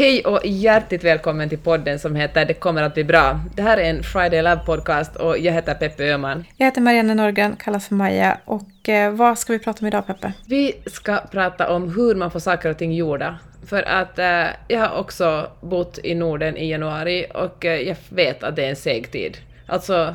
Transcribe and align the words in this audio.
Hej 0.00 0.24
och 0.24 0.40
hjärtligt 0.44 1.04
välkommen 1.04 1.48
till 1.48 1.58
podden 1.58 1.98
som 1.98 2.16
heter 2.16 2.44
Det 2.44 2.54
kommer 2.54 2.82
att 2.82 2.94
bli 2.94 3.04
bra. 3.04 3.40
Det 3.54 3.62
här 3.62 3.78
är 3.78 3.90
en 3.90 4.02
Friday 4.02 4.42
Love 4.42 4.60
podcast 4.66 5.16
och 5.16 5.38
jag 5.38 5.52
heter 5.52 5.74
Peppe 5.74 6.04
Öhman. 6.04 6.44
Jag 6.56 6.66
heter 6.66 6.80
Marianne 6.80 7.14
Norgren, 7.14 7.56
kallas 7.56 7.88
för 7.88 7.94
Maja. 7.94 8.38
Och 8.44 8.88
eh, 8.88 9.12
vad 9.12 9.38
ska 9.38 9.52
vi 9.52 9.58
prata 9.58 9.80
om 9.80 9.86
idag, 9.86 10.06
Peppe? 10.06 10.32
Vi 10.46 10.74
ska 10.86 11.16
prata 11.16 11.72
om 11.72 11.94
hur 11.94 12.14
man 12.14 12.30
får 12.30 12.40
saker 12.40 12.70
och 12.70 12.78
ting 12.78 12.92
gjorda. 12.92 13.38
För 13.66 13.82
att 13.82 14.18
eh, 14.18 14.46
jag 14.68 14.80
har 14.80 14.98
också 14.98 15.50
bott 15.60 15.98
i 16.04 16.14
Norden 16.14 16.56
i 16.56 16.70
januari 16.70 17.26
och 17.34 17.64
eh, 17.64 17.80
jag 17.80 17.96
vet 18.08 18.42
att 18.42 18.56
det 18.56 18.64
är 18.64 18.70
en 18.70 18.76
seg 18.76 19.12
tid. 19.12 19.38
Alltså, 19.66 20.14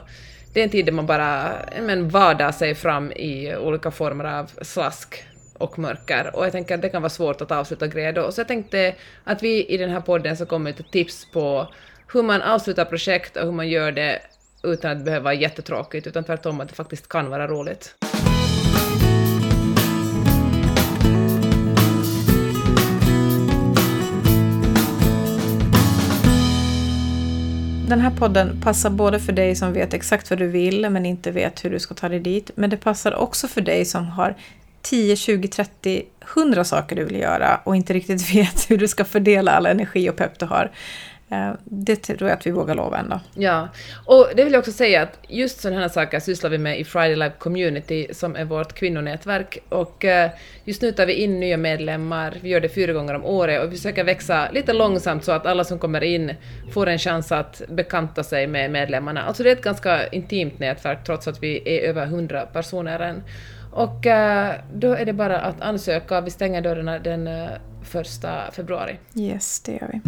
det 0.53 0.59
är 0.59 0.63
en 0.63 0.69
tid 0.69 0.85
där 0.85 0.93
man 0.93 1.05
bara 1.05 1.51
men, 1.81 2.09
vadar 2.09 2.51
sig 2.51 2.75
fram 2.75 3.11
i 3.11 3.55
olika 3.55 3.91
former 3.91 4.25
av 4.25 4.51
slask 4.61 5.23
och 5.57 5.79
mörker. 5.79 6.35
Och 6.35 6.45
jag 6.45 6.51
tänker 6.51 6.75
att 6.75 6.81
det 6.81 6.89
kan 6.89 7.01
vara 7.01 7.09
svårt 7.09 7.41
att 7.41 7.51
avsluta 7.51 7.87
grejer 7.87 8.13
då. 8.13 8.31
Så 8.31 8.39
jag 8.39 8.47
tänkte 8.47 8.95
att 9.23 9.43
vi 9.43 9.65
i 9.65 9.77
den 9.77 9.89
här 9.89 10.01
podden 10.01 10.37
så 10.37 10.45
kommer 10.45 10.63
med 10.63 10.91
tips 10.91 11.31
på 11.31 11.67
hur 12.13 12.23
man 12.23 12.41
avslutar 12.41 12.85
projekt 12.85 13.37
och 13.37 13.43
hur 13.43 13.51
man 13.51 13.69
gör 13.69 13.91
det 13.91 14.21
utan 14.63 14.97
att 14.97 15.05
behöva 15.05 15.23
vara 15.23 15.33
jättetråkigt, 15.33 16.07
utan 16.07 16.23
tvärtom 16.23 16.61
att 16.61 16.69
det 16.69 16.75
faktiskt 16.75 17.09
kan 17.09 17.29
vara 17.29 17.47
roligt. 17.47 17.95
Den 27.87 28.01
här 28.01 28.11
podden 28.11 28.61
passar 28.61 28.89
både 28.89 29.19
för 29.19 29.33
dig 29.33 29.55
som 29.55 29.73
vet 29.73 29.93
exakt 29.93 30.29
vad 30.29 30.39
du 30.39 30.47
vill 30.47 30.89
men 30.89 31.05
inte 31.05 31.31
vet 31.31 31.65
hur 31.65 31.69
du 31.69 31.79
ska 31.79 31.93
ta 31.93 32.09
dig 32.09 32.19
dit. 32.19 32.51
Men 32.55 32.69
det 32.69 32.77
passar 32.77 33.15
också 33.15 33.47
för 33.47 33.61
dig 33.61 33.85
som 33.85 34.05
har 34.05 34.35
10, 34.85 35.15
20, 35.15 35.47
30, 35.47 36.03
100 36.35 36.63
saker 36.63 36.95
du 36.95 37.03
vill 37.03 37.19
göra 37.19 37.61
och 37.63 37.75
inte 37.75 37.93
riktigt 37.93 38.35
vet 38.35 38.69
hur 38.69 38.77
du 38.77 38.87
ska 38.87 39.05
fördela 39.05 39.51
all 39.51 39.65
energi 39.65 40.09
och 40.09 40.15
pepp 40.15 40.39
du 40.39 40.45
har. 40.45 40.71
Eh, 41.29 41.53
det 41.63 41.95
tror 41.95 42.29
jag 42.29 42.37
att 42.37 42.47
vi 42.47 42.51
vågar 42.51 42.75
lova 42.75 42.97
ändå. 42.97 43.19
Ja, 43.33 43.69
och 44.05 44.29
det 44.35 44.43
vill 44.43 44.53
jag 44.53 44.59
också 44.59 44.71
säga 44.71 45.01
att 45.01 45.19
just 45.27 45.61
sådana 45.61 45.81
här 45.81 45.89
saker 45.89 46.19
sysslar 46.19 46.49
vi 46.49 46.57
med 46.57 46.79
i 46.79 46.83
Friday 46.83 47.15
Live 47.15 47.33
Community 47.37 48.07
som 48.13 48.35
är 48.35 48.45
vårt 48.45 48.73
kvinnonätverk. 48.73 49.57
Och 49.69 50.05
eh, 50.05 50.31
just 50.65 50.81
nu 50.81 50.91
tar 50.91 51.05
vi 51.05 51.13
in 51.13 51.39
nya 51.39 51.57
medlemmar, 51.57 52.37
vi 52.41 52.49
gör 52.49 52.59
det 52.59 52.69
fyra 52.69 52.93
gånger 52.93 53.13
om 53.13 53.25
året 53.25 53.63
och 53.63 53.71
vi 53.71 53.75
försöker 53.75 54.03
växa 54.03 54.51
lite 54.51 54.73
långsamt 54.73 55.23
så 55.23 55.31
att 55.31 55.45
alla 55.45 55.63
som 55.63 55.79
kommer 55.79 56.03
in 56.03 56.33
får 56.71 56.87
en 56.87 56.99
chans 56.99 57.31
att 57.31 57.61
bekanta 57.69 58.23
sig 58.23 58.47
med 58.47 58.71
medlemmarna. 58.71 59.23
Alltså 59.23 59.43
det 59.43 59.49
är 59.49 59.55
ett 59.55 59.63
ganska 59.63 60.07
intimt 60.07 60.59
nätverk 60.59 61.03
trots 61.05 61.27
att 61.27 61.43
vi 61.43 61.77
är 61.77 61.89
över 61.89 62.05
100 62.05 62.45
personer 62.45 62.99
än. 62.99 63.23
Och 63.75 64.05
äh, 64.05 64.55
då 64.73 64.93
är 64.93 65.05
det 65.05 65.13
bara 65.13 65.39
att 65.39 65.61
ansöka. 65.61 66.21
Vi 66.21 66.31
stänger 66.31 66.61
dörrarna 66.61 66.99
den 66.99 67.27
äh, 67.27 67.49
första 67.83 68.51
februari. 68.51 68.97
Yes, 69.15 69.59
det 69.59 69.71
gör 69.71 69.89
vi. 69.93 70.01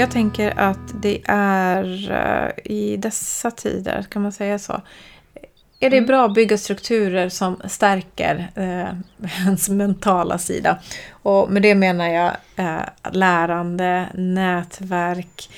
Jag 0.00 0.10
tänker 0.10 0.58
att 0.58 1.02
det 1.02 1.20
är 1.28 2.10
äh, 2.10 2.72
i 2.72 2.96
dessa 2.96 3.50
tider, 3.50 4.06
kan 4.10 4.22
man 4.22 4.32
säga 4.32 4.58
så, 4.58 4.80
är 5.80 5.90
det 5.90 5.96
mm. 5.96 6.06
bra 6.06 6.24
att 6.24 6.34
bygga 6.34 6.58
strukturer 6.58 7.28
som 7.28 7.60
stärker 7.68 8.50
eh, 8.54 8.94
ens 9.44 9.68
mentala 9.68 10.38
sida. 10.38 10.78
Och 11.10 11.50
med 11.50 11.62
det 11.62 11.74
menar 11.74 12.08
jag 12.08 12.32
eh, 12.56 13.12
lärande, 13.12 14.08
nätverk, 14.14 15.50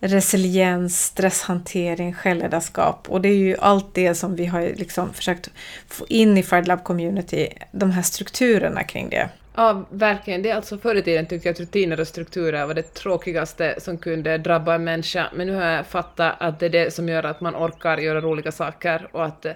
resiliens, 0.00 1.04
stresshantering, 1.04 2.14
självledarskap. 2.14 3.10
Och 3.10 3.20
det 3.20 3.28
är 3.28 3.36
ju 3.36 3.56
allt 3.58 3.94
det 3.94 4.14
som 4.14 4.36
vi 4.36 4.46
har 4.46 4.60
liksom 4.60 5.12
försökt 5.12 5.50
få 5.88 6.06
in 6.08 6.38
i 6.38 6.42
FireLab 6.42 6.84
Community, 6.84 7.48
de 7.72 7.90
här 7.90 8.02
strukturerna 8.02 8.84
kring 8.84 9.08
det. 9.08 9.28
Ja, 9.54 9.86
verkligen. 9.90 10.42
Det 10.42 10.50
är 10.50 10.54
alltså 10.54 10.78
förr 10.78 10.94
i 10.94 11.02
tiden 11.02 11.26
tyckte 11.26 11.48
jag 11.48 11.52
att 11.52 11.60
rutiner 11.60 12.00
och 12.00 12.08
strukturer 12.08 12.66
var 12.66 12.74
det 12.74 12.94
tråkigaste 12.94 13.74
som 13.78 13.98
kunde 13.98 14.38
drabba 14.38 14.74
en 14.74 14.84
människa, 14.84 15.26
men 15.34 15.46
nu 15.46 15.54
har 15.54 15.64
jag 15.64 15.86
fattat 15.86 16.34
att 16.38 16.60
det 16.60 16.66
är 16.66 16.70
det 16.70 16.94
som 16.94 17.08
gör 17.08 17.24
att 17.24 17.40
man 17.40 17.56
orkar 17.56 17.98
göra 17.98 18.20
roliga 18.20 18.52
saker 18.52 19.08
och 19.12 19.24
att 19.24 19.46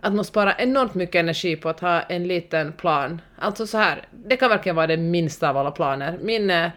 att 0.00 0.14
man 0.14 0.24
sparar 0.24 0.54
enormt 0.58 0.94
mycket 0.94 1.14
energi 1.14 1.56
på 1.56 1.68
att 1.68 1.80
ha 1.80 2.00
en 2.00 2.28
liten 2.28 2.72
plan. 2.72 3.20
Alltså 3.38 3.66
så 3.66 3.78
här, 3.78 4.02
det 4.10 4.36
kan 4.36 4.50
verkligen 4.50 4.76
vara 4.76 4.86
det 4.86 4.96
minsta 4.96 5.50
av 5.50 5.56
alla 5.56 5.70
planer. 5.70 6.18
Min 6.22 6.50
eh, 6.50 6.70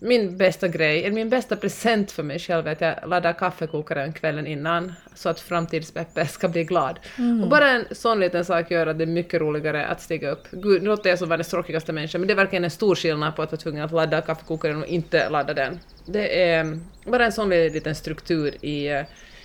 min 0.00 0.36
bästa 0.36 0.68
grej, 0.68 1.04
eller 1.04 1.14
min 1.14 1.28
bästa 1.28 1.56
present 1.56 2.12
för 2.12 2.22
mig 2.22 2.38
själv 2.38 2.66
är 2.66 2.72
att 2.72 2.80
jag 2.80 2.94
laddar 3.06 3.32
kaffekokaren 3.32 4.12
kvällen 4.12 4.46
innan 4.46 4.92
så 5.14 5.28
att 5.28 5.40
framtidspeppe 5.40 6.26
ska 6.26 6.48
bli 6.48 6.64
glad. 6.64 6.98
Mm. 7.18 7.42
Och 7.42 7.48
bara 7.48 7.70
en 7.70 7.84
sån 7.90 8.20
liten 8.20 8.44
sak 8.44 8.70
gör 8.70 8.86
att 8.86 8.98
det 8.98 9.04
är 9.04 9.06
mycket 9.06 9.40
roligare 9.40 9.86
att 9.86 10.00
stiga 10.00 10.30
upp. 10.30 10.50
Gud, 10.50 10.82
nu 10.82 10.88
låter 10.88 11.10
jag 11.10 11.18
som 11.18 11.28
världens 11.28 11.48
tråkigaste 11.48 11.92
människa, 11.92 12.18
men 12.18 12.28
det 12.28 12.34
är 12.34 12.36
verkligen 12.36 12.64
en 12.64 12.70
stor 12.70 12.94
skillnad 12.94 13.36
på 13.36 13.42
att 13.42 13.52
vara 13.52 13.60
tvungen 13.60 13.84
att 13.84 13.92
ladda 13.92 14.20
kaffekokaren 14.20 14.82
och 14.82 14.88
inte 14.88 15.30
ladda 15.30 15.54
den. 15.54 15.78
Det 16.06 16.42
är 16.42 16.78
bara 17.04 17.24
en 17.24 17.32
sån 17.32 17.50
liten 17.50 17.94
struktur 17.94 18.64
i 18.64 19.04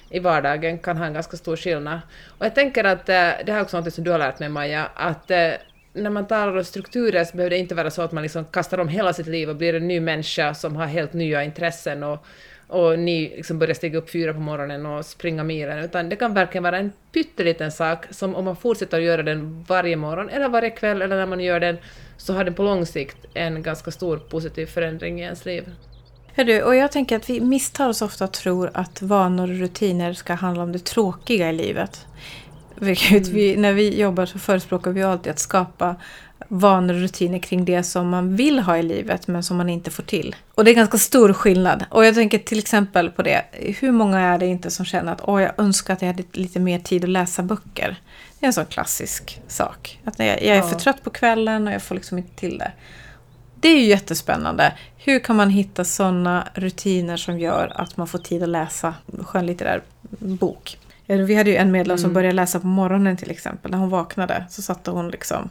i 0.10 0.20
vardagen 0.20 0.80
kan 0.80 0.98
ha 0.98 1.06
en 1.06 1.14
ganska 1.14 1.38
stor 1.38 1.56
skillnad. 1.56 2.00
Och 2.38 2.46
jag 2.46 2.56
tänker 2.56 2.84
att 2.84 3.10
eh, 3.10 3.16
det 3.46 3.52
här 3.52 3.58
är 3.58 3.62
också 3.62 3.80
något 3.80 3.94
som 3.94 4.04
du 4.04 4.12
har 4.12 4.20
lärt 4.20 4.40
mig 4.40 4.50
Maja, 4.50 4.90
att 4.96 5.32
eh, 5.32 5.52
när 5.96 6.10
man 6.10 6.28
talar 6.28 6.58
om 6.58 6.64
strukturer 6.64 7.24
så 7.24 7.38
behöver 7.38 7.50
det 7.50 7.58
inte 7.58 7.76
vara 7.76 7.92
så 7.92 8.02
att 8.02 8.12
man 8.12 8.24
liksom 8.24 8.46
kastar 8.46 8.78
om 8.78 8.88
hela 8.88 9.14
sitt 9.14 9.28
liv 9.28 9.50
och 9.50 9.56
blir 9.56 9.74
en 9.76 9.88
ny 9.88 10.00
människa 10.00 10.54
som 10.54 10.76
har 10.76 10.86
helt 10.86 11.14
nya 11.14 11.44
intressen 11.44 12.04
och, 12.04 12.26
och 12.68 13.00
ni 13.00 13.34
liksom 13.36 13.60
börjar 13.60 13.74
stiga 13.74 13.98
upp 13.98 14.10
fyra 14.10 14.34
på 14.34 14.40
morgonen 14.40 14.86
och 14.86 15.06
springa 15.06 15.44
milen, 15.44 15.80
utan 15.80 16.10
det 16.10 16.16
kan 16.16 16.34
verkligen 16.34 16.64
vara 16.64 16.78
en 16.78 16.92
pytteliten 17.12 17.72
sak 17.72 18.06
som 18.10 18.36
om 18.36 18.46
man 18.46 18.56
fortsätter 18.56 18.98
att 18.98 19.04
göra 19.04 19.24
den 19.24 19.64
varje 19.68 19.96
morgon 19.96 20.30
eller 20.30 20.50
varje 20.50 20.70
kväll 20.70 21.02
eller 21.02 21.16
när 21.16 21.26
man 21.26 21.40
gör 21.40 21.60
den 21.60 21.78
så 22.18 22.34
har 22.34 22.44
den 22.44 22.54
på 22.54 22.64
lång 22.64 22.86
sikt 22.86 23.18
en 23.34 23.64
ganska 23.64 23.92
stor 23.92 24.18
positiv 24.18 24.66
förändring 24.66 25.20
i 25.20 25.24
ens 25.24 25.46
liv. 25.46 25.72
Hörru, 26.38 26.62
och 26.62 26.76
jag 26.76 26.92
tänker 26.92 27.16
att 27.16 27.30
vi 27.30 27.42
misstar 27.42 27.90
oss 27.90 28.02
ofta 28.02 28.24
och 28.24 28.32
tror 28.32 28.72
att 28.74 29.02
vanor 29.02 29.52
och 29.52 29.60
rutiner 29.60 30.14
ska 30.14 30.34
handla 30.34 30.64
om 30.64 30.72
det 30.72 30.86
tråkiga 30.86 31.50
i 31.50 31.54
livet. 31.54 32.06
Vilket 32.80 33.28
vi, 33.28 33.50
mm. 33.50 33.62
när 33.62 33.74
vi 33.74 34.00
jobbar 34.00 34.26
så 34.26 34.40
förespråkar 34.40 34.92
vi 34.92 35.04
alltid 35.04 35.32
att 35.32 35.40
skapa 35.40 35.96
vanor 36.48 36.94
och 36.94 37.00
rutiner 37.00 37.40
kring 37.40 37.66
det 37.66 37.84
som 37.84 38.10
man 38.10 38.36
vill 38.36 38.60
ha 38.60 38.78
i 38.78 38.84
livet 38.84 39.28
men 39.28 39.44
som 39.44 39.58
man 39.58 39.70
inte 39.70 39.92
får 39.92 40.04
till. 40.04 40.36
Och 40.56 40.66
det 40.66 40.72
är 40.72 40.76
ganska 40.76 40.98
stor 40.98 41.34
skillnad. 41.34 41.86
Och 41.90 42.06
jag 42.06 42.16
tänker 42.16 42.40
till 42.40 42.60
exempel 42.60 43.10
på 43.10 43.24
det. 43.24 43.46
Hur 43.52 43.92
många 43.92 44.20
är 44.20 44.38
det 44.38 44.46
inte 44.46 44.72
som 44.72 44.86
känner 44.86 45.14
att 45.14 45.22
Åh, 45.24 45.42
jag 45.42 45.52
önskar 45.58 45.94
att 45.94 46.02
jag 46.02 46.08
hade 46.08 46.24
lite 46.32 46.60
mer 46.60 46.80
tid 46.80 47.04
att 47.04 47.10
läsa 47.10 47.44
böcker. 47.44 47.96
Det 48.40 48.46
är 48.46 48.48
en 48.48 48.54
sån 48.54 48.66
klassisk 48.66 49.42
sak. 49.48 50.00
Att 50.04 50.20
jag, 50.20 50.28
jag 50.28 50.58
är 50.58 50.62
för 50.62 50.80
trött 50.80 51.04
på 51.04 51.10
kvällen 51.10 51.68
och 51.68 51.74
jag 51.74 51.84
får 51.84 51.96
liksom 51.96 52.18
inte 52.18 52.36
till 52.36 52.58
det. 52.58 52.72
Det 53.60 53.68
är 53.68 53.78
ju 53.78 53.86
jättespännande. 53.86 54.74
Hur 54.98 55.20
kan 55.20 55.36
man 55.36 55.50
hitta 55.50 55.86
sådana 55.86 56.48
rutiner 56.54 57.18
som 57.18 57.40
gör 57.40 57.72
att 57.76 57.98
man 57.98 58.08
får 58.08 58.20
tid 58.20 58.44
att 58.44 58.50
läsa 58.50 58.94
skönlitterär 59.24 59.82
bok? 60.20 60.78
Vi 61.08 61.36
hade 61.36 61.50
ju 61.50 61.56
en 61.56 61.72
medlem 61.72 61.94
mm. 61.94 62.02
som 62.02 62.14
började 62.14 62.36
läsa 62.36 62.60
på 62.60 62.68
morgonen 62.68 63.18
till 63.18 63.32
exempel. 63.32 63.72
När 63.72 63.78
hon 63.78 63.90
vaknade 63.90 64.46
så 64.50 64.62
satte 64.62 64.92
hon 64.92 65.10
liksom 65.10 65.50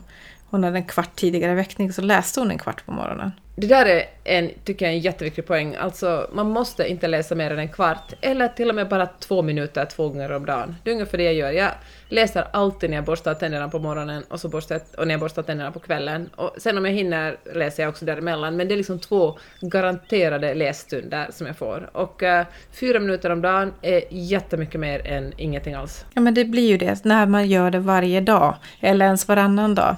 hon 0.55 0.63
hade 0.63 0.77
en 0.77 0.85
kvart 0.85 1.15
tidigare 1.15 1.55
väckning 1.55 1.93
så 1.93 2.01
läste 2.01 2.39
hon 2.39 2.51
en 2.51 2.57
kvart 2.57 2.85
på 2.85 2.91
morgonen. 2.91 3.31
Det 3.57 3.67
där 3.67 3.85
är 3.85 4.03
en, 4.23 4.51
tycker 4.63 4.85
jag, 4.85 4.93
en 4.93 4.99
jätteviktig 4.99 5.47
poäng. 5.47 5.75
Alltså, 5.75 6.29
man 6.33 6.49
måste 6.49 6.87
inte 6.87 7.07
läsa 7.07 7.35
mer 7.35 7.51
än 7.51 7.59
en 7.59 7.69
kvart, 7.69 8.13
eller 8.21 8.47
till 8.47 8.69
och 8.69 8.75
med 8.75 8.89
bara 8.89 9.05
två 9.05 9.41
minuter 9.41 9.85
två 9.85 10.09
gånger 10.09 10.31
om 10.31 10.45
dagen. 10.45 10.75
Det 10.83 10.89
är 10.89 10.93
ungefär 10.93 11.17
det 11.17 11.23
jag 11.23 11.33
gör. 11.33 11.51
Jag 11.51 11.71
läser 12.09 12.47
alltid 12.53 12.89
när 12.89 12.97
jag 12.97 13.05
borstar 13.05 13.33
tänderna 13.33 13.69
på 13.69 13.79
morgonen 13.79 14.23
och, 14.29 14.39
så 14.39 14.49
borstar, 14.49 14.81
och 14.97 15.07
när 15.07 15.13
jag 15.13 15.19
borstar 15.19 15.43
tänderna 15.43 15.71
på 15.71 15.79
kvällen. 15.79 16.29
Och 16.35 16.55
sen 16.57 16.77
om 16.77 16.85
jag 16.85 16.91
hinner 16.91 17.37
läser 17.53 17.83
jag 17.83 17.89
också 17.89 18.05
däremellan, 18.05 18.55
men 18.55 18.67
det 18.67 18.73
är 18.73 18.77
liksom 18.77 18.99
två 18.99 19.37
garanterade 19.61 20.53
lässtunder 20.53 21.27
som 21.31 21.47
jag 21.47 21.57
får. 21.57 21.89
Och 21.93 22.23
uh, 22.23 22.41
fyra 22.71 22.99
minuter 22.99 23.29
om 23.29 23.41
dagen 23.41 23.73
är 23.81 24.01
jättemycket 24.09 24.79
mer 24.79 25.07
än 25.07 25.33
ingenting 25.37 25.73
alls. 25.73 26.05
Ja, 26.13 26.21
men 26.21 26.33
det 26.33 26.45
blir 26.45 26.67
ju 26.67 26.77
det 26.77 27.05
när 27.05 27.25
man 27.25 27.47
gör 27.47 27.71
det 27.71 27.79
varje 27.79 28.21
dag, 28.21 28.55
eller 28.81 29.05
ens 29.05 29.27
varannan 29.27 29.75
dag. 29.75 29.95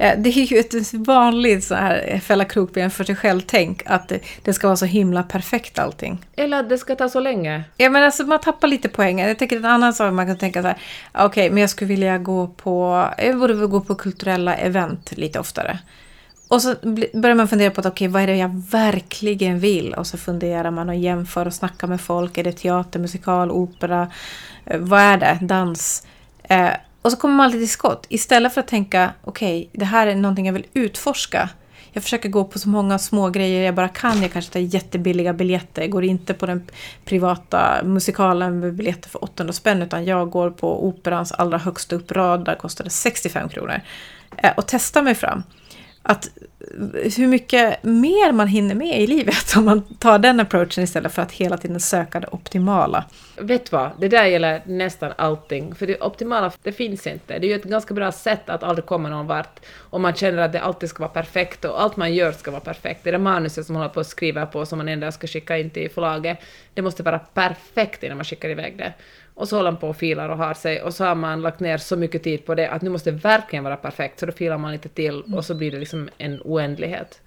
Eh, 0.00 0.18
det 0.18 0.28
är 0.30 0.52
ju 0.52 0.58
ett 0.58 0.94
vanligt 0.94 1.64
så 1.64 1.74
här 1.74 2.20
fälla 2.20 2.44
krokben 2.44 2.90
för 2.90 3.04
sig 3.04 3.16
själv-tänk 3.16 3.82
att 3.86 4.12
det 4.42 4.52
ska 4.52 4.66
vara 4.66 4.76
så 4.76 4.84
himla 4.84 5.22
perfekt 5.22 5.78
allting. 5.78 6.26
Eller 6.36 6.60
att 6.60 6.68
det 6.68 6.78
ska 6.78 6.94
ta 6.94 7.08
så 7.08 7.20
länge. 7.20 7.64
Ja 7.76 7.90
men 7.90 8.02
alltså 8.02 8.24
man 8.24 8.40
tappar 8.40 8.68
lite 8.68 8.88
poängen. 8.88 9.28
Jag 9.28 9.38
tänker 9.38 9.56
en 9.56 9.64
annan 9.64 9.94
sak 9.94 10.12
man 10.12 10.26
kan 10.26 10.38
tänka 10.38 10.62
så 10.62 10.68
här. 10.68 10.76
Okej, 11.12 11.26
okay, 11.26 11.50
men 11.50 11.60
jag 11.60 11.70
skulle 11.70 11.88
vilja 11.88 12.18
gå 12.18 12.46
på, 12.46 13.04
jag 13.18 13.38
borde 13.38 13.54
gå 13.54 13.80
på 13.80 13.94
kulturella 13.94 14.54
event 14.54 15.12
lite 15.16 15.40
oftare. 15.40 15.78
Och 16.48 16.62
så 16.62 16.74
börjar 17.12 17.34
man 17.34 17.48
fundera 17.48 17.70
på 17.70 17.80
att 17.80 17.86
okej, 17.86 18.08
okay, 18.08 18.12
vad 18.12 18.22
är 18.22 18.26
det 18.26 18.36
jag 18.36 18.62
verkligen 18.70 19.58
vill? 19.58 19.94
Och 19.94 20.06
så 20.06 20.18
funderar 20.18 20.70
man 20.70 20.88
och 20.88 20.94
jämför 20.94 21.46
och 21.46 21.54
snackar 21.54 21.88
med 21.88 22.00
folk. 22.00 22.38
Är 22.38 22.44
det 22.44 22.52
teater, 22.52 23.00
musikal, 23.00 23.50
opera? 23.50 24.10
Eh, 24.64 24.78
vad 24.78 25.00
är 25.00 25.16
det? 25.16 25.38
Dans? 25.42 26.06
Eh, 26.42 26.70
och 27.02 27.10
så 27.10 27.16
kommer 27.16 27.34
man 27.34 27.44
alltid 27.44 27.60
till 27.60 27.70
skott. 27.70 28.06
Istället 28.08 28.54
för 28.54 28.60
att 28.60 28.68
tänka, 28.68 29.12
okej, 29.24 29.58
okay, 29.60 29.68
det 29.72 29.84
här 29.84 30.06
är 30.06 30.14
någonting 30.14 30.46
jag 30.46 30.52
vill 30.52 30.66
utforska. 30.72 31.48
Jag 31.92 32.02
försöker 32.02 32.28
gå 32.28 32.44
på 32.44 32.58
så 32.58 32.68
många 32.68 32.98
små 32.98 33.30
grejer 33.30 33.62
jag 33.62 33.74
bara 33.74 33.88
kan. 33.88 34.22
Jag 34.22 34.32
kanske 34.32 34.52
tar 34.52 34.60
jättebilliga 34.60 35.32
biljetter. 35.32 35.82
Jag 35.82 35.90
går 35.90 36.04
inte 36.04 36.34
på 36.34 36.46
den 36.46 36.66
privata 37.04 37.82
musikalen 37.84 38.60
med 38.60 38.74
biljetter 38.74 39.10
för 39.10 39.24
800 39.24 39.52
spänn. 39.52 39.82
Utan 39.82 40.04
jag 40.04 40.30
går 40.30 40.50
på 40.50 40.86
operans 40.86 41.32
allra 41.32 41.58
högsta 41.58 41.96
upprad. 41.96 42.44
Där 42.44 42.54
kostar 42.54 42.84
det 42.84 42.90
65 42.90 43.48
kronor. 43.48 43.80
Eh, 44.36 44.52
och 44.56 44.64
testar 44.66 45.02
mig 45.02 45.14
fram. 45.14 45.42
Att 46.02 46.28
hur 47.16 47.26
mycket 47.26 47.82
mer 47.82 48.32
man 48.32 48.48
hinner 48.48 48.74
med 48.74 49.00
i 49.00 49.06
livet 49.06 49.56
om 49.56 49.64
man 49.64 49.94
tar 49.94 50.18
den 50.18 50.40
approachen 50.40 50.84
istället 50.84 51.12
för 51.12 51.22
att 51.22 51.32
hela 51.32 51.56
tiden 51.56 51.80
söka 51.80 52.20
det 52.20 52.26
optimala. 52.30 53.04
Vet 53.38 53.70
du 53.70 53.76
vad, 53.76 53.90
det 53.98 54.08
där 54.08 54.24
gäller 54.24 54.62
nästan 54.66 55.12
allting, 55.16 55.74
för 55.74 55.86
det 55.86 56.00
optimala 56.00 56.52
det 56.62 56.72
finns 56.72 57.06
inte. 57.06 57.38
Det 57.38 57.46
är 57.46 57.48
ju 57.48 57.54
ett 57.54 57.64
ganska 57.64 57.94
bra 57.94 58.12
sätt 58.12 58.48
att 58.48 58.62
aldrig 58.62 58.86
komma 58.86 59.08
någon 59.08 59.26
vart 59.26 59.60
om 59.90 60.02
man 60.02 60.14
känner 60.14 60.42
att 60.42 60.52
det 60.52 60.60
alltid 60.60 60.88
ska 60.88 61.00
vara 61.00 61.12
perfekt 61.12 61.64
och 61.64 61.82
allt 61.82 61.96
man 61.96 62.14
gör 62.14 62.32
ska 62.32 62.50
vara 62.50 62.60
perfekt. 62.60 63.04
Det 63.04 63.10
är 63.10 63.12
det 63.12 63.18
manuset 63.18 63.66
som 63.66 63.72
man 63.72 63.82
håller 63.82 63.94
på 63.94 64.00
att 64.00 64.06
skriva 64.06 64.46
på 64.46 64.66
som 64.66 64.78
man 64.78 64.88
en 64.88 65.00
dag 65.00 65.14
ska 65.14 65.26
skicka 65.26 65.58
in 65.58 65.70
till 65.70 65.90
förlaget, 65.90 66.38
det 66.74 66.82
måste 66.82 67.02
vara 67.02 67.18
perfekt 67.18 68.02
innan 68.02 68.16
man 68.16 68.24
skickar 68.24 68.48
iväg 68.48 68.78
det. 68.78 68.92
Och 69.40 69.48
så 69.48 69.56
håller 69.56 69.70
man 69.70 69.80
på 69.80 69.88
och 69.88 69.96
filar 69.96 70.28
och 70.28 70.36
har 70.36 70.54
sig 70.54 70.82
och 70.82 70.94
så 70.94 71.04
har 71.04 71.14
man 71.14 71.42
lagt 71.42 71.60
ner 71.60 71.78
så 71.78 71.96
mycket 71.96 72.22
tid 72.22 72.46
på 72.46 72.54
det 72.54 72.68
att 72.70 72.82
nu 72.82 72.90
måste 72.90 73.10
det 73.10 73.16
verkligen 73.16 73.64
vara 73.64 73.76
perfekt 73.76 74.20
så 74.20 74.26
då 74.26 74.32
filar 74.32 74.58
man 74.58 74.72
lite 74.72 74.88
till 74.88 75.22
och 75.34 75.44
så 75.44 75.54
blir 75.54 75.70
det 75.70 75.78
liksom 75.78 76.08
en 76.18 76.40
oändlighet. 76.44 77.20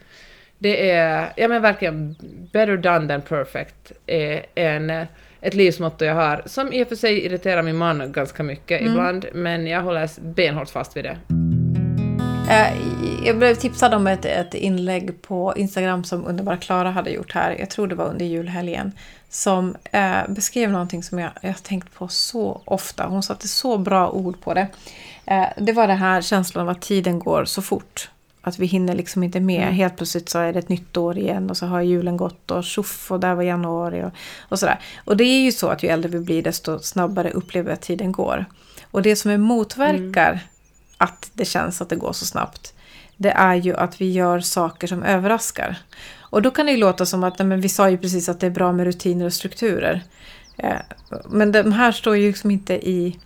Det 0.58 0.90
är, 0.92 1.34
ja 1.38 1.48
men 1.48 1.62
verkligen, 1.62 2.16
better 2.52 2.78
done 2.78 3.08
than 3.08 3.22
perfect 3.22 3.92
är 4.06 4.46
en, 4.56 4.90
ett 5.42 5.54
livsmotto 5.54 6.06
jag 6.06 6.16
har 6.16 6.42
som 6.46 6.74
i 6.74 6.84
och 6.84 6.88
för 6.88 6.96
sig 6.96 7.26
irriterar 7.26 7.62
min 7.62 7.78
man 7.78 8.12
ganska 8.12 8.44
mycket 8.44 8.82
mm. 8.82 8.92
ibland 8.92 9.26
men 9.34 9.68
jag 9.68 9.82
håller 9.82 10.10
benhårt 10.22 10.70
fast 10.70 10.98
vid 10.98 11.04
det. 11.04 11.18
Eh, 12.50 12.78
jag 13.26 13.38
blev 13.38 13.56
tipsad 13.56 13.94
om 13.94 14.08
ett, 14.08 14.26
ett 14.26 14.54
inlägg 14.54 15.22
på 15.22 15.54
Instagram 15.56 16.04
som 16.04 16.26
Underbara 16.26 16.58
Klara 16.58 16.92
hade 16.92 17.10
gjort 17.10 17.34
här, 17.34 17.56
jag 17.60 17.70
tror 17.70 17.88
det 17.88 17.96
var 17.96 18.06
under 18.06 18.26
julhelgen, 18.26 18.92
som 19.30 19.76
eh, 19.92 20.18
beskrev 20.28 20.72
någonting 20.72 21.04
som 21.04 21.20
jag, 21.20 21.32
jag 21.42 21.64
tänkt 21.64 21.94
på 21.94 22.08
så 22.08 22.62
ofta. 22.66 23.06
Hon 23.06 23.24
satte 23.24 23.48
så 23.48 23.78
bra 23.78 24.10
ord 24.10 24.42
på 24.42 24.54
det. 24.54 24.68
Eh, 25.26 25.46
det 25.58 25.74
var 25.74 25.88
den 25.88 25.98
här 25.98 26.22
känslan 26.22 26.62
av 26.62 26.70
att 26.70 26.82
tiden 26.82 27.20
går 27.20 27.46
så 27.46 27.62
fort. 27.62 28.10
Att 28.42 28.60
vi 28.60 28.66
hinner 28.66 28.96
liksom 28.96 29.24
inte 29.24 29.40
med. 29.40 29.64
Mm. 29.64 29.74
Helt 29.74 29.98
plötsligt 29.98 30.30
så 30.30 30.40
är 30.40 30.54
det 30.54 30.60
ett 30.60 30.70
nytt 30.70 30.98
år 30.98 31.18
igen 31.18 31.50
och 31.50 31.58
så 31.58 31.66
har 31.66 31.82
julen 31.82 32.18
gått 32.18 32.52
och 32.52 32.64
tjoff 32.64 33.12
och 33.12 33.20
där 33.20 33.36
var 33.36 33.44
januari 33.44 34.04
och, 34.04 34.12
och 34.40 34.60
sådär. 34.60 34.80
Och 35.06 35.18
det 35.18 35.24
är 35.24 35.42
ju 35.42 35.52
så 35.52 35.68
att 35.68 35.84
ju 35.84 35.90
äldre 35.90 36.10
vi 36.10 36.20
blir 36.20 36.44
desto 36.44 36.80
snabbare 36.80 37.32
upplever 37.32 37.68
vi 37.68 37.74
att 37.74 37.82
tiden 37.82 38.12
går. 38.12 38.46
Och 38.92 39.02
det 39.02 39.16
som 39.16 39.32
är 39.32 39.38
motverkar 39.38 40.30
mm 40.30 40.40
att 41.04 41.30
det 41.34 41.46
känns 41.46 41.82
att 41.82 41.90
det 41.90 41.96
går 41.96 42.14
så 42.14 42.26
snabbt 42.26 42.74
det 43.18 43.30
är 43.30 43.56
ju 43.56 43.76
att 43.76 44.02
vi 44.02 44.12
gör 44.12 44.40
saker 44.40 44.88
som 44.88 45.04
överraskar. 45.04 45.78
Och 46.20 46.42
då 46.42 46.52
kan 46.52 46.66
det 46.66 46.72
ju 46.72 46.78
låta 46.78 47.06
som 47.06 47.24
att, 47.24 47.40
men 47.40 47.62
vi 47.62 47.70
sa 47.70 47.90
ju 47.90 47.98
precis 47.98 48.30
att 48.30 48.40
det 48.40 48.46
är 48.46 48.52
bra 48.52 48.72
med 48.72 48.86
rutiner 48.86 49.26
och 49.26 49.34
strukturer. 49.34 50.02
Eh, 50.58 50.78
men 51.26 51.52
de 51.52 51.72
här 51.72 51.92
står 51.92 52.18
ju 52.18 52.28
liksom 52.28 52.52
inte 52.52 52.74
i, 52.74 53.20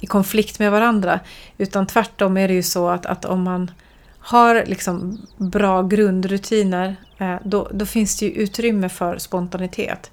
i 0.00 0.06
konflikt 0.06 0.58
med 0.58 0.70
varandra. 0.70 1.20
Utan 1.58 1.86
tvärtom 1.86 2.36
är 2.36 2.48
det 2.48 2.54
ju 2.54 2.62
så 2.62 2.88
att, 2.88 3.06
att 3.06 3.24
om 3.24 3.42
man 3.42 3.70
har 4.18 4.64
liksom 4.66 5.26
bra 5.36 5.82
grundrutiner 5.82 6.96
eh, 7.18 7.36
då, 7.44 7.68
då 7.72 7.86
finns 7.86 8.18
det 8.18 8.26
ju 8.26 8.32
utrymme 8.32 8.88
för 8.88 9.18
spontanitet. 9.18 10.10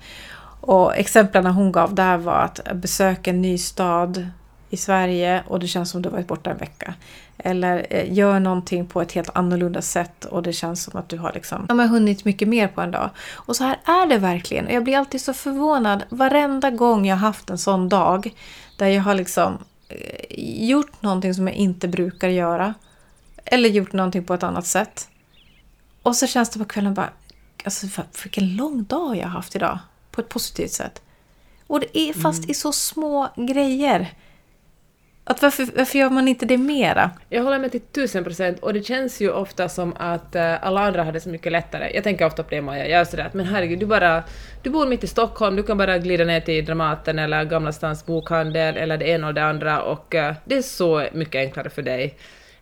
Och 0.61 0.97
exemplen 0.97 1.45
hon 1.45 1.71
gav 1.71 1.95
där 1.95 2.17
var 2.17 2.39
att 2.39 2.59
besöka 2.73 3.31
en 3.31 3.41
ny 3.41 3.57
stad 3.57 4.27
i 4.73 4.77
Sverige 4.77 5.43
och 5.47 5.59
det 5.59 5.67
känns 5.67 5.89
som 5.89 6.01
du 6.01 6.09
varit 6.09 6.27
borta 6.27 6.51
en 6.51 6.57
vecka. 6.57 6.93
Eller 7.37 7.87
eh, 7.89 8.13
gör 8.13 8.39
någonting 8.39 8.85
på 8.87 9.01
ett 9.01 9.11
helt 9.11 9.29
annorlunda 9.33 9.81
sätt 9.81 10.25
och 10.25 10.43
det 10.43 10.53
känns 10.53 10.83
som 10.83 10.99
att 10.99 11.09
du 11.09 11.17
har 11.17 11.31
liksom, 11.33 11.65
ja, 11.69 11.75
hunnit 11.75 12.25
mycket 12.25 12.47
mer 12.47 12.67
på 12.67 12.81
en 12.81 12.91
dag. 12.91 13.09
Och 13.33 13.55
så 13.55 13.63
här 13.63 13.77
är 13.85 14.07
det 14.07 14.17
verkligen. 14.17 14.69
Jag 14.69 14.83
blir 14.83 14.97
alltid 14.97 15.21
så 15.21 15.33
förvånad 15.33 16.03
varenda 16.09 16.71
gång 16.71 17.05
jag 17.05 17.15
haft 17.15 17.49
en 17.49 17.57
sån 17.57 17.89
dag 17.89 18.33
där 18.77 18.87
jag 18.87 19.01
har 19.01 19.15
liksom 19.15 19.57
eh, 19.89 20.69
gjort 20.69 21.01
någonting 21.01 21.33
som 21.33 21.47
jag 21.47 21.55
inte 21.55 21.87
brukar 21.87 22.29
göra. 22.29 22.73
Eller 23.45 23.69
gjort 23.69 23.93
någonting 23.93 24.23
på 24.23 24.33
ett 24.33 24.43
annat 24.43 24.65
sätt. 24.65 25.07
Och 26.03 26.15
så 26.15 26.27
känns 26.27 26.49
det 26.49 26.59
på 26.59 26.65
kvällen 26.65 26.93
bara, 26.93 27.09
alltså 27.63 27.87
vilken 28.23 28.55
lång 28.55 28.83
dag 28.83 29.17
jag 29.17 29.23
har 29.23 29.29
haft 29.29 29.55
idag. 29.55 29.79
På 30.11 30.21
ett 30.21 30.29
positivt 30.29 30.71
sätt. 30.71 31.01
Och 31.67 31.79
det 31.79 31.97
är 31.97 32.13
fast 32.13 32.39
mm. 32.39 32.51
i 32.51 32.53
så 32.53 32.71
små 32.71 33.29
grejer. 33.35 34.13
Att 35.25 35.41
varför, 35.41 35.67
varför 35.75 35.99
gör 35.99 36.09
man 36.09 36.27
inte 36.27 36.45
det 36.45 36.57
mera? 36.57 37.11
Jag 37.29 37.43
håller 37.43 37.59
med 37.59 37.71
till 37.71 37.81
tusen 37.81 38.23
procent 38.23 38.59
och 38.59 38.73
det 38.73 38.83
känns 38.83 39.21
ju 39.21 39.31
ofta 39.31 39.69
som 39.69 39.93
att 39.97 40.35
uh, 40.35 40.65
alla 40.65 40.81
andra 40.81 41.03
har 41.03 41.11
det 41.11 41.19
så 41.19 41.29
mycket 41.29 41.51
lättare. 41.51 41.91
Jag 41.93 42.03
tänker 42.03 42.25
ofta 42.25 42.43
på 42.43 42.49
det 42.49 42.61
Maja, 42.61 42.87
jag 42.87 43.01
är 43.01 43.05
sådär 43.05 43.25
att 43.25 43.33
men 43.33 43.45
herregud, 43.45 43.79
du 43.79 43.85
bara... 43.85 44.23
Du 44.63 44.69
bor 44.69 44.87
mitt 44.87 45.03
i 45.03 45.07
Stockholm, 45.07 45.55
du 45.55 45.63
kan 45.63 45.77
bara 45.77 45.97
glida 45.97 46.25
ner 46.25 46.39
till 46.39 46.65
Dramaten 46.65 47.19
eller 47.19 47.43
Gamla 47.43 47.71
Stans 47.71 48.05
bokhandel 48.05 48.77
eller 48.77 48.97
det 48.97 49.09
ena 49.09 49.27
och 49.27 49.33
det 49.33 49.43
andra 49.43 49.81
och 49.81 50.15
uh, 50.15 50.33
det 50.45 50.55
är 50.55 50.61
så 50.61 51.05
mycket 51.13 51.39
enklare 51.39 51.69
för 51.69 51.81
dig 51.81 52.15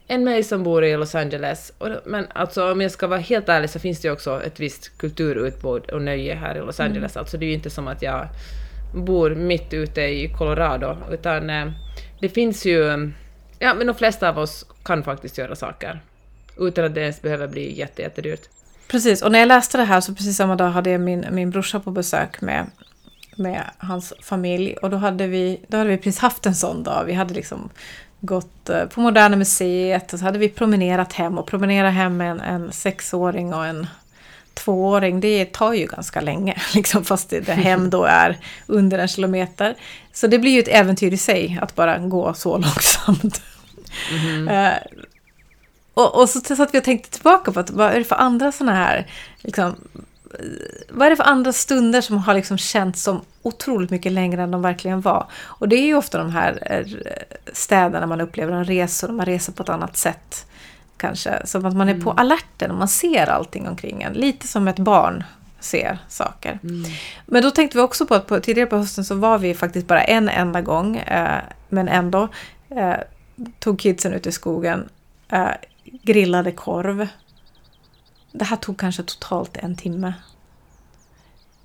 än 0.08 0.24
mig 0.24 0.44
som 0.44 0.63
bor 0.63 0.84
i 0.84 0.98
Los 0.98 1.16
Angeles. 1.16 1.74
Men 2.06 2.28
alltså 2.34 2.72
om 2.72 2.81
jag 2.81 2.92
ska 2.92 3.08
vara 3.08 3.19
helt 3.19 3.50
ärlig 3.50 3.69
så 3.69 3.80
finns 3.80 4.02
det 4.02 4.08
ju 4.08 4.12
också 4.12 4.44
ett 4.44 4.60
visst 4.60 4.98
kulturutbud 4.98 5.90
och 5.90 6.02
nöje 6.02 6.36
här 6.36 6.56
i 6.56 6.60
Los 6.60 6.80
mm. 6.80 6.92
Angeles. 6.92 7.16
Mm. 7.16 7.22
Alltså 7.22 7.38
det 7.38 7.46
är 7.46 7.48
ju 7.48 7.54
inte 7.54 7.69
som 7.69 7.88
att 7.88 8.02
jag 8.02 8.28
bor 8.96 9.36
mitt 9.36 9.74
ute 9.74 10.02
i 10.02 10.34
Colorado 10.38 10.98
utan 11.12 11.50
uh, 11.50 11.72
det 12.22 12.30
finns 12.30 12.66
ju... 12.66 13.12
Ja, 13.60 13.74
men 13.74 13.88
de 13.88 13.96
flesta 13.96 14.30
av 14.30 14.38
oss 14.38 14.66
kan 14.84 15.04
faktiskt 15.04 15.38
göra 15.38 15.56
saker 15.56 16.00
utan 16.58 16.86
att 16.86 16.96
det 16.96 17.02
ens 17.02 17.22
behöver 17.22 17.48
bli 17.48 17.80
jättejättedyrt. 17.80 18.42
Precis, 18.88 19.22
och 19.22 19.32
när 19.32 19.40
jag 19.40 19.48
läste 19.48 19.78
det 19.78 19.84
här 19.84 20.02
så 20.02 20.16
precis 20.16 20.38
samma 20.38 20.56
dag 20.56 20.70
hade 20.70 20.90
jag 20.90 21.02
min, 21.02 21.26
min 21.32 21.50
brorsa 21.50 21.80
på 21.80 21.92
besök 21.92 22.42
med, 22.42 22.66
med 23.36 23.64
hans 23.78 24.14
familj 24.22 24.74
och 24.82 24.90
då 24.90 24.98
hade, 24.98 25.28
vi, 25.28 25.60
då 25.68 25.78
hade 25.78 25.90
vi 25.90 25.98
precis 25.98 26.20
haft 26.20 26.46
en 26.46 26.56
sån 26.56 26.84
dag. 26.84 27.04
Vi 27.06 27.14
hade 27.14 27.34
liksom 27.34 27.70
gått 28.20 28.70
eh, 28.70 28.86
på 28.86 29.02
Moderna 29.02 29.36
Museet 29.36 30.14
och 30.14 30.20
så 30.20 30.26
hade 30.26 30.40
vi 30.40 30.50
promenerat 30.50 31.14
hem 31.14 31.38
och 31.38 31.48
promenera 31.48 31.90
hem 31.90 32.18
med 32.18 32.32
en, 32.32 32.42
en 32.42 32.72
sexåring 32.72 33.54
och 33.54 33.66
en 33.66 33.88
tvååring, 34.53 35.19
det 35.19 35.45
tar 35.45 35.74
ju 35.74 35.86
ganska 35.86 36.21
länge, 36.21 36.62
liksom, 36.74 37.06
fast 37.06 37.30
det, 37.30 37.50
hem 37.50 37.89
då 37.89 38.03
är 38.03 38.38
under 38.68 39.00
en 39.00 39.07
kilometer. 39.07 39.75
Så 40.13 40.27
det 40.27 40.39
blir 40.39 40.51
ju 40.51 40.59
ett 40.59 40.68
äventyr 40.68 41.13
i 41.13 41.18
sig 41.18 41.59
att 41.62 41.75
bara 41.75 41.98
gå 41.98 42.33
så 42.33 42.57
långsamt. 42.57 43.42
Mm 44.12 44.48
-hmm. 44.50 44.71
uh, 44.71 44.77
och, 45.94 46.15
och, 46.21 46.30
så 46.30 46.56
satt 46.56 46.74
vi 46.74 46.80
och 46.80 46.83
tänkte 46.83 47.09
tillbaka 47.09 47.51
på 47.51 47.59
att, 47.59 47.69
vad 47.69 47.92
är 47.92 47.98
det 47.98 48.03
för 48.03 48.15
andra 48.15 48.51
sådana 48.51 48.75
här, 48.75 49.07
liksom, 49.42 49.75
vad 50.89 51.06
är 51.06 51.09
det 51.09 51.15
för 51.15 51.24
andra 51.24 51.53
stunder 51.53 52.01
som 52.01 52.18
har 52.18 52.33
liksom 52.33 52.57
känts 52.57 53.03
som 53.03 53.21
otroligt 53.42 53.89
mycket 53.89 54.12
längre 54.12 54.44
än 54.44 54.51
de 54.51 54.62
verkligen 54.62 55.01
var? 55.01 55.27
Och 55.44 55.69
det 55.69 55.75
är 55.75 55.86
ju 55.86 55.95
ofta 55.95 56.18
de 56.18 56.31
här 56.31 56.68
eh, 56.71 56.86
städerna 57.53 58.06
man 58.06 58.21
upplever 58.21 58.53
en 58.53 58.65
resa 58.65 59.07
och 59.07 59.13
man 59.13 59.25
reser 59.25 59.53
på 59.53 59.63
ett 59.63 59.69
annat 59.69 59.98
sätt 59.98 60.45
kanske. 61.01 61.42
Som 61.45 61.65
att 61.65 61.75
man 61.75 61.89
är 61.89 62.01
på 62.01 62.09
mm. 62.12 62.19
alerten 62.19 62.71
och 62.71 62.77
man 62.77 62.88
ser 62.88 63.30
allting 63.30 63.68
omkring 63.68 64.01
en. 64.01 64.13
Lite 64.13 64.48
som 64.48 64.68
ett 64.68 64.80
barn 64.80 65.24
ser 65.59 65.98
saker. 66.07 66.59
Mm. 66.63 66.92
Men 67.25 67.43
då 67.43 67.51
tänkte 67.51 67.77
vi 67.77 67.84
också 67.84 68.05
på 68.05 68.15
att 68.15 68.27
på, 68.27 68.39
tidigare 68.39 68.70
på 68.70 68.77
hösten 68.77 69.05
så 69.05 69.15
var 69.15 69.38
vi 69.38 69.53
faktiskt 69.53 69.88
bara 69.88 70.03
en 70.03 70.29
enda 70.29 70.62
gång, 70.62 70.98
eh, 70.98 71.41
men 71.70 71.88
ändå, 71.88 72.27
eh, 72.70 72.96
tog 73.60 73.79
kidsen 73.79 74.13
ut 74.13 74.27
i 74.27 74.31
skogen, 74.31 74.89
eh, 75.29 75.50
grillade 75.84 76.51
korv. 76.51 77.08
Det 78.31 78.46
här 78.46 78.58
tog 78.58 78.79
kanske 78.79 79.03
totalt 79.03 79.58
en 79.58 79.75
timme. 79.75 80.13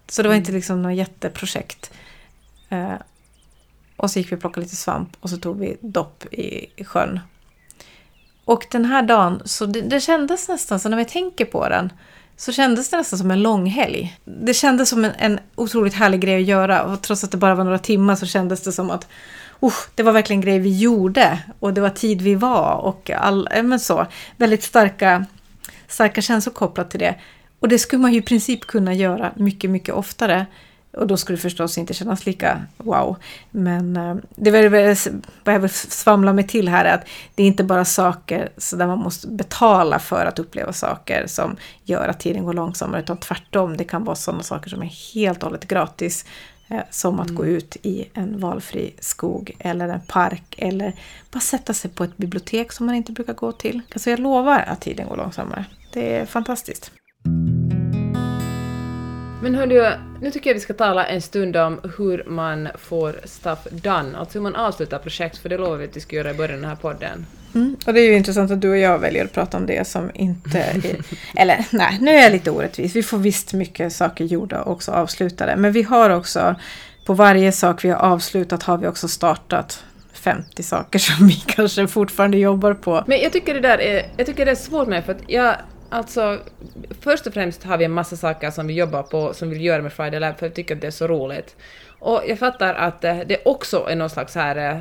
Så 0.08 0.22
det 0.22 0.28
var 0.28 0.34
mm. 0.34 0.42
inte 0.42 0.52
liksom 0.52 0.82
något 0.82 0.94
jätteprojekt. 0.94 1.90
Eh, 2.68 2.94
och 3.96 4.10
så 4.10 4.18
gick 4.18 4.32
vi 4.32 4.36
och 4.36 4.40
plockade 4.40 4.64
lite 4.64 4.76
svamp 4.76 5.16
och 5.20 5.30
så 5.30 5.36
tog 5.36 5.58
vi 5.58 5.76
dopp 5.80 6.24
i, 6.30 6.66
i 6.76 6.84
sjön 6.84 7.20
och 8.46 8.66
den 8.70 8.84
här 8.84 9.02
dagen, 9.02 9.42
så 9.44 9.66
det, 9.66 9.80
det 9.80 10.00
kändes 10.00 10.48
nästan 10.48 10.80
så 10.80 10.88
när 10.88 10.96
vi 10.96 11.04
tänker 11.04 11.44
på 11.44 11.68
den, 11.68 11.92
så 12.36 12.52
kändes 12.52 12.90
det 12.90 12.96
nästan 12.96 13.18
som 13.18 13.30
en 13.30 13.42
lång 13.42 13.66
helg. 13.66 14.18
Det 14.24 14.54
kändes 14.54 14.88
som 14.88 15.04
en, 15.04 15.12
en 15.18 15.40
otroligt 15.54 15.94
härlig 15.94 16.20
grej 16.20 16.36
att 16.36 16.48
göra 16.48 16.84
och 16.84 17.02
trots 17.02 17.24
att 17.24 17.30
det 17.30 17.36
bara 17.36 17.54
var 17.54 17.64
några 17.64 17.78
timmar 17.78 18.14
så 18.14 18.26
kändes 18.26 18.62
det 18.62 18.72
som 18.72 18.90
att 18.90 19.08
oh, 19.60 19.74
det 19.94 20.02
var 20.02 20.12
verkligen 20.12 20.40
grejer 20.40 20.60
vi 20.60 20.78
gjorde 20.78 21.38
och 21.58 21.74
det 21.74 21.80
var 21.80 21.90
tid 21.90 22.22
vi 22.22 22.34
var 22.34 22.74
och 22.74 23.10
all, 23.10 23.48
men 23.62 23.80
så, 23.80 24.06
väldigt 24.36 24.62
starka, 24.62 25.26
starka 25.88 26.20
känslor 26.20 26.52
kopplat 26.52 26.90
till 26.90 27.00
det. 27.00 27.14
Och 27.60 27.68
det 27.68 27.78
skulle 27.78 28.02
man 28.02 28.12
ju 28.12 28.18
i 28.18 28.22
princip 28.22 28.66
kunna 28.66 28.94
göra 28.94 29.32
mycket, 29.36 29.70
mycket 29.70 29.94
oftare. 29.94 30.46
Och 30.96 31.06
då 31.06 31.16
skulle 31.16 31.36
det 31.36 31.42
förstås 31.42 31.78
inte 31.78 31.94
kännas 31.94 32.26
lika 32.26 32.62
wow. 32.76 33.16
Men 33.50 33.96
eh, 33.96 34.16
det 34.36 34.50
vad 35.44 35.54
jag 35.54 35.60
vill 35.60 35.70
svamla 35.70 36.32
mig 36.32 36.46
till 36.46 36.68
här 36.68 36.84
är 36.84 36.94
att 36.94 37.06
det 37.34 37.42
är 37.42 37.46
inte 37.46 37.64
bara 37.64 37.84
saker 37.84 38.48
så 38.56 38.76
där 38.76 38.86
man 38.86 38.98
måste 38.98 39.28
betala 39.28 39.98
för 39.98 40.26
att 40.26 40.38
uppleva 40.38 40.72
saker 40.72 41.26
som 41.26 41.56
gör 41.84 42.08
att 42.08 42.20
tiden 42.20 42.44
går 42.44 42.52
långsammare, 42.52 43.00
utan 43.00 43.16
tvärtom. 43.16 43.76
Det 43.76 43.84
kan 43.84 44.04
vara 44.04 44.16
sådana 44.16 44.42
saker 44.42 44.70
som 44.70 44.82
är 44.82 45.14
helt 45.14 45.38
och 45.38 45.44
hållet 45.44 45.68
gratis. 45.68 46.24
Eh, 46.68 46.80
som 46.90 47.20
att 47.20 47.30
mm. 47.30 47.36
gå 47.36 47.46
ut 47.46 47.76
i 47.82 48.08
en 48.14 48.40
valfri 48.40 48.94
skog 49.00 49.56
eller 49.58 49.88
en 49.88 50.00
park 50.00 50.54
eller 50.58 50.92
bara 51.30 51.40
sätta 51.40 51.74
sig 51.74 51.90
på 51.90 52.04
ett 52.04 52.16
bibliotek 52.16 52.72
som 52.72 52.86
man 52.86 52.94
inte 52.94 53.12
brukar 53.12 53.34
gå 53.34 53.52
till. 53.52 53.80
Alltså 53.92 54.10
jag 54.10 54.18
lovar 54.18 54.64
att 54.66 54.80
tiden 54.80 55.08
går 55.08 55.16
långsammare. 55.16 55.64
Det 55.92 56.16
är 56.16 56.26
fantastiskt. 56.26 56.92
Men 59.46 59.54
hördu, 59.54 59.90
nu 60.20 60.30
tycker 60.30 60.50
jag 60.50 60.54
vi 60.54 60.60
ska 60.60 60.74
tala 60.74 61.06
en 61.06 61.22
stund 61.22 61.56
om 61.56 61.80
hur 61.98 62.24
man 62.26 62.68
får 62.78 63.20
stuff 63.24 63.58
done, 63.70 64.18
alltså 64.18 64.38
hur 64.38 64.42
man 64.42 64.56
avslutar 64.56 64.98
projekt, 64.98 65.38
för 65.38 65.48
det 65.48 65.58
lovade 65.58 65.78
vi 65.78 65.84
att 65.84 65.96
vi 65.96 66.00
skulle 66.00 66.20
göra 66.20 66.30
i 66.30 66.34
början 66.34 66.54
av 66.54 66.60
den 66.60 66.70
här 66.70 66.76
podden. 66.76 67.26
Mm. 67.54 67.76
Och 67.86 67.94
det 67.94 68.00
är 68.00 68.04
ju 68.04 68.16
intressant 68.16 68.50
att 68.50 68.60
du 68.60 68.70
och 68.70 68.76
jag 68.76 68.98
väljer 68.98 69.24
att 69.24 69.32
prata 69.32 69.56
om 69.56 69.66
det 69.66 69.86
som 69.86 70.10
inte 70.14 70.58
är... 70.58 70.96
eller 71.36 71.66
nej, 71.70 71.98
nu 72.00 72.10
är 72.10 72.22
jag 72.22 72.32
lite 72.32 72.50
orättvis. 72.50 72.96
Vi 72.96 73.02
får 73.02 73.18
visst 73.18 73.52
mycket 73.52 73.92
saker 73.92 74.24
gjorda 74.24 74.62
och 74.62 74.72
också 74.72 74.92
avslutade. 74.92 75.56
Men 75.56 75.72
vi 75.72 75.82
har 75.82 76.10
också, 76.10 76.54
på 77.04 77.14
varje 77.14 77.52
sak 77.52 77.84
vi 77.84 77.88
har 77.88 77.98
avslutat 77.98 78.62
har 78.62 78.78
vi 78.78 78.86
också 78.86 79.08
startat 79.08 79.84
50 80.12 80.62
saker 80.62 80.98
som 80.98 81.26
vi 81.26 81.34
kanske 81.46 81.86
fortfarande 81.86 82.38
jobbar 82.38 82.74
på. 82.74 83.04
Men 83.06 83.20
jag 83.20 83.32
tycker 83.32 83.54
det 83.54 83.60
där 83.60 83.80
är, 83.80 84.06
jag 84.16 84.26
tycker 84.26 84.44
det 84.44 84.50
är 84.50 84.54
svårt 84.54 84.88
med, 84.88 85.04
för 85.04 85.12
att 85.12 85.22
jag, 85.26 85.56
alltså, 85.96 86.38
först 87.00 87.26
och 87.26 87.34
främst 87.34 87.64
har 87.64 87.78
vi 87.78 87.84
en 87.84 87.92
massa 87.92 88.16
saker 88.16 88.50
som 88.50 88.66
vi 88.66 88.74
jobbar 88.74 89.02
på, 89.02 89.34
som 89.34 89.48
vi 89.48 89.56
vill 89.56 89.64
göra 89.64 89.82
med 89.82 89.92
Friday 89.92 90.20
Lab, 90.20 90.38
för 90.38 90.46
jag 90.46 90.54
tycker 90.54 90.74
att 90.74 90.80
det 90.80 90.86
är 90.86 90.90
så 90.90 91.06
roligt. 91.06 91.56
Och 91.98 92.22
jag 92.28 92.38
fattar 92.38 92.74
att 92.74 93.04
eh, 93.04 93.18
det 93.26 93.38
också 93.44 93.86
är 93.88 93.96
någon 93.96 94.10
slags 94.10 94.34
här 94.34 94.72
eh, 94.72 94.80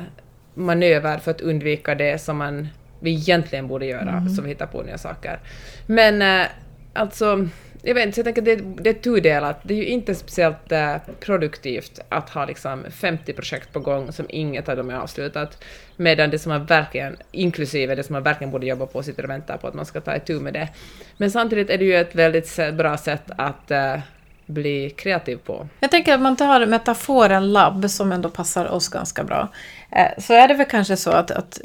manöver 0.54 1.18
för 1.18 1.30
att 1.30 1.40
undvika 1.40 1.94
det 1.94 2.18
som 2.18 2.36
man, 2.36 2.68
vi 3.00 3.10
egentligen 3.10 3.68
borde 3.68 3.86
göra, 3.86 4.10
mm. 4.10 4.28
så 4.28 4.42
vi 4.42 4.48
hittar 4.48 4.66
på 4.66 4.82
nya 4.82 4.98
saker. 4.98 5.40
Men 5.86 6.22
eh, 6.22 6.46
alltså, 6.92 7.48
jag 7.86 7.94
vet 7.94 8.06
inte, 8.06 8.20
jag 8.20 8.24
tänker 8.24 8.42
det, 8.42 8.56
det 8.56 8.90
är 8.90 8.94
tudelat. 8.94 9.60
Det 9.62 9.74
är 9.74 9.78
ju 9.78 9.86
inte 9.86 10.14
speciellt 10.14 10.72
eh, 10.72 10.96
produktivt 11.20 12.00
att 12.08 12.30
ha 12.30 12.44
liksom 12.44 12.84
50 12.90 13.32
projekt 13.32 13.72
på 13.72 13.80
gång 13.80 14.12
som 14.12 14.26
inget 14.28 14.68
av 14.68 14.76
dem 14.76 14.90
är 14.90 14.94
avslutat, 14.94 15.64
medan 15.96 16.30
det 16.30 16.38
som 16.38 16.50
man 16.50 16.64
verkligen, 16.64 17.16
inklusive 17.32 17.94
det 17.94 18.02
som 18.02 18.12
man 18.12 18.22
verkligen 18.22 18.50
borde 18.50 18.66
jobba 18.66 18.86
på, 18.86 19.02
sitter 19.02 19.24
och 19.24 19.30
väntar 19.30 19.56
på 19.56 19.68
att 19.68 19.74
man 19.74 19.86
ska 19.86 20.00
ta 20.00 20.16
itu 20.16 20.40
med 20.40 20.52
det. 20.52 20.68
Men 21.16 21.30
samtidigt 21.30 21.70
är 21.70 21.78
det 21.78 21.84
ju 21.84 21.96
ett 21.96 22.14
väldigt 22.14 22.56
bra 22.74 22.96
sätt 22.96 23.30
att 23.36 23.70
eh, 23.70 23.98
bli 24.46 24.90
kreativ 24.90 25.36
på. 25.36 25.68
Jag 25.80 25.90
tänker 25.90 26.14
att 26.14 26.20
man 26.20 26.36
tar 26.36 26.66
metaforen 26.66 27.52
labb 27.52 27.90
som 27.90 28.12
ändå 28.12 28.30
passar 28.30 28.66
oss 28.66 28.88
ganska 28.88 29.24
bra. 29.24 29.48
Eh, 29.90 30.22
så 30.22 30.34
är 30.34 30.48
det 30.48 30.54
väl 30.54 30.66
kanske 30.66 30.96
så 30.96 31.10
att, 31.10 31.30
att 31.30 31.60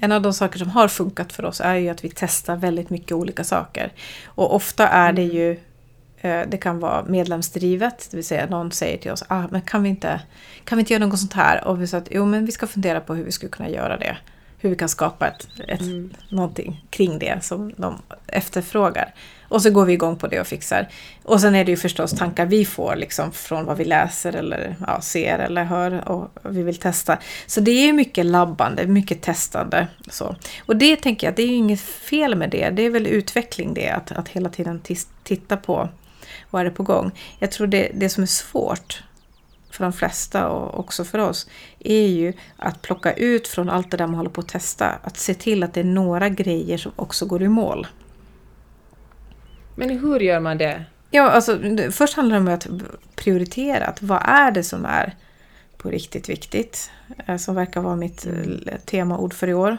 en 0.00 0.12
av 0.12 0.22
de 0.22 0.32
saker 0.32 0.58
som 0.58 0.70
har 0.70 0.88
funkat 0.88 1.32
för 1.32 1.44
oss 1.44 1.60
är 1.60 1.74
ju 1.74 1.88
att 1.88 2.04
vi 2.04 2.12
testar 2.14 2.56
väldigt 2.56 2.90
mycket 2.90 3.12
olika 3.12 3.44
saker. 3.44 3.92
Och 4.26 4.54
ofta 4.54 4.88
är 4.88 5.12
det 5.12 5.22
mm. 5.22 5.36
ju 5.36 5.56
det 6.22 6.60
kan 6.60 6.80
vara 6.80 7.04
medlemsdrivet, 7.04 8.08
det 8.10 8.16
vill 8.16 8.26
säga 8.26 8.46
någon 8.46 8.72
säger 8.72 8.98
till 8.98 9.10
oss 9.10 9.24
ah, 9.28 9.42
men 9.50 9.62
kan, 9.62 9.82
vi 9.82 9.88
inte, 9.88 10.20
kan 10.64 10.78
vi 10.78 10.80
inte 10.80 10.92
göra 10.92 11.06
något 11.06 11.18
sånt 11.18 11.32
här? 11.32 11.64
Och 11.64 11.82
vi 11.82 11.86
säger 11.86 12.02
att 12.02 12.08
jo, 12.10 12.26
men 12.26 12.46
vi 12.46 12.52
ska 12.52 12.66
fundera 12.66 13.00
på 13.00 13.14
hur 13.14 13.24
vi 13.24 13.32
skulle 13.32 13.50
kunna 13.50 13.68
göra 13.68 13.96
det. 13.96 14.16
Hur 14.58 14.70
vi 14.70 14.76
kan 14.76 14.88
skapa 14.88 15.26
ett, 15.28 15.48
ett, 15.68 15.80
mm. 15.80 16.10
någonting 16.28 16.84
kring 16.90 17.18
det 17.18 17.44
som 17.44 17.72
de 17.76 18.02
efterfrågar. 18.26 19.14
Och 19.48 19.62
så 19.62 19.70
går 19.70 19.84
vi 19.84 19.92
igång 19.92 20.16
på 20.16 20.26
det 20.26 20.40
och 20.40 20.46
fixar. 20.46 20.88
Och 21.22 21.40
sen 21.40 21.54
är 21.54 21.64
det 21.64 21.70
ju 21.70 21.76
förstås 21.76 22.12
tankar 22.12 22.46
vi 22.46 22.64
får 22.64 22.96
liksom 22.96 23.32
från 23.32 23.64
vad 23.64 23.76
vi 23.76 23.84
läser 23.84 24.32
eller 24.32 24.76
ja, 24.86 25.00
ser 25.00 25.38
eller 25.38 25.64
hör 25.64 26.08
och 26.08 26.30
vi 26.42 26.62
vill 26.62 26.76
testa. 26.76 27.18
Så 27.46 27.60
det 27.60 27.70
är 27.70 27.92
mycket 27.92 28.26
labbande, 28.26 28.86
mycket 28.86 29.22
testande. 29.22 29.86
Så. 30.10 30.36
Och 30.66 30.76
det 30.76 30.96
tänker 30.96 31.26
jag, 31.26 31.34
det 31.34 31.42
är 31.42 31.46
ju 31.46 31.54
inget 31.54 31.80
fel 31.80 32.34
med 32.34 32.50
det. 32.50 32.70
Det 32.70 32.82
är 32.82 32.90
väl 32.90 33.06
utveckling 33.06 33.74
det, 33.74 33.90
att, 33.90 34.12
att 34.12 34.28
hela 34.28 34.48
tiden 34.48 34.80
titta 35.22 35.56
på 35.56 35.88
vad 36.56 36.60
är 36.60 36.70
det 36.70 36.76
på 36.76 36.82
gång. 36.82 37.10
Jag 37.38 37.50
tror 37.50 37.66
det, 37.66 37.90
det 37.94 38.08
som 38.08 38.22
är 38.22 38.26
svårt 38.26 39.02
för 39.70 39.84
de 39.84 39.92
flesta 39.92 40.48
och 40.48 40.80
också 40.80 41.04
för 41.04 41.18
oss, 41.18 41.48
är 41.78 42.06
ju 42.06 42.32
att 42.56 42.82
plocka 42.82 43.12
ut 43.12 43.48
från 43.48 43.70
allt 43.70 43.90
det 43.90 43.96
där 43.96 44.06
man 44.06 44.14
håller 44.14 44.30
på 44.30 44.40
att 44.40 44.48
testa, 44.48 44.88
att 45.02 45.16
se 45.16 45.34
till 45.34 45.62
att 45.62 45.74
det 45.74 45.80
är 45.80 45.84
några 45.84 46.28
grejer 46.28 46.78
som 46.78 46.92
också 46.96 47.26
går 47.26 47.42
i 47.42 47.48
mål. 47.48 47.86
Men 49.74 49.90
hur 49.90 50.20
gör 50.20 50.40
man 50.40 50.58
det? 50.58 50.84
Ja, 51.10 51.30
alltså, 51.30 51.58
först 51.90 52.16
handlar 52.16 52.36
det 52.36 52.42
om 52.42 52.48
att 52.48 52.66
prioritera. 53.16 53.86
Att 53.86 54.02
vad 54.02 54.22
är 54.24 54.50
det 54.50 54.62
som 54.62 54.84
är 54.84 55.14
på 55.76 55.90
riktigt 55.90 56.28
viktigt? 56.28 56.90
Eh, 57.26 57.36
som 57.36 57.54
verkar 57.54 57.80
vara 57.80 57.96
mitt 57.96 58.26
mm. 58.26 58.62
eh, 58.66 58.78
temaord 58.84 59.34
för 59.34 59.48
i 59.48 59.54
år. 59.54 59.76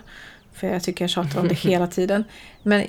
För 0.57 0.67
jag 0.67 0.83
tycker 0.83 1.03
jag 1.03 1.09
tjatar 1.09 1.39
om 1.39 1.47
det 1.47 1.55
hela 1.59 1.87
tiden. 1.87 2.23
Men 2.63 2.85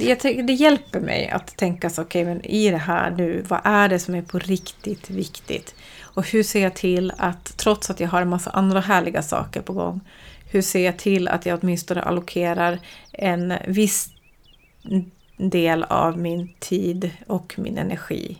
jag, 0.00 0.18
det 0.46 0.52
hjälper 0.52 1.00
mig 1.00 1.28
att 1.28 1.56
tänka 1.56 1.90
så, 1.90 2.02
okej, 2.02 2.22
okay, 2.22 2.34
men 2.34 2.44
i 2.44 2.70
det 2.70 2.76
här 2.76 3.10
nu, 3.10 3.44
vad 3.48 3.60
är 3.64 3.88
det 3.88 3.98
som 3.98 4.14
är 4.14 4.22
på 4.22 4.38
riktigt 4.38 5.10
viktigt? 5.10 5.74
Och 6.00 6.30
hur 6.30 6.42
ser 6.42 6.62
jag 6.62 6.74
till 6.74 7.12
att, 7.16 7.56
trots 7.56 7.90
att 7.90 8.00
jag 8.00 8.08
har 8.08 8.22
en 8.22 8.28
massa 8.28 8.50
andra 8.50 8.80
härliga 8.80 9.22
saker 9.22 9.62
på 9.62 9.72
gång, 9.72 10.00
hur 10.50 10.62
ser 10.62 10.84
jag 10.84 10.96
till 10.96 11.28
att 11.28 11.46
jag 11.46 11.58
åtminstone 11.62 12.02
allokerar 12.02 12.78
en 13.12 13.54
viss 13.66 14.08
del 15.36 15.82
av 15.84 16.18
min 16.18 16.54
tid 16.58 17.10
och 17.26 17.54
min 17.56 17.78
energi 17.78 18.38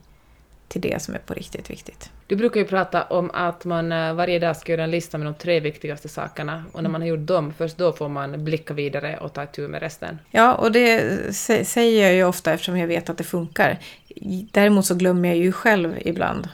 till 0.68 0.80
det 0.80 1.02
som 1.02 1.14
är 1.14 1.18
på 1.18 1.34
riktigt 1.34 1.70
viktigt. 1.70 2.10
Du 2.26 2.36
brukar 2.36 2.60
ju 2.60 2.66
prata 2.66 3.02
om 3.02 3.30
att 3.34 3.64
man 3.64 3.92
eh, 3.92 4.14
varje 4.14 4.38
dag 4.38 4.56
ska 4.56 4.72
göra 4.72 4.84
en 4.84 4.90
lista 4.90 5.18
med 5.18 5.26
de 5.26 5.34
tre 5.34 5.60
viktigaste 5.60 6.08
sakerna 6.08 6.64
och 6.72 6.82
när 6.82 6.90
man 6.90 7.00
har 7.00 7.08
gjort 7.08 7.26
dem, 7.26 7.54
först 7.58 7.78
då 7.78 7.92
får 7.92 8.08
man 8.08 8.44
blicka 8.44 8.74
vidare 8.74 9.16
och 9.16 9.32
ta 9.32 9.44
itu 9.44 9.68
med 9.68 9.80
resten. 9.80 10.18
Ja, 10.30 10.54
och 10.54 10.72
det 10.72 11.34
säger 11.66 12.02
jag 12.02 12.14
ju 12.14 12.24
ofta 12.24 12.52
eftersom 12.52 12.78
jag 12.78 12.86
vet 12.86 13.10
att 13.10 13.18
det 13.18 13.24
funkar. 13.24 13.78
Däremot 14.50 14.86
så 14.86 14.94
glömmer 14.94 15.28
jag 15.28 15.38
ju 15.38 15.52
själv 15.52 15.94
ibland 16.00 16.48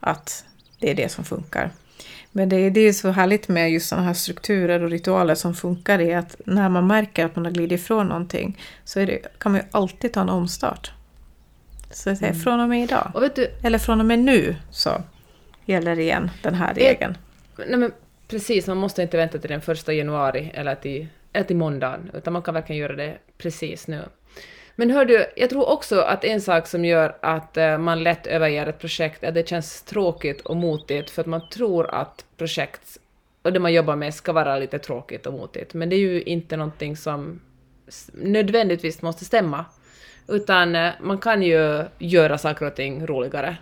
att 0.00 0.44
det 0.78 0.90
är 0.90 0.94
det 0.94 1.08
som 1.08 1.24
funkar. 1.24 1.70
Men 2.32 2.48
det 2.48 2.56
är, 2.56 2.70
det 2.70 2.80
är 2.80 2.92
så 2.92 3.10
härligt 3.10 3.48
med 3.48 3.70
just 3.70 3.88
sådana 3.88 4.06
här 4.06 4.14
strukturer 4.14 4.82
och 4.82 4.90
ritualer 4.90 5.34
som 5.34 5.54
funkar 5.54 6.00
i 6.00 6.14
att 6.14 6.36
när 6.44 6.68
man 6.68 6.86
märker 6.86 7.24
att 7.24 7.36
man 7.36 7.44
har 7.44 7.52
glidit 7.52 7.80
ifrån 7.80 8.06
någonting 8.06 8.58
så 8.84 8.98
det, 8.98 9.38
kan 9.38 9.52
man 9.52 9.60
ju 9.60 9.66
alltid 9.70 10.12
ta 10.12 10.20
en 10.20 10.28
omstart. 10.28 10.92
Så 11.90 12.10
att 12.10 12.18
säga, 12.18 12.30
mm. 12.30 12.40
från 12.40 12.60
och 12.60 12.68
med 12.68 12.82
idag. 12.82 13.10
Och 13.14 13.22
du, 13.34 13.50
eller 13.62 13.78
från 13.78 14.00
och 14.00 14.06
med 14.06 14.18
nu 14.18 14.56
så 14.70 15.02
gäller 15.64 15.98
igen 15.98 16.30
den 16.42 16.54
här 16.54 16.74
regeln. 16.74 17.18
Nej 17.56 17.76
men 17.76 17.92
precis, 18.28 18.66
man 18.66 18.76
måste 18.76 19.02
inte 19.02 19.16
vänta 19.16 19.38
till 19.38 19.50
den 19.50 19.60
första 19.60 19.92
januari 19.92 20.50
eller 20.54 20.74
till, 20.74 21.06
eller 21.32 21.46
till 21.46 21.56
måndagen, 21.56 22.10
utan 22.14 22.32
man 22.32 22.42
kan 22.42 22.54
verkligen 22.54 22.82
göra 22.82 22.96
det 22.96 23.18
precis 23.38 23.88
nu. 23.88 24.02
Men 24.76 24.90
hör 24.90 25.04
du, 25.04 25.26
jag 25.36 25.50
tror 25.50 25.68
också 25.68 26.00
att 26.00 26.24
en 26.24 26.40
sak 26.40 26.66
som 26.66 26.84
gör 26.84 27.16
att 27.22 27.56
eh, 27.56 27.78
man 27.78 28.02
lätt 28.02 28.26
överger 28.26 28.66
ett 28.66 28.78
projekt 28.78 29.24
är 29.24 29.28
att 29.28 29.34
det 29.34 29.48
känns 29.48 29.82
tråkigt 29.82 30.40
och 30.40 30.56
motigt 30.56 31.10
för 31.10 31.20
att 31.20 31.26
man 31.26 31.48
tror 31.48 31.94
att 31.94 32.24
projekt 32.36 32.98
och 33.42 33.52
det 33.52 33.60
man 33.60 33.72
jobbar 33.72 33.96
med 33.96 34.14
ska 34.14 34.32
vara 34.32 34.58
lite 34.58 34.78
tråkigt 34.78 35.26
och 35.26 35.32
motigt. 35.32 35.74
Men 35.74 35.88
det 35.88 35.96
är 35.96 36.00
ju 36.00 36.22
inte 36.22 36.56
någonting 36.56 36.96
som 36.96 37.40
nödvändigtvis 38.12 39.02
måste 39.02 39.24
stämma. 39.24 39.64
Utan 40.30 40.76
eh, 40.76 40.90
man 41.00 41.18
kan 41.18 41.42
ju 41.42 41.84
göra 41.98 42.38
saker 42.38 42.66
och 42.66 42.74
ting 42.74 43.06
roligare. 43.06 43.56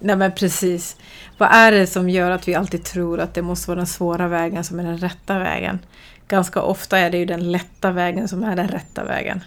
Nej 0.00 0.16
men 0.16 0.32
precis. 0.32 0.96
Vad 1.38 1.48
är 1.52 1.72
det 1.72 1.86
som 1.86 2.08
gör 2.08 2.30
att 2.30 2.48
vi 2.48 2.54
alltid 2.54 2.84
tror 2.84 3.20
att 3.20 3.34
det 3.34 3.42
måste 3.42 3.70
vara 3.70 3.76
den 3.76 3.86
svåra 3.86 4.28
vägen 4.28 4.64
som 4.64 4.80
är 4.80 4.84
den 4.84 4.98
rätta 4.98 5.38
vägen? 5.38 5.78
Ganska 6.28 6.62
ofta 6.62 6.98
är 6.98 7.10
det 7.10 7.18
ju 7.18 7.24
den 7.24 7.52
lätta 7.52 7.90
vägen 7.90 8.28
som 8.28 8.44
är 8.44 8.56
den 8.56 8.68
rätta 8.68 9.04
vägen. 9.04 9.40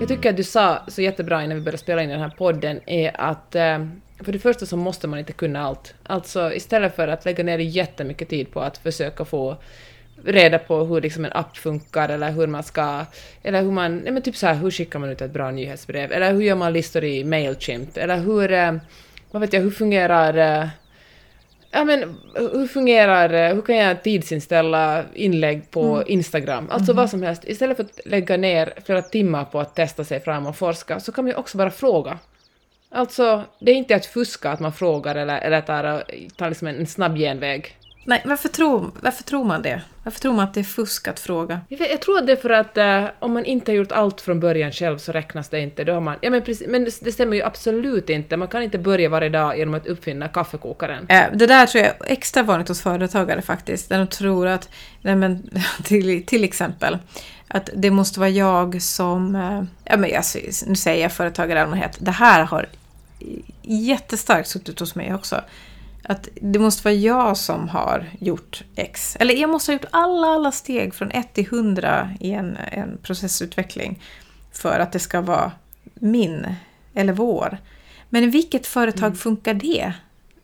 Jag 0.00 0.08
tycker 0.08 0.30
att 0.30 0.36
du 0.36 0.44
sa 0.44 0.82
så 0.88 1.02
jättebra 1.02 1.44
innan 1.44 1.56
vi 1.56 1.62
började 1.62 1.78
spela 1.78 2.02
in 2.02 2.08
den 2.08 2.20
här 2.20 2.34
podden 2.38 2.80
är 2.86 3.20
att 3.20 3.54
eh, 3.54 3.86
för 4.24 4.32
det 4.32 4.38
första 4.38 4.66
så 4.66 4.76
måste 4.76 5.08
man 5.08 5.18
inte 5.18 5.32
kunna 5.32 5.62
allt. 5.62 5.94
Alltså 6.02 6.52
istället 6.52 6.96
för 6.96 7.08
att 7.08 7.24
lägga 7.24 7.44
ner 7.44 7.58
jättemycket 7.58 8.28
tid 8.28 8.50
på 8.50 8.60
att 8.60 8.78
försöka 8.78 9.24
få 9.24 9.56
reda 10.24 10.58
på 10.58 10.84
hur 10.84 11.00
liksom 11.00 11.24
en 11.24 11.32
app 11.32 11.56
funkar 11.56 12.08
eller 12.08 12.30
hur 12.30 12.46
man 12.46 12.62
ska, 12.62 13.04
eller 13.42 13.62
hur 13.62 13.70
man, 13.70 13.96
nej 13.98 14.12
men 14.12 14.22
typ 14.22 14.36
så 14.36 14.46
här, 14.46 14.54
hur 14.54 14.70
skickar 14.70 14.98
man 14.98 15.10
ut 15.10 15.20
ett 15.20 15.30
bra 15.30 15.50
nyhetsbrev, 15.50 16.12
eller 16.12 16.32
hur 16.32 16.42
gör 16.42 16.54
man 16.54 16.72
listor 16.72 17.04
i 17.04 17.24
Mailchimp, 17.24 17.96
eller 17.96 18.16
hur, 18.16 18.52
eh, 18.52 18.74
vad 19.30 19.40
vet 19.40 19.52
jag, 19.52 19.60
hur 19.60 19.70
fungerar 19.70 20.62
eh, 20.62 20.68
Ja 21.70 21.84
men 21.84 22.16
hur 22.34 22.66
fungerar, 22.66 23.54
hur 23.54 23.62
kan 23.62 23.76
jag 23.76 24.02
tidsinställa 24.02 25.04
inlägg 25.14 25.70
på 25.70 25.94
mm. 25.94 26.04
Instagram? 26.06 26.68
Alltså 26.70 26.92
mm. 26.92 27.02
vad 27.02 27.10
som 27.10 27.22
helst. 27.22 27.44
Istället 27.44 27.76
för 27.76 27.84
att 27.84 28.00
lägga 28.04 28.36
ner 28.36 28.72
flera 28.84 29.02
timmar 29.02 29.44
på 29.44 29.60
att 29.60 29.74
testa 29.74 30.04
sig 30.04 30.20
fram 30.20 30.46
och 30.46 30.56
forska 30.56 31.00
så 31.00 31.12
kan 31.12 31.24
man 31.24 31.30
ju 31.30 31.36
också 31.36 31.58
bara 31.58 31.70
fråga. 31.70 32.18
Alltså, 32.90 33.44
det 33.60 33.70
är 33.70 33.74
inte 33.74 33.96
att 33.96 34.06
fuska 34.06 34.50
att 34.50 34.60
man 34.60 34.72
frågar 34.72 35.14
eller, 35.14 35.38
eller 35.38 35.60
tar, 35.60 36.04
tar 36.36 36.48
liksom 36.48 36.68
en 36.68 36.86
snabb 36.86 37.16
genväg. 37.16 37.76
Nej, 38.08 38.22
varför 38.24 38.48
tror, 38.48 38.90
varför 39.00 39.22
tror 39.22 39.44
man 39.44 39.62
det? 39.62 39.82
Varför 40.02 40.20
tror 40.20 40.32
man 40.32 40.44
att 40.44 40.54
det 40.54 40.60
är 40.60 40.64
fusk 40.64 41.08
att 41.08 41.20
fråga? 41.20 41.60
Jag, 41.68 42.00
tror 42.00 42.18
att 42.18 42.26
det 42.26 42.32
är 42.32 42.36
för 42.36 42.50
att 42.50 42.76
eh, 42.76 43.04
om 43.18 43.32
man 43.32 43.44
inte 43.44 43.72
har 43.72 43.76
gjort 43.76 43.92
allt 43.92 44.20
från 44.20 44.40
början 44.40 44.72
själv 44.72 44.98
så 44.98 45.12
räknas 45.12 45.48
det 45.48 45.60
inte. 45.60 45.84
Då 45.84 45.92
har 45.92 46.00
man, 46.00 46.16
ja, 46.20 46.30
men, 46.30 46.42
precis, 46.42 46.68
men 46.68 46.84
det, 46.84 47.12
stämmer 47.12 47.36
ju 47.36 47.42
absolut 47.42 48.10
inte. 48.10 48.36
Man 48.36 48.48
kan 48.48 48.62
inte 48.62 48.78
börja 48.78 49.08
varje 49.08 49.28
dag 49.28 49.58
genom 49.58 49.74
att 49.74 49.86
uppfinna 49.86 50.28
kaffekokaren. 50.28 51.06
Eh, 51.08 51.24
det 51.34 51.46
där 51.46 51.66
tror 51.66 51.84
jag 51.84 51.92
är 51.92 52.12
extra 52.12 52.42
vanligt 52.42 52.68
hos 52.68 52.80
företagare 52.80 53.42
faktiskt. 53.42 53.88
Där 53.88 53.98
de 53.98 54.06
tror 54.06 54.46
att, 54.46 54.68
nej 55.00 55.16
men, 55.16 55.50
till, 55.84 56.26
till 56.26 56.44
exempel, 56.44 56.98
att 57.48 57.70
det 57.74 57.90
måste 57.90 58.20
vara 58.20 58.30
jag 58.30 58.82
som... 58.82 59.34
Eh, 59.34 59.62
ja, 59.84 59.96
men 59.96 60.10
jag, 60.10 60.24
nu 60.66 60.76
säger 60.76 61.02
jag 61.02 61.12
företagare 61.12 61.58
i 61.58 61.62
allmänhet. 61.62 61.96
Det 61.98 62.10
här 62.10 62.44
har 62.44 62.68
jättestarkt 63.62 64.48
suttit 64.48 64.80
hos 64.80 64.94
mig 64.94 65.14
också 65.14 65.40
att 66.08 66.28
det 66.40 66.58
måste 66.58 66.84
vara 66.84 66.94
jag 66.94 67.36
som 67.36 67.68
har 67.68 68.10
gjort 68.20 68.64
X. 68.76 69.16
Eller 69.20 69.34
jag 69.34 69.50
måste 69.50 69.72
ha 69.72 69.74
gjort 69.74 69.88
alla, 69.90 70.26
alla 70.26 70.52
steg 70.52 70.94
från 70.94 71.10
1 71.10 71.34
till 71.34 71.46
100 71.46 72.10
i 72.20 72.32
en, 72.32 72.56
en 72.72 72.98
processutveckling 73.02 74.02
för 74.52 74.80
att 74.80 74.92
det 74.92 74.98
ska 74.98 75.20
vara 75.20 75.52
min 75.94 76.46
eller 76.94 77.12
vår. 77.12 77.58
Men 78.08 78.24
i 78.24 78.26
vilket 78.26 78.66
företag 78.66 79.18
funkar 79.18 79.54
det? 79.54 79.92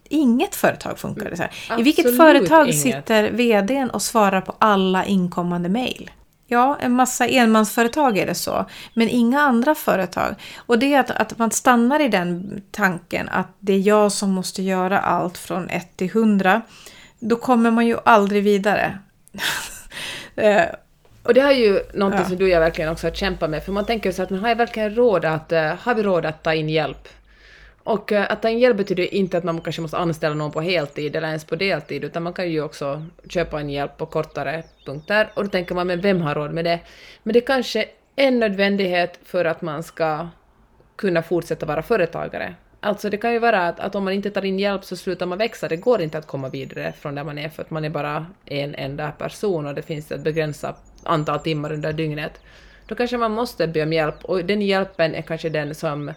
Inget 0.09 0.55
företag 0.55 0.99
funkar 0.99 1.31
det 1.31 1.37
så 1.37 1.43
här. 1.43 1.81
I 1.81 1.83
vilket 1.83 2.07
Absolut 2.07 2.21
företag 2.21 2.65
inget. 2.65 2.81
sitter 2.81 3.31
VDn 3.31 3.91
och 3.91 4.03
svarar 4.03 4.41
på 4.41 4.55
alla 4.59 5.05
inkommande 5.05 5.69
mejl? 5.69 6.11
Ja, 6.53 6.77
en 6.81 6.93
massa 6.93 7.27
enmansföretag 7.27 8.19
är 8.19 8.27
det 8.27 8.35
så, 8.35 8.67
men 8.95 9.09
inga 9.09 9.41
andra 9.41 9.75
företag. 9.75 10.35
Och 10.57 10.79
det 10.79 10.95
är 10.95 11.01
att, 11.01 11.11
att 11.11 11.39
man 11.39 11.51
stannar 11.51 12.01
i 12.01 12.09
den 12.09 12.63
tanken 12.71 13.29
att 13.29 13.47
det 13.59 13.73
är 13.73 13.79
jag 13.79 14.13
som 14.13 14.31
måste 14.31 14.63
göra 14.63 14.99
allt 14.99 15.39
från 15.39 15.69
1 15.71 15.97
till 15.97 16.07
100. 16.07 16.63
Då 17.19 17.37
kommer 17.37 17.71
man 17.71 17.87
ju 17.87 17.97
aldrig 18.05 18.43
vidare. 18.45 18.99
Eh, 20.37 20.63
Och 21.23 21.35
det 21.35 21.41
har 21.41 21.53
ju 21.53 21.81
någonting 21.95 22.21
Ja. 22.21 22.29
som 22.29 22.37
du 22.37 22.45
och 22.45 22.51
jag 22.51 22.61
verkligen 22.61 22.91
också 22.91 23.07
har 23.07 23.13
kämpat 23.15 23.51
med, 23.51 23.65
för 23.65 23.73
man 23.73 23.87
tänker 23.87 24.13
så 24.13 24.23
att 24.23 24.31
men 24.31 24.41
har 24.41 24.49
jag 24.49 24.57
verkligen 24.57 24.95
råd 24.95 25.25
att, 25.25 25.53
eh, 25.53 25.75
har 25.81 25.95
vi 25.95 26.03
råd 26.03 26.27
att 26.27 26.43
ta 26.43 26.55
in 26.55 26.69
hjälp? 26.69 27.09
Och 27.85 28.13
eh, 28.13 28.27
att 28.33 28.43
ta 28.43 28.49
in 28.49 28.59
hjälp 28.59 28.77
betyder 28.77 29.03
ju 29.03 29.09
inte 29.09 29.39
att 29.39 29.45
man 29.45 29.61
kanske 29.61 29.83
måste 29.83 29.97
anställa 29.97 30.35
någon 30.35 30.53
på 30.53 30.61
heltid 30.61 31.17
eller 31.17 31.29
ens 31.29 31.45
på 31.45 31.57
deltid, 31.57 32.05
utan 32.05 32.23
man 32.23 32.33
kan 32.33 32.51
ju 32.51 32.63
också 32.63 33.07
köpa 33.29 33.61
en 33.61 33.71
hjälp 33.71 33.97
på 33.97 34.07
kortare 34.07 34.63
punkter. 34.87 35.33
Och 35.35 35.45
då 35.45 35.51
tänker 35.51 35.75
man, 35.75 35.87
men 35.87 36.01
vem 36.01 36.21
har 36.21 36.35
råd 36.35 36.53
med 36.53 36.65
det? 36.65 36.81
Men 37.23 37.33
det 37.33 37.41
kanske 37.41 37.81
är 38.17 38.27
en 38.29 38.39
nödvändighet 38.39 39.19
för 39.25 39.45
att 39.45 39.63
man 39.63 39.83
ska 39.83 40.29
kunna 40.97 41.23
fortsätta 41.23 41.67
vara 41.67 41.83
företagare. 41.83 42.55
Alltså 42.81 43.11
det 43.11 43.17
kan 43.17 43.33
ju 43.33 43.39
vara 43.39 43.69
att, 43.69 43.81
att 43.81 43.95
om 43.95 44.05
man 44.05 44.13
inte 44.13 44.31
tar 44.31 44.45
in 44.45 44.59
hjälp 44.59 44.85
så 44.85 44.97
slutar 44.97 45.27
man 45.27 45.39
växa. 45.39 45.69
Det 45.69 45.77
går 45.77 46.03
inte 46.03 46.19
att 46.19 46.27
komma 46.27 46.49
vidare 46.49 46.93
från 46.93 47.15
där 47.15 47.25
man 47.25 47.39
är 47.39 47.49
för 47.49 47.63
att 47.63 47.71
man 47.71 47.85
är 47.85 47.91
bara 47.91 48.27
en 48.45 48.75
enda 48.75 49.11
person 49.11 49.67
och 49.67 49.75
det 49.75 49.83
finns 49.83 50.13
ett 50.13 50.21
begränsat 50.21 50.77
antal 51.03 51.39
timmar 51.39 51.73
under 51.73 51.93
dygnet. 51.93 52.41
Då 52.87 52.95
kanske 52.95 53.17
man 53.17 53.33
måste 53.33 53.67
be 53.67 53.83
om 53.83 53.93
hjälp 53.93 54.25
och 54.25 54.45
den 54.45 54.63
hjälpen 54.63 55.15
är 55.15 55.23
kanske 55.23 55.49
den 55.49 55.75
som 55.75 56.13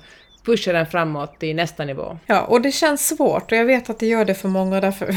pushar 0.45 0.73
en 0.73 0.85
framåt 0.85 1.39
till 1.39 1.55
nästa 1.55 1.85
nivå. 1.85 2.17
Ja, 2.25 2.41
och 2.41 2.61
det 2.61 2.71
känns 2.71 3.07
svårt 3.07 3.51
och 3.51 3.57
jag 3.57 3.65
vet 3.65 3.89
att 3.89 3.99
det 3.99 4.05
gör 4.07 4.25
det 4.25 4.35
för 4.35 4.49
många 4.49 4.75
och 4.75 4.81
därför 4.81 5.15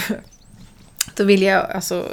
då 1.15 1.25
vill 1.25 1.43
jag 1.43 1.71
alltså 1.71 2.07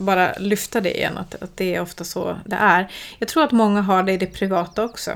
bara 0.00 0.32
lyfta 0.38 0.80
det 0.80 0.96
igen, 0.98 1.18
att, 1.18 1.42
att 1.42 1.56
det 1.56 1.74
är 1.74 1.80
ofta 1.80 2.04
så 2.04 2.36
det 2.44 2.56
är. 2.56 2.92
Jag 3.18 3.28
tror 3.28 3.44
att 3.44 3.52
många 3.52 3.80
har 3.80 4.02
det 4.02 4.12
i 4.12 4.16
det 4.16 4.26
privata 4.26 4.84
också. 4.84 5.10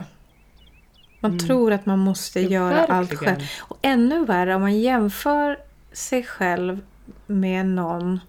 Man 1.22 1.38
tror 1.38 1.72
att 1.72 1.86
man 1.86 1.98
måste 1.98 2.40
Ja, 2.40 2.48
göra 2.48 2.84
allt 2.84 3.10
verkligen. 3.12 3.34
själv. 3.34 3.46
Och 3.60 3.78
ännu 3.82 4.24
värre 4.24 4.54
om 4.54 4.60
man 4.60 4.80
jämför 4.80 5.58
sig 5.92 6.22
själv 6.22 6.80
med 7.26 7.66
någon 7.66 8.20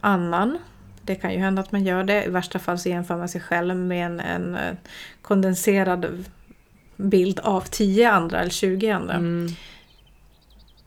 annan. 0.00 0.58
Det 1.02 1.14
kan 1.14 1.32
ju 1.32 1.38
hända 1.38 1.62
att 1.62 1.72
man 1.72 1.84
gör 1.84 2.04
det. 2.04 2.24
I 2.24 2.28
värsta 2.28 2.58
fall 2.58 2.78
så 2.78 2.88
jämför 2.88 3.16
man 3.16 3.28
sig 3.28 3.40
själv 3.40 3.76
med 3.76 4.06
en, 4.06 4.20
en 4.20 4.76
kondenserad 5.22 6.24
bild 6.96 7.40
av 7.40 7.60
10 7.60 8.10
andra 8.10 8.40
eller 8.40 8.50
20 8.50 8.90
andra. 8.90 9.14
Mm. 9.14 9.48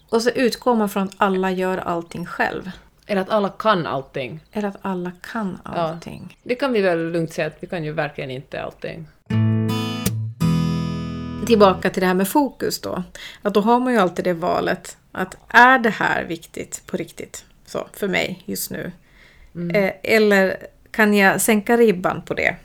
Och 0.10 0.22
så 0.22 0.30
utgår 0.30 0.76
man 0.76 0.90
från 0.90 1.04
att 1.04 1.16
alla 1.18 1.52
gör 1.52 1.78
allting 1.78 2.26
själv. 2.26 2.72
Eller 3.06 3.22
att 3.22 3.30
alla 3.30 3.50
kan 3.50 3.88
allting. 3.88 4.40
Eller 4.52 4.68
att 4.68 4.78
alla 4.82 5.12
kan 5.32 5.58
allting. 5.64 6.38
Det 6.44 6.56
kan 6.56 6.74
vi 6.74 6.82
väl 6.82 7.12
lugnt 7.12 7.34
säga 7.34 7.48
att 7.48 7.58
vi 7.60 7.68
kan 7.68 7.84
ju 7.84 7.92
verkligen 7.92 8.32
inte 8.32 8.64
allting. 8.64 9.08
Tillbaka 11.46 11.90
till 11.90 12.02
det 12.02 12.08
här 12.08 12.14
med 12.14 12.28
fokus 12.28 12.82
då. 12.82 13.04
Att 13.42 13.54
då 13.54 13.62
har 13.62 13.80
man 13.80 13.94
ju 13.94 14.00
alltid 14.00 14.26
det 14.26 14.34
valet. 14.34 14.98
Att 15.12 15.38
är 15.48 15.80
det 15.80 15.90
här 15.90 16.24
viktigt 16.24 16.84
på 16.86 16.98
riktigt? 16.98 17.46
Så, 17.66 17.88
för 17.94 18.08
mig 18.08 18.44
just 18.46 18.72
nu. 18.72 18.92
Eh, 19.74 19.92
eller 20.04 20.58
kan 20.92 21.14
jag 21.14 21.42
sänka 21.42 21.78
ribban 21.78 22.22
på 22.22 22.34
det? 22.34 22.56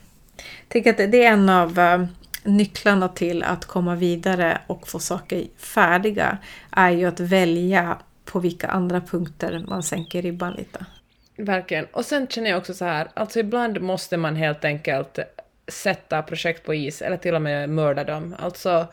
Tänker 0.67 0.89
att 0.89 1.11
det 1.11 1.25
är 1.25 1.31
en 1.31 1.49
av 1.49 1.79
eh, 1.79 2.05
nycklarna 2.43 3.07
till 3.07 3.43
att 3.43 3.65
komma 3.65 3.95
vidare 3.95 4.61
och 4.67 4.87
få 4.87 4.99
saker 4.99 5.43
färdiga. 5.57 6.37
Är 6.71 6.91
ju 6.91 7.05
att 7.05 7.19
välja 7.19 7.97
på 8.25 8.39
vilka 8.39 8.67
andra 8.67 9.01
punkter 9.01 9.65
man 9.67 9.83
sänker 9.83 10.21
ribban 10.21 10.53
lite. 10.53 10.85
Verkligen. 11.37 11.85
Och 11.85 12.05
sen 12.05 12.27
känner 12.27 12.49
jag 12.49 12.57
också 12.57 12.73
så 12.73 12.85
här, 12.85 13.07
alltså 13.13 13.39
ibland 13.39 13.81
måste 13.81 14.17
man 14.17 14.35
helt 14.35 14.65
enkelt 14.65 15.19
sätta 15.67 16.21
projekt 16.21 16.65
på 16.65 16.73
is, 16.73 17.01
eller 17.01 17.17
till 17.17 17.35
och 17.35 17.41
med 17.41 17.69
mörda 17.69 18.03
dem. 18.03 18.35
Alltså, 18.39 18.87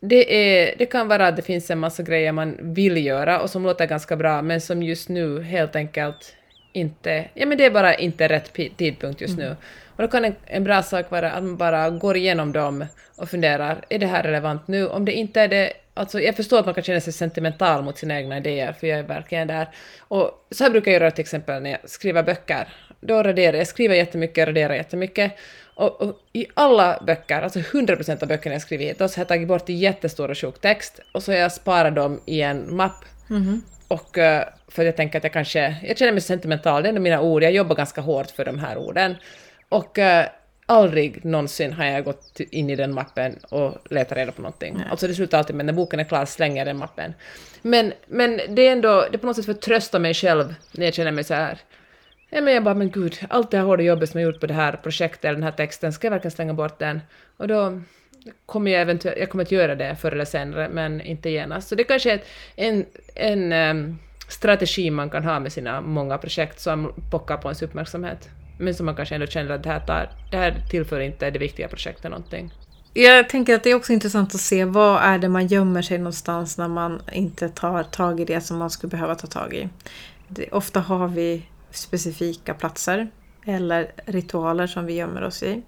det, 0.00 0.34
är, 0.34 0.74
det 0.78 0.86
kan 0.86 1.08
vara 1.08 1.26
att 1.26 1.36
det 1.36 1.42
finns 1.42 1.70
en 1.70 1.78
massa 1.78 2.02
grejer 2.02 2.32
man 2.32 2.56
vill 2.60 3.06
göra 3.06 3.40
och 3.40 3.50
som 3.50 3.62
låter 3.62 3.86
ganska 3.86 4.16
bra, 4.16 4.42
men 4.42 4.60
som 4.60 4.82
just 4.82 5.08
nu 5.08 5.42
helt 5.42 5.76
enkelt 5.76 6.34
inte... 6.72 7.28
Ja, 7.34 7.46
men 7.46 7.58
det 7.58 7.64
är 7.64 7.70
bara 7.70 7.94
inte 7.94 8.28
rätt 8.28 8.52
tidpunkt 8.76 9.20
just 9.20 9.38
nu. 9.38 9.56
Och 9.98 10.04
då 10.04 10.08
kan 10.08 10.24
en, 10.24 10.34
en 10.46 10.64
bra 10.64 10.82
sak 10.82 11.10
vara 11.10 11.32
att 11.32 11.42
man 11.42 11.56
bara 11.56 11.90
går 11.90 12.16
igenom 12.16 12.52
dem 12.52 12.86
och 13.16 13.30
funderar, 13.30 13.84
är 13.88 13.98
det 13.98 14.06
här 14.06 14.22
relevant 14.22 14.68
nu? 14.68 14.88
Om 14.88 15.04
det 15.04 15.12
inte 15.12 15.40
är 15.40 15.48
det, 15.48 15.72
alltså 15.94 16.20
jag 16.20 16.36
förstår 16.36 16.58
att 16.58 16.64
man 16.64 16.74
kan 16.74 16.84
känna 16.84 17.00
sig 17.00 17.12
sentimental 17.12 17.84
mot 17.84 17.98
sina 17.98 18.18
egna 18.18 18.36
idéer, 18.36 18.72
för 18.72 18.86
jag 18.86 18.98
är 18.98 19.02
verkligen 19.02 19.48
där. 19.48 19.68
Och 19.98 20.46
så 20.50 20.64
här 20.64 20.70
brukar 20.70 20.92
jag 20.92 21.00
göra 21.00 21.10
till 21.10 21.22
exempel 21.22 21.62
när 21.62 21.70
jag 21.70 21.90
skriver 21.90 22.22
böcker. 22.22 22.68
Då 23.00 23.22
raderar 23.22 23.56
jag, 23.56 23.66
skriver 23.66 23.94
jättemycket, 23.94 24.48
raderar 24.48 24.74
jättemycket. 24.74 25.32
Och, 25.74 26.02
och 26.02 26.20
i 26.32 26.46
alla 26.54 27.02
böcker, 27.06 27.42
alltså 27.42 27.58
100% 27.58 28.22
av 28.22 28.28
böckerna 28.28 28.54
jag 28.54 28.62
skrivit, 28.62 28.98
då 28.98 29.08
så 29.08 29.16
har 29.16 29.20
jag 29.20 29.28
tagit 29.28 29.48
bort 29.48 29.68
jättestor 29.68 30.30
och 30.30 30.36
tjock 30.36 30.60
text 30.60 31.00
och 31.12 31.22
så 31.22 31.32
har 31.32 31.38
jag 31.38 31.52
sparat 31.52 31.94
dem 31.94 32.20
i 32.26 32.42
en 32.42 32.76
mapp 32.76 33.04
och 33.88 34.18
eh, 34.18 34.44
för 34.68 34.82
att 34.82 34.86
jag 34.86 34.96
tänker 34.96 35.18
att 35.18 35.24
jag 35.24 35.32
kanske, 35.32 35.76
jag 35.82 35.98
känner 35.98 36.12
mig 36.12 36.20
sentimental, 36.20 36.82
det 36.82 36.88
är 36.88 36.92
mina 36.92 37.20
ord, 37.20 37.42
jag 37.42 37.52
jobbar 37.52 37.76
ganska 37.76 38.00
hårt 38.00 38.30
för 38.30 38.44
de 38.44 38.58
här 38.58 38.78
orden. 38.78 39.16
Och 39.68 39.98
eh, 39.98 40.26
aldrig 40.66 41.24
någonsin 41.24 41.72
har 41.72 41.84
jag 41.84 42.04
gått 42.04 42.40
in 42.40 42.70
i 42.70 42.76
den 42.76 42.94
mappen 42.94 43.38
och 43.50 43.74
letat 43.90 44.18
reda 44.18 44.32
på 44.32 44.42
någonting. 44.42 44.82
Alltså 44.90 45.08
det 45.08 45.14
slutar 45.14 45.38
alltid 45.38 45.56
med 45.56 45.66
när 45.66 45.72
boken 45.72 46.00
är 46.00 46.04
klar 46.04 46.24
slänger 46.24 46.56
jag 46.56 46.66
den 46.66 46.78
mappen. 46.78 47.14
Men, 47.62 47.92
men 48.06 48.40
det 48.48 48.68
är 48.68 48.72
ändå, 48.72 49.06
det 49.10 49.16
är 49.16 49.18
på 49.18 49.26
något 49.26 49.36
sätt 49.36 49.44
för 49.44 49.52
att 49.52 49.62
trösta 49.62 49.98
mig 49.98 50.14
själv 50.14 50.54
när 50.72 50.84
jag 50.84 50.94
känner 50.94 51.12
mig 51.12 51.24
så 51.24 51.34
här. 51.34 51.58
Ja, 52.30 52.40
men 52.40 52.54
jag 52.54 52.64
bara, 52.64 52.74
men 52.74 52.90
gud, 52.90 53.18
allt 53.28 53.50
det 53.50 53.56
här 53.56 53.64
hårda 53.64 53.82
jobbet 53.82 54.10
som 54.10 54.20
jag 54.20 54.32
gjort 54.32 54.40
på 54.40 54.46
det 54.46 54.54
här 54.54 54.72
projektet, 54.72 55.24
eller 55.24 55.34
den 55.34 55.42
här 55.42 55.52
texten, 55.52 55.92
ska 55.92 56.06
jag 56.06 56.12
verkligen 56.12 56.32
slänga 56.32 56.54
bort 56.54 56.78
den? 56.78 57.00
Och 57.36 57.48
då 57.48 57.80
kommer 58.46 58.70
jag 58.70 58.82
eventuellt, 58.82 59.18
jag 59.18 59.30
kommer 59.30 59.44
att 59.44 59.52
göra 59.52 59.74
det 59.74 59.96
förr 59.96 60.12
eller 60.12 60.24
senare, 60.24 60.68
men 60.68 61.00
inte 61.00 61.30
genast. 61.30 61.68
Så 61.68 61.74
det 61.74 61.84
kanske 61.84 62.12
är 62.12 62.22
en, 62.56 62.86
en 63.14 63.52
em, 63.52 63.98
strategi 64.28 64.90
man 64.90 65.10
kan 65.10 65.24
ha 65.24 65.40
med 65.40 65.52
sina 65.52 65.80
många 65.80 66.18
projekt 66.18 66.60
som 66.60 66.92
pockar 67.10 67.36
på 67.36 67.48
ens 67.48 67.62
uppmärksamhet. 67.62 68.28
Men 68.58 68.74
som 68.74 68.86
man 68.86 68.96
kanske 68.96 69.14
ändå 69.14 69.26
känner 69.26 69.50
att 69.50 69.62
det 69.62 69.70
här, 69.70 69.80
tar, 69.80 70.10
det 70.30 70.36
här 70.36 70.54
tillför 70.70 71.00
inte 71.00 71.30
det 71.30 71.38
viktiga 71.38 71.68
projektet 71.68 72.10
någonting. 72.10 72.52
Jag 72.94 73.28
tänker 73.28 73.54
att 73.54 73.62
det 73.62 73.70
är 73.70 73.74
också 73.74 73.92
intressant 73.92 74.34
att 74.34 74.40
se 74.40 74.64
vad 74.64 75.02
är 75.02 75.18
det 75.18 75.28
man 75.28 75.46
gömmer 75.46 75.82
sig 75.82 75.98
någonstans 75.98 76.58
när 76.58 76.68
man 76.68 77.02
inte 77.12 77.48
tar 77.48 77.82
tag 77.82 78.20
i 78.20 78.24
det 78.24 78.40
som 78.40 78.58
man 78.58 78.70
skulle 78.70 78.90
behöva 78.90 79.14
ta 79.14 79.26
tag 79.26 79.54
i. 79.54 79.68
Det, 80.28 80.48
ofta 80.52 80.80
har 80.80 81.08
vi 81.08 81.42
specifika 81.70 82.54
platser 82.54 83.08
eller 83.44 83.90
ritualer 84.06 84.66
som 84.66 84.86
vi 84.86 84.94
gömmer 84.94 85.22
oss 85.22 85.42
i. 85.42 85.62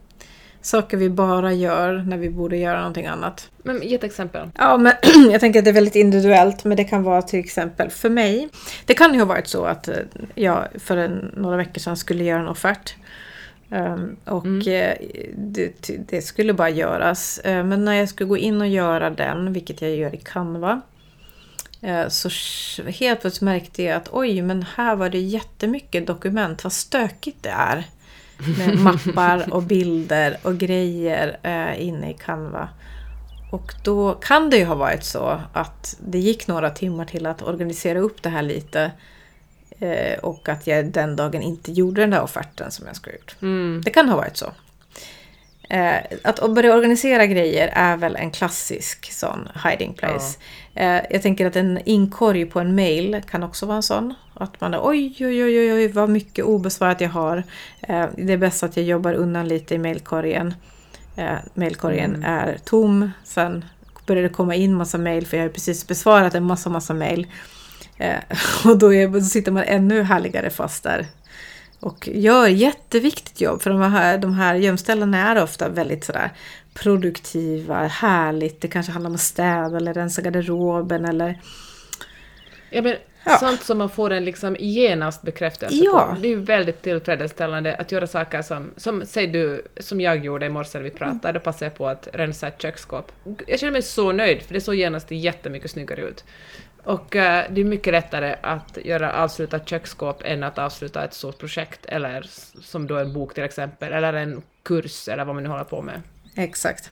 Saker 0.63 0.97
vi 0.97 1.11
bara 1.11 1.53
gör 1.53 2.05
när 2.07 2.19
vi 2.19 2.31
borde 2.31 2.57
göra 2.57 2.79
någonting 2.79 3.07
annat. 3.07 3.51
Men 3.63 3.83
ge 3.83 3.95
ett 3.95 4.05
exempel. 4.05 4.51
Ja, 4.59 4.77
men 4.77 4.93
jag 5.31 5.41
tänker 5.41 5.59
att 5.59 5.65
det 5.65 5.71
är 5.71 5.75
väldigt 5.75 5.97
individuellt, 5.97 6.65
men 6.65 6.77
det 6.77 6.85
kan 6.85 7.03
vara 7.03 7.23
till 7.23 7.41
exempel 7.41 7.91
för 7.91 8.11
mig. 8.11 8.49
Det 8.87 8.95
kan 8.95 9.15
ju 9.15 9.19
ha 9.19 9.27
varit 9.27 9.47
så 9.47 9.65
att 9.65 9.89
eh, 9.89 9.97
jag 10.35 10.69
för 10.79 10.97
en, 10.97 11.33
några 11.37 11.57
veckor 11.57 11.81
sedan 11.81 11.97
skulle 11.97 12.25
göra 12.25 12.41
en 12.41 12.49
offert. 12.49 12.95
Ehm, 13.71 14.17
och 14.25 14.69
eh, 14.69 14.97
det, 15.35 15.91
det 16.09 16.23
skulle 16.23 16.53
bara 16.53 16.71
göras. 16.71 17.39
Eh, 17.39 17.65
men 17.65 17.85
när 17.85 17.95
jag 17.95 18.09
skulle 18.09 18.29
gå 18.29 18.37
in 18.37 18.61
och 18.61 18.69
göra 18.69 19.11
den, 19.11 19.53
vilket 19.53 19.83
jag 19.83 19.91
gör 19.97 20.15
i 20.15 20.21
Canva. 20.25 20.81
Så 22.09 22.29
helt 22.87 23.21
plötsligt 23.21 23.43
märkte 23.43 23.83
jag 23.83 23.97
att 23.97 24.09
oj, 24.13 24.43
men 24.43 24.65
här 24.77 24.97
var 24.97 25.09
det 25.09 25.19
jättemycket 25.19 26.07
dokument. 26.07 26.65
Vad 26.65 26.73
stökigt 26.73 27.43
det 27.43 27.51
är. 27.51 27.85
Med 28.59 28.79
mappar 28.79 29.55
och 29.55 29.63
bilder 29.63 30.37
och 30.43 30.59
grejer 30.59 31.39
eh, 31.43 31.87
inne 31.87 32.11
i 32.11 32.15
Canva. 32.15 32.69
Och 33.51 33.75
då 33.83 34.15
kan 34.15 34.51
det 34.51 34.57
ju 34.57 34.65
ha 34.65 34.75
varit 34.75 35.05
så 35.05 35.41
att 35.53 35.97
det 36.01 36.19
gick 36.19 36.47
några 36.47 36.71
timmar 36.71 37.05
till 37.05 37.27
att 37.27 37.43
organisera 37.43 37.99
upp 37.99 38.23
det 38.23 38.29
här 38.29 38.43
lite. 38.43 38.91
Eh, 39.79 40.19
och 40.19 40.49
att 40.49 40.67
jag 40.67 40.87
den 40.87 41.17
dagen 41.17 41.43
inte 41.43 41.73
gjorde 41.73 42.01
den 42.01 42.11
där 42.11 42.23
offerten 42.23 42.71
som 42.71 42.87
jag 42.87 42.97
skulle 42.97 43.13
ha 43.13 43.19
gjort. 43.19 43.37
Mm. 43.43 43.83
Det 43.85 43.91
kan 43.91 44.09
ha 44.09 44.17
varit 44.17 44.37
så. 44.37 44.53
Eh, 45.71 46.19
att 46.23 46.55
börja 46.55 46.75
organisera 46.75 47.27
grejer 47.27 47.71
är 47.73 47.97
väl 47.97 48.17
en 48.17 48.31
klassisk 48.31 49.13
sån 49.13 49.49
hiding 49.65 49.93
place. 49.93 50.39
Eh, 50.75 51.01
jag 51.11 51.23
tänker 51.23 51.47
att 51.47 51.57
en 51.57 51.81
inkorg 51.85 52.47
på 52.47 52.61
en 52.61 52.75
mail 52.75 53.23
kan 53.31 53.43
också 53.43 53.67
vara 53.67 53.77
en 53.77 53.83
sån. 53.83 54.15
Att 54.35 54.61
man 54.61 54.75
är, 54.75 54.81
oj, 54.83 55.17
oj, 55.21 55.45
oj, 55.45 55.73
oj, 55.73 55.89
vad 55.89 56.09
mycket 56.09 56.45
obesvarat 56.45 57.01
jag 57.01 57.09
har. 57.09 57.45
Eh, 57.81 58.07
det 58.17 58.33
är 58.33 58.37
bäst 58.37 58.63
att 58.63 58.77
jag 58.77 58.87
jobbar 58.87 59.13
undan 59.13 59.49
lite 59.49 59.75
i 59.75 59.79
mailkorgen. 59.79 60.55
Mailkorgen 61.55 62.25
är 62.25 62.59
tom. 62.65 63.11
Sen 63.25 63.65
börjar 64.07 64.23
det 64.23 64.29
komma 64.29 64.55
in 64.55 64.75
massa 64.75 64.99
mail 64.99 65.27
för 65.27 65.37
jag 65.37 65.45
har 65.45 65.51
precis 65.51 65.87
besvarat 65.87 66.35
en 66.35 66.45
massa, 66.45 66.71
massa 66.71 66.95
mail. 66.95 67.27
Och 68.65 68.79
då, 68.79 68.95
är, 68.95 69.09
då 69.09 69.21
sitter 69.21 69.53
man 69.53 69.63
ännu 69.63 70.03
härligare 70.03 70.51
fast 70.51 70.83
där. 70.83 71.07
Och 71.81 72.09
gör 72.13 72.47
jätteviktigt 72.49 73.41
jobb 73.41 73.63
för 73.63 73.71
de 73.71 73.81
här, 73.81 74.19
de 74.19 74.33
här 74.35 74.55
gömställena 74.55 75.19
är 75.31 75.43
ofta 75.43 75.69
väldigt 75.69 76.05
sådär 76.05 76.31
produktiva, 76.75 77.87
härligt. 77.87 78.61
Det 78.61 78.69
kanske 78.69 78.93
handlar 78.93 79.09
om 79.11 79.15
att 79.15 79.21
städa 79.21 79.77
eller 79.77 79.95
rensa 79.95 80.23
garderoben 80.23 81.05
eller 81.05 81.41
Ja, 82.71 82.83
men 82.83 82.97
Ja. 83.25 83.37
Sånt 83.39 83.63
som 83.63 83.79
man 83.79 83.91
får 83.91 84.11
en 84.11 84.25
liksom 84.25 84.57
genast 84.59 85.23
bekräftelse 85.23 85.75
Ja. 85.85 86.13
på. 86.15 86.21
Det 86.21 86.29
är 86.29 86.31
ju 86.31 86.41
väldigt 86.41 86.83
tillfredsställande 86.83 87.75
att 87.75 87.93
göra 87.93 88.07
saker 88.07 88.43
som, 88.43 88.71
som 88.77 89.03
säg 89.07 89.27
du, 89.27 89.67
som 89.81 90.01
jag 90.01 90.25
gjorde 90.25 90.47
i 90.47 90.49
morse 90.49 90.79
när 90.79 90.85
vi 90.85 90.91
pratade, 90.91 91.33
då 91.33 91.41
passade 91.41 91.65
jag 91.65 91.75
på 91.75 91.89
att 91.89 92.09
rensa 92.13 92.49
ett 92.49 92.63
köksskåp. 92.63 93.13
Jag 93.47 93.59
känner 93.61 93.73
mig 93.73 93.83
så 93.83 94.13
nöjd, 94.13 94.43
för 94.43 94.55
det 94.55 94.61
såg 94.61 94.75
genast 94.75 95.11
jättemycket 95.11 95.71
snyggare 95.71 96.01
ut. 96.01 96.25
Och 96.85 97.17
eh, 97.17 97.45
det 97.51 97.61
är 97.61 97.65
mycket 97.65 97.93
lättare 97.93 98.37
att 98.43 98.79
göra 98.85 99.13
avsluta 99.13 99.57
ett 99.57 99.69
köksskåp 99.69 100.23
än 100.25 100.43
att 100.43 100.59
avsluta 100.59 101.05
ett 101.05 101.15
stort 101.15 101.39
projekt, 101.39 101.87
eller 101.87 102.27
som 102.63 102.87
då 102.87 102.97
en 102.97 103.13
bok 103.13 103.35
till 103.35 103.45
exempel, 103.45 103.93
eller 103.93 104.13
en 104.13 104.43
kurs, 104.63 105.09
eller 105.09 105.25
vad 105.25 105.35
man 105.35 105.45
nu 105.45 105.51
håller 105.51 105.65
på 105.65 105.83
med. 105.83 106.03
Exakt. 106.35 106.91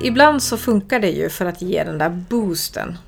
Ibland 0.00 0.42
så 0.42 0.56
funkar 0.56 1.00
det 1.00 1.10
ju 1.10 1.28
för 1.28 1.44
att 1.44 1.62
ge 1.62 1.84
den 1.84 1.98
där 1.98 2.08
boosten 2.08 2.98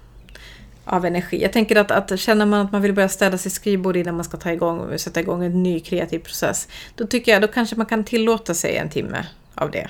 av 0.85 1.05
energi. 1.05 1.43
Jag 1.43 1.53
tänker 1.53 1.77
att, 1.77 1.91
att 1.91 2.21
känner 2.21 2.47
man 2.47 2.67
att 2.67 2.73
man 2.73 2.83
vill 2.83 2.93
börja 2.93 3.09
städa 3.09 3.39
sitt 3.39 3.53
skrivbord 3.53 3.97
innan 3.97 4.15
man 4.15 4.25
ska 4.25 4.37
ta 4.37 4.53
igång, 4.53 4.99
sätta 4.99 5.21
igång 5.21 5.45
en 5.45 5.63
ny 5.63 5.81
kreativ 5.81 6.19
process. 6.19 6.69
Då 6.95 7.07
tycker 7.07 7.33
jag 7.33 7.43
då 7.43 7.49
kanske 7.49 7.77
man 7.77 7.87
kan 7.87 8.05
tillåta 8.05 8.55
sig 8.55 8.77
en 8.77 8.91
timme 8.91 9.27
av 9.55 9.71
det. 9.71 9.89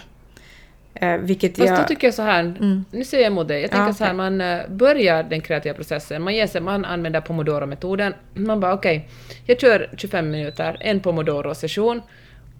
Eh, 1.00 1.16
vilket 1.16 1.56
Fast 1.56 1.68
jag... 1.68 1.78
då 1.78 1.84
tycker 1.84 2.06
jag 2.06 2.14
så 2.14 2.22
här, 2.22 2.40
Mm. 2.40 2.84
nu 2.90 3.04
säger 3.04 3.24
jag 3.24 3.30
emot 3.30 3.48
dig, 3.48 3.60
jag 3.62 3.70
tänker 3.70 3.86
Ja, 3.86 3.92
så 3.92 4.04
här, 4.04 4.14
man 4.14 4.40
eh, 4.40 4.58
börjar 4.68 5.22
den 5.22 5.40
kreativa 5.40 5.74
processen, 5.74 6.22
man 6.22 6.34
ger 6.34 6.46
sig, 6.46 6.60
man 6.60 6.84
använder 6.84 7.20
pomodoro-metoden, 7.20 8.14
man 8.34 8.60
bara 8.60 8.72
okej, 8.74 9.08
jag 9.46 9.60
kör 9.60 9.90
25 9.96 10.30
minuter, 10.30 10.76
en 10.80 11.00
pomodoro-session, 11.00 12.02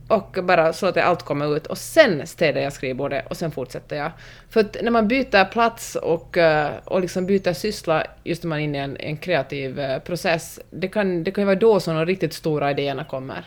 och 0.09 0.38
bara 0.42 0.72
så 0.72 0.87
att 0.87 0.96
allt 0.96 1.22
kommer 1.22 1.57
ut, 1.57 1.66
och 1.66 1.79
sen 1.79 2.27
städar 2.27 2.61
jag 2.61 2.72
skrivbordet, 2.72 3.27
och 3.31 3.37
sen 3.37 3.51
fortsätter 3.51 3.96
jag. 3.96 4.11
För 4.51 4.61
att 4.61 4.77
när 4.83 4.90
man 4.90 5.09
byter 5.09 5.44
plats 5.44 5.96
och, 5.96 6.37
eh, 6.37 6.70
och 6.85 7.01
liksom 7.01 7.27
byter 7.27 7.53
syssla, 7.53 8.05
just 8.24 8.42
när 8.42 8.48
man 8.48 8.59
är 8.59 8.62
inne 8.62 8.79
i 8.79 8.81
en, 8.81 8.96
en 8.96 9.16
kreativ 9.16 9.81
eh, 9.81 9.98
process, 9.98 10.61
det 10.70 10.88
kan, 10.88 11.24
det 11.24 11.31
kan 11.31 11.42
ju 11.42 11.46
vara 11.46 11.57
då 11.57 11.81
som 11.81 11.94
de 11.96 12.07
riktigt 12.07 12.33
stora 12.33 12.70
idéerna 12.70 13.05
kommer. 13.05 13.44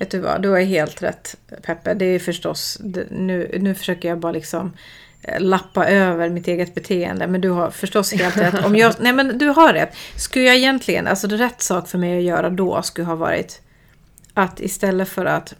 Vet 0.00 0.10
du 0.10 0.18
vad, 0.18 0.42
du 0.42 0.48
har 0.48 0.60
helt 0.60 1.02
rätt 1.02 1.36
Peppe. 1.62 1.94
Det 1.94 2.04
är 2.04 2.18
förstås, 2.18 2.78
nu, 3.10 3.58
nu 3.60 3.74
försöker 3.74 4.08
jag 4.08 4.18
bara 4.18 4.32
liksom 4.32 4.72
eh, 5.22 5.40
lappa 5.40 5.86
över 5.86 6.28
mitt 6.28 6.48
eget 6.48 6.74
beteende. 6.74 7.26
Men 7.26 7.40
du 7.40 7.50
har 7.50 7.70
förstås 7.70 8.12
helt 8.12 8.36
rätt. 8.36 8.64
Om 8.64 8.76
jag, 8.76 8.94
nej 9.00 9.12
men 9.12 9.38
du 9.38 9.48
har 9.48 9.72
rätt. 9.72 9.96
Skulle 10.16 10.44
jag 10.44 10.56
egentligen, 10.56 11.06
alltså 11.06 11.26
det 11.26 11.36
rätt 11.36 11.62
sak 11.62 11.88
för 11.88 11.98
mig 11.98 12.18
att 12.18 12.24
göra 12.24 12.50
då 12.50 12.82
skulle 12.82 13.06
ha 13.06 13.14
varit 13.14 13.60
att 14.34 14.60
istället 14.60 15.08
för 15.08 15.26
att 15.26 15.54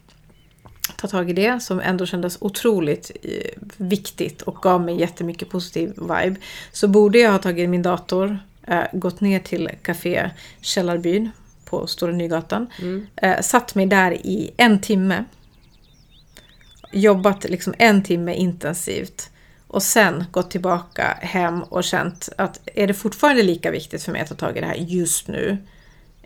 ta 0.96 1.08
tag 1.08 1.30
i 1.30 1.32
det 1.32 1.60
som 1.60 1.80
ändå 1.80 2.06
kändes 2.06 2.38
otroligt 2.40 3.10
eh, 3.22 3.62
viktigt 3.76 4.42
och 4.42 4.56
gav 4.62 4.80
mig 4.80 5.00
jättemycket 5.00 5.50
positiv 5.50 5.92
vibe. 5.96 6.36
Så 6.72 6.88
borde 6.88 7.18
jag 7.18 7.32
ha 7.32 7.38
tagit 7.38 7.68
min 7.68 7.82
dator, 7.82 8.38
eh, 8.66 8.84
gått 8.92 9.20
ner 9.20 9.38
till 9.38 9.70
Café 9.82 10.30
Källarbyn 10.60 11.30
på 11.70 11.86
Stora 11.86 12.12
Nygatan. 12.12 12.66
Eh, 13.16 13.40
satt 13.40 13.74
mig 13.74 13.86
där 13.86 14.12
i 14.12 14.50
en 14.56 14.80
timme. 14.80 15.24
Jobbat 16.92 17.44
liksom 17.44 17.74
en 17.78 18.02
timme 18.02 18.34
intensivt. 18.34 19.30
Och 19.66 19.82
sen 19.82 20.24
gått 20.30 20.50
tillbaka 20.50 21.18
hem 21.20 21.62
och 21.62 21.84
känt 21.84 22.28
att 22.38 22.60
är 22.74 22.86
det 22.86 22.94
fortfarande 22.94 23.42
lika 23.42 23.70
viktigt 23.70 24.02
för 24.02 24.12
mig 24.12 24.20
att 24.20 24.28
ta 24.28 24.34
tag 24.34 24.56
i 24.56 24.60
det 24.60 24.66
här 24.66 24.74
just 24.74 25.28
nu? 25.28 25.58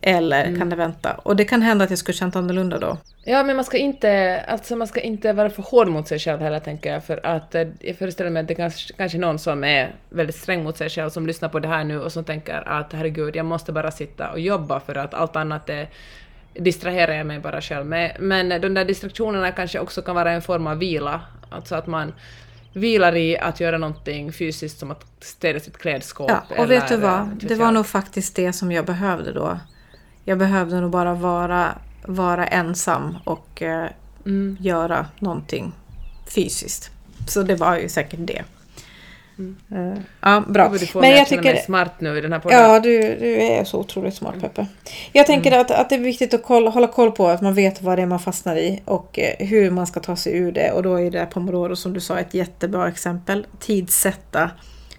Eller 0.06 0.56
kan 0.56 0.70
det 0.70 0.76
vänta? 0.76 1.14
Och 1.14 1.36
det 1.36 1.44
kan 1.44 1.62
hända 1.62 1.84
att 1.84 1.90
jag 1.90 1.98
skulle 1.98 2.16
känt 2.16 2.36
annorlunda 2.36 2.78
då. 2.78 2.98
Ja, 3.24 3.42
men 3.42 3.56
man 3.56 3.64
ska 3.64 3.76
inte, 3.76 4.40
alltså 4.48 4.76
man 4.76 4.86
ska 4.86 5.00
inte 5.00 5.32
vara 5.32 5.50
för 5.50 5.62
hård 5.62 5.88
mot 5.88 6.08
sig 6.08 6.18
själv 6.18 6.40
heller, 6.40 6.58
tänker 6.58 6.92
jag, 6.92 7.04
för 7.04 7.26
att 7.26 7.54
eh, 7.54 7.68
jag 7.80 7.96
föreställer 7.96 8.30
mig 8.30 8.40
att 8.40 8.48
det 8.48 8.54
kanske, 8.54 8.94
kanske 8.94 9.18
är 9.18 9.20
någon 9.20 9.38
som 9.38 9.64
är 9.64 9.94
väldigt 10.10 10.36
sträng 10.36 10.64
mot 10.64 10.76
sig 10.76 10.90
själv, 10.90 11.10
som 11.10 11.26
lyssnar 11.26 11.48
på 11.48 11.60
det 11.60 11.68
här 11.68 11.84
nu 11.84 12.00
och 12.00 12.12
som 12.12 12.24
tänker 12.24 12.68
att 12.68 12.92
herregud, 12.92 13.36
jag 13.36 13.46
måste 13.46 13.72
bara 13.72 13.90
sitta 13.90 14.30
och 14.30 14.40
jobba 14.40 14.80
för 14.80 14.94
att 14.94 15.14
allt 15.14 15.36
annat 15.36 15.70
är 15.70 15.88
distraherar 16.54 17.12
jag 17.12 17.26
mig 17.26 17.38
bara 17.38 17.60
själv 17.60 17.86
med. 17.86 18.16
Men 18.20 18.60
de 18.60 18.74
där 18.74 18.84
distraktionerna 18.84 19.52
kanske 19.52 19.78
också 19.78 20.02
kan 20.02 20.14
vara 20.14 20.32
en 20.32 20.42
form 20.42 20.66
av 20.66 20.78
vila, 20.78 21.20
alltså 21.50 21.74
att 21.74 21.86
man 21.86 22.12
vilar 22.72 23.16
i 23.16 23.38
att 23.38 23.60
göra 23.60 23.78
någonting 23.78 24.32
fysiskt 24.32 24.78
som 24.78 24.90
att 24.90 25.06
städa 25.20 25.60
sitt 25.60 25.78
klädskåp. 25.78 26.30
Ja, 26.30 26.44
och 26.50 26.56
eller, 26.56 26.66
vet 26.66 26.88
du 26.88 26.94
eh, 26.94 27.00
vad? 27.00 27.28
vet 27.28 27.48
Det 27.48 27.54
var 27.54 27.72
nog 27.72 27.86
faktiskt 27.86 28.36
det 28.36 28.52
som 28.52 28.72
jag 28.72 28.86
behövde 28.86 29.32
då. 29.32 29.58
Jag 30.24 30.38
behövde 30.38 30.80
nog 30.80 30.90
bara 30.90 31.14
vara, 31.14 31.78
vara 32.06 32.46
ensam 32.46 33.16
och 33.24 33.62
eh, 33.62 33.86
Mm. 34.26 34.56
göra 34.60 35.06
någonting 35.18 35.72
fysiskt. 36.34 36.90
Så 37.28 37.42
det 37.42 37.54
var 37.54 37.78
ju 37.78 37.88
säkert 37.88 38.18
det. 38.22 38.42
Eh, 39.72 39.98
ja, 40.20 40.44
bra. 40.48 40.68
Du 40.68 40.86
får 40.86 41.00
Men 41.00 41.10
jag 41.10 41.20
att 41.20 41.28
känna 41.28 41.42
mig 41.42 41.52
tycker... 41.52 41.64
smart 41.64 42.00
nu 42.00 42.18
i 42.18 42.20
den 42.20 42.32
här 42.32 42.40
podden. 42.40 42.58
Ja, 42.58 42.80
du, 42.80 43.00
du 43.20 43.36
är 43.42 43.64
så 43.64 43.78
otroligt 43.78 44.14
smart 44.14 44.34
Peppe. 44.40 44.66
Jag 45.12 45.26
tänker 45.26 45.50
Mm. 45.50 45.60
att, 45.60 45.70
att 45.70 45.88
det 45.88 45.94
är 45.94 45.98
viktigt 46.00 46.34
att 46.34 46.42
kolla, 46.42 46.70
hålla 46.70 46.86
koll 46.86 47.12
på 47.12 47.28
att 47.28 47.40
man 47.40 47.54
vet 47.54 47.82
vad 47.82 47.98
det 47.98 48.02
är 48.02 48.06
man 48.06 48.20
fastnar 48.20 48.56
i 48.56 48.82
och 48.84 49.18
eh, 49.18 49.46
hur 49.46 49.70
man 49.70 49.86
ska 49.86 50.00
ta 50.00 50.16
sig 50.16 50.36
ur 50.38 50.52
det. 50.52 50.72
Och 50.72 50.82
då 50.82 51.00
är 51.00 51.10
det 51.10 51.26
Pomodoro 51.26 51.76
som 51.76 51.92
du 51.92 52.00
sa 52.00 52.18
ett 52.18 52.34
jättebra 52.34 52.88
exempel. 52.88 53.46
Tidsätta. 53.60 54.50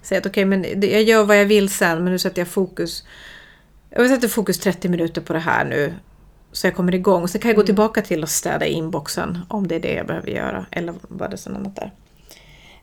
Säga 0.01 0.19
att 0.19 0.25
okej, 0.25 0.45
men 0.45 0.61
det, 0.75 0.88
jag 0.91 1.03
gör 1.03 1.23
vad 1.23 1.39
jag 1.39 1.45
vill 1.45 1.69
sen 1.69 2.03
men 2.03 2.13
nu 2.13 2.19
sätter 2.19 2.41
jag 2.41 2.47
fokus. 2.47 3.03
Jag 3.97 4.10
sätter 4.10 4.27
fokus 4.27 4.60
30 4.60 4.89
minuter 4.89 5.21
på 5.21 5.34
det 5.34 5.39
här 5.39 5.65
nu. 5.65 5.93
Så 6.51 6.67
jag 6.67 6.75
kommer 6.75 6.95
igång. 6.95 7.27
Så 7.27 7.39
kan 7.39 7.49
jag 7.49 7.55
gå 7.55 7.63
tillbaka 7.63 8.01
till 8.01 8.23
och 8.23 8.29
städa 8.29 8.65
inboxen 8.65 9.39
om 9.49 9.67
det 9.67 9.75
är 9.75 9.79
det 9.79 9.93
jag 9.93 10.08
behöver 10.08 10.29
göra. 10.31 10.65
Eller 10.71 10.93
vad 11.01 11.29
det 11.29 11.36
är 11.36 11.38
som 11.38 11.55
annat 11.55 11.75
där. 11.75 11.91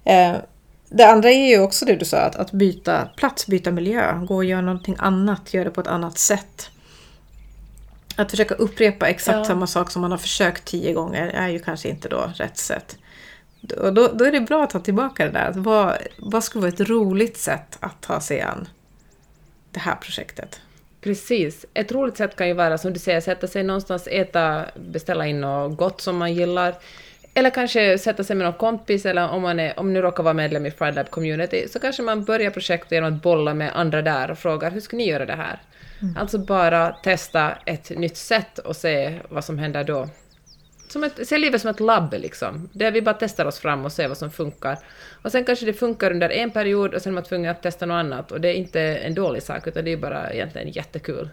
Eh, 0.05 0.37
det 0.89 1.05
andra 1.05 1.31
är 1.31 1.49
ju 1.49 1.61
också 1.61 1.85
det 1.85 1.97
du 1.97 2.05
sa, 2.05 2.19
att, 2.19 2.37
att 2.37 2.53
byta 2.53 3.09
plats, 3.17 3.47
byta 3.47 3.71
miljö. 3.71 4.25
Gå 4.27 4.37
och 4.37 4.45
göra 4.45 4.61
någonting 4.61 4.97
annat, 4.99 5.55
göra 5.55 5.65
det 5.65 5.71
på 5.71 5.81
ett 5.81 5.87
annat 5.87 6.19
sätt. 6.19 6.71
Att 8.17 8.31
försöka 8.31 8.55
upprepa 8.55 9.07
exakt 9.07 9.39
Ja. 9.39 9.45
samma 9.45 9.67
sak 9.67 9.91
som 9.91 10.03
man 10.03 10.11
har 10.11 10.19
försökt 10.19 10.65
tio 10.65 10.93
gånger 10.93 11.27
är 11.29 11.49
ju 11.49 11.59
kanske 11.59 11.89
inte 11.89 12.09
då 12.09 12.33
rätt 12.35 12.59
sätt. 12.59 12.99
Och 13.79 13.93
då, 13.95 14.09
då 14.09 14.25
är 14.25 14.33
det 14.33 14.41
bra 14.41 14.65
att 14.65 14.71
ta 14.71 14.81
tillbaka 14.81 15.25
det 15.25 15.31
där. 15.31 15.51
Att 15.51 15.57
vad, 15.57 15.97
vad 16.19 16.45
skulle 16.45 16.63
vara 16.63 16.73
ett 16.73 16.81
roligt 16.81 17.37
sätt 17.39 17.79
att 17.81 18.01
ta 18.01 18.21
sig 18.21 18.41
an 18.41 18.69
det 19.71 19.81
här 19.81 19.95
projektet? 19.95 20.61
Precis. 21.03 21.67
Ett 21.75 21.93
roligt 21.93 22.17
sätt 22.17 22.37
kan 22.37 22.49
ju 22.49 22.55
vara, 22.55 22.79
som 22.79 22.93
du 22.93 22.99
säger, 22.99 23.21
sätta 23.21 23.47
sig 23.47 23.63
någonstans, 23.63 24.09
äta, 24.11 24.65
beställa 24.75 25.27
in 25.27 25.41
något 25.41 25.79
gott 25.79 26.01
som 26.01 26.17
man 26.17 26.35
gillar. 26.35 26.75
Eller 27.35 27.51
kanske 27.51 27.99
sätta 27.99 28.25
sig 28.25 28.37
med 28.37 28.45
någon 28.45 28.59
kompis, 28.59 29.07
eller 29.07 29.29
om 29.29 29.43
man, 29.43 29.61
är, 29.61 29.81
om 29.81 29.93
nu 29.93 30.03
råkar 30.03 30.23
vara 30.23 30.35
medlem 30.35 30.67
i 30.67 30.71
Pride 30.71 30.93
Lab 30.93 31.11
Community, 31.11 31.69
så 31.69 31.79
kanske 31.79 32.03
man 32.03 32.25
börjar 32.25 32.51
projektet 32.51 32.93
genom 32.93 33.15
att 33.15 33.23
bolla 33.23 33.55
med 33.55 33.71
andra 33.75 34.03
där 34.03 34.31
och 34.31 34.39
frågar 34.39 34.71
hur 34.71 34.81
ska 34.81 34.97
ni 34.97 35.09
göra 35.09 35.27
det 35.27 35.33
här? 35.37 35.61
Alltså 36.17 36.39
bara 36.39 36.93
testa 36.93 37.53
ett 37.67 37.91
nytt 37.91 38.17
sätt 38.17 38.59
och 38.59 38.77
se 38.77 39.19
vad 39.29 39.45
som 39.45 39.59
händer 39.59 39.85
då. 39.85 40.09
Som 40.93 41.05
ett, 41.05 41.29
se 41.29 41.39
livet 41.39 41.61
som 41.61 41.71
ett 41.71 41.81
labb 41.81 42.15
liksom, 42.19 42.69
där 42.73 42.91
vi 42.91 43.03
bara 43.03 43.15
testar 43.15 43.47
oss 43.47 43.59
fram 43.59 43.85
och 43.85 43.93
ser 43.93 44.09
vad 44.09 44.19
som 44.19 44.31
funkar. 44.31 44.79
Och 45.23 45.33
sen 45.33 45.45
kanske 45.45 45.67
det 45.67 45.73
funkar 45.73 46.11
under 46.11 46.31
en 46.31 46.51
period 46.51 46.95
och 46.95 47.03
sen 47.03 47.13
är 47.13 47.15
man 47.15 47.25
tvungen 47.25 47.51
att 47.51 47.63
testa 47.63 47.87
något 47.87 47.95
annat 47.95 48.33
och 48.33 48.41
det 48.41 48.49
är 48.49 48.55
inte 48.55 48.81
en 48.81 49.15
dålig 49.15 49.43
sak 49.43 49.67
utan 49.67 49.85
det 49.85 49.93
är 49.93 49.97
bara 49.97 50.33
egentligen 50.33 50.69
jättekul. 50.69 51.31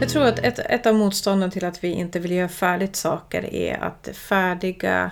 Jag 0.00 0.08
tror 0.08 0.24
att 0.24 0.38
ett, 0.38 0.58
ett 0.58 0.86
av 0.86 0.94
motstånden 0.94 1.50
till 1.50 1.64
att 1.64 1.84
vi 1.84 1.88
inte 1.88 2.18
vill 2.18 2.30
göra 2.30 2.48
färdigt 2.48 2.96
saker 2.96 3.54
är 3.54 3.82
att 3.82 4.08
färdiga, 4.16 5.10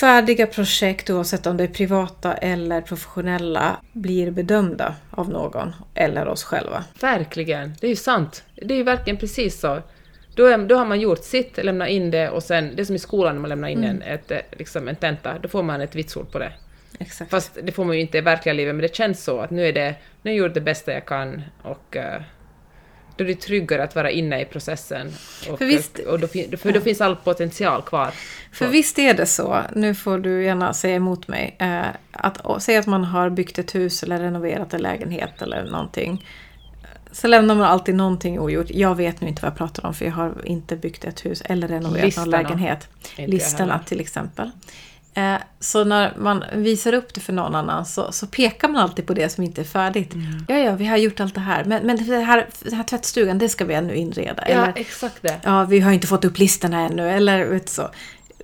färdiga 0.00 0.46
projekt, 0.46 1.10
oavsett 1.10 1.46
om 1.46 1.56
det 1.56 1.64
är 1.64 1.68
privata 1.68 2.34
eller 2.34 2.80
professionella, 2.80 3.76
blir 3.92 4.30
bedömda 4.30 4.94
av 5.10 5.28
någon 5.28 5.72
eller 5.94 6.28
oss 6.28 6.44
själva. 6.44 6.84
Verkligen, 7.00 7.74
det 7.80 7.86
är 7.86 7.90
ju 7.90 7.96
sant. 7.96 8.44
Det 8.54 8.74
är 8.74 8.78
ju 8.78 8.84
verkligen 8.84 9.16
precis 9.16 9.60
så. 9.60 9.82
Då, 10.34 10.46
är, 10.46 10.58
då 10.58 10.76
har 10.76 10.86
man 10.86 11.00
gjort 11.00 11.24
sitt, 11.24 11.64
lämnat 11.64 11.88
in 11.88 12.10
det 12.10 12.30
och 12.30 12.42
sen, 12.42 12.76
det 12.76 12.82
är 12.82 12.84
som 12.84 12.96
i 12.96 12.98
skolan 12.98 13.34
när 13.34 13.40
man 13.40 13.48
lämnar 13.48 13.68
in 13.68 13.84
en, 13.84 14.02
ett, 14.02 14.30
eh, 14.30 14.38
liksom 14.52 14.88
en 14.88 14.96
tenta, 14.96 15.38
då 15.38 15.48
får 15.48 15.62
man 15.62 15.80
ett 15.80 15.94
vitsord 15.94 16.32
på 16.32 16.38
det. 16.38 16.52
Exakt. 16.98 17.30
Fast 17.30 17.58
det 17.62 17.72
får 17.72 17.84
man 17.84 17.96
ju 17.96 18.00
inte 18.00 18.18
i 18.18 18.20
verkliga 18.20 18.52
livet, 18.52 18.74
men 18.74 18.82
det 18.82 18.94
känns 18.94 19.24
så 19.24 19.40
att 19.40 19.50
nu 19.50 19.66
är 19.66 19.72
det, 19.72 19.94
nu 20.22 20.30
har 20.30 20.36
jag 20.36 20.46
gjort 20.46 20.54
det 20.54 20.60
bästa 20.60 20.92
jag 20.92 21.06
kan 21.06 21.42
och 21.62 21.96
eh, 21.96 22.22
då 23.16 23.24
är 23.24 23.28
det 23.28 23.34
tryggare 23.34 23.82
att 23.82 23.94
vara 23.94 24.10
inne 24.10 24.40
i 24.40 24.44
processen. 24.44 25.12
Och, 25.50 25.58
För 25.58 25.64
visst- 25.64 25.98
och 25.98 26.20
då, 26.20 26.26
för 26.56 26.72
då 26.72 26.80
finns 26.80 27.00
all 27.00 27.16
potential 27.16 27.82
kvar. 27.82 28.10
För 28.52 28.66
visst 28.66 28.98
är 28.98 29.14
det 29.14 29.26
så, 29.26 29.60
nu 29.76 29.94
får 29.94 30.18
du 30.18 30.44
gärna 30.44 30.72
säga 30.72 30.96
emot 30.96 31.28
mig, 31.28 31.56
eh, 31.58 31.86
att 32.12 32.62
säga 32.62 32.80
att 32.80 32.86
man 32.86 33.04
har 33.04 33.30
byggt 33.30 33.58
ett 33.58 33.74
hus 33.74 34.02
eller 34.02 34.18
renoverat 34.18 34.74
en 34.74 34.82
lägenhet 34.82 35.42
eller 35.42 35.64
någonting. 35.64 36.26
Så 37.12 37.28
lämnar 37.28 37.54
man 37.54 37.64
alltid 37.66 37.94
någonting 37.94 38.40
ogjort. 38.40 38.66
Jag 38.70 38.94
vet 38.94 39.20
nu 39.20 39.28
inte 39.28 39.42
vad 39.42 39.50
jag 39.50 39.58
pratar 39.58 39.86
om 39.86 39.94
för 39.94 40.04
jag 40.04 40.12
har 40.12 40.34
inte 40.44 40.76
byggt 40.76 41.04
ett 41.04 41.26
hus 41.26 41.42
eller 41.44 41.68
renoverat 41.68 42.04
Listorna. 42.04 42.24
någon 42.24 42.42
lägenhet. 42.42 42.88
Listorna 43.16 43.72
heller. 43.72 43.84
till 43.84 44.00
exempel. 44.00 44.50
Eh, 45.14 45.34
så 45.60 45.84
när 45.84 46.14
man 46.18 46.44
visar 46.54 46.92
upp 46.92 47.14
det 47.14 47.20
för 47.20 47.32
någon 47.32 47.54
annan 47.54 47.86
så, 47.86 48.12
så 48.12 48.26
pekar 48.26 48.68
man 48.68 48.82
alltid 48.82 49.06
på 49.06 49.14
det 49.14 49.28
som 49.28 49.44
inte 49.44 49.60
är 49.60 49.64
färdigt. 49.64 50.14
Mm. 50.14 50.44
Ja, 50.48 50.58
ja, 50.58 50.74
vi 50.74 50.86
har 50.86 50.96
gjort 50.96 51.20
allt 51.20 51.34
det 51.34 51.40
här. 51.40 51.64
Men, 51.64 51.86
men 51.86 52.06
det 52.06 52.16
här, 52.16 52.46
den 52.60 52.74
här 52.74 52.84
tvättstugan, 52.84 53.38
det 53.38 53.48
ska 53.48 53.64
vi 53.64 53.74
ännu 53.74 53.94
inreda. 53.94 54.42
Ja, 54.48 54.52
Eller, 54.52 54.72
exakt 54.76 55.22
det. 55.22 55.40
ja, 55.44 55.64
vi 55.64 55.80
har 55.80 55.92
inte 55.92 56.06
fått 56.06 56.24
upp 56.24 56.38
listorna 56.38 56.80
ännu. 56.80 57.10
Eller 57.10 57.44
vet 57.44 57.68
så. 57.68 57.90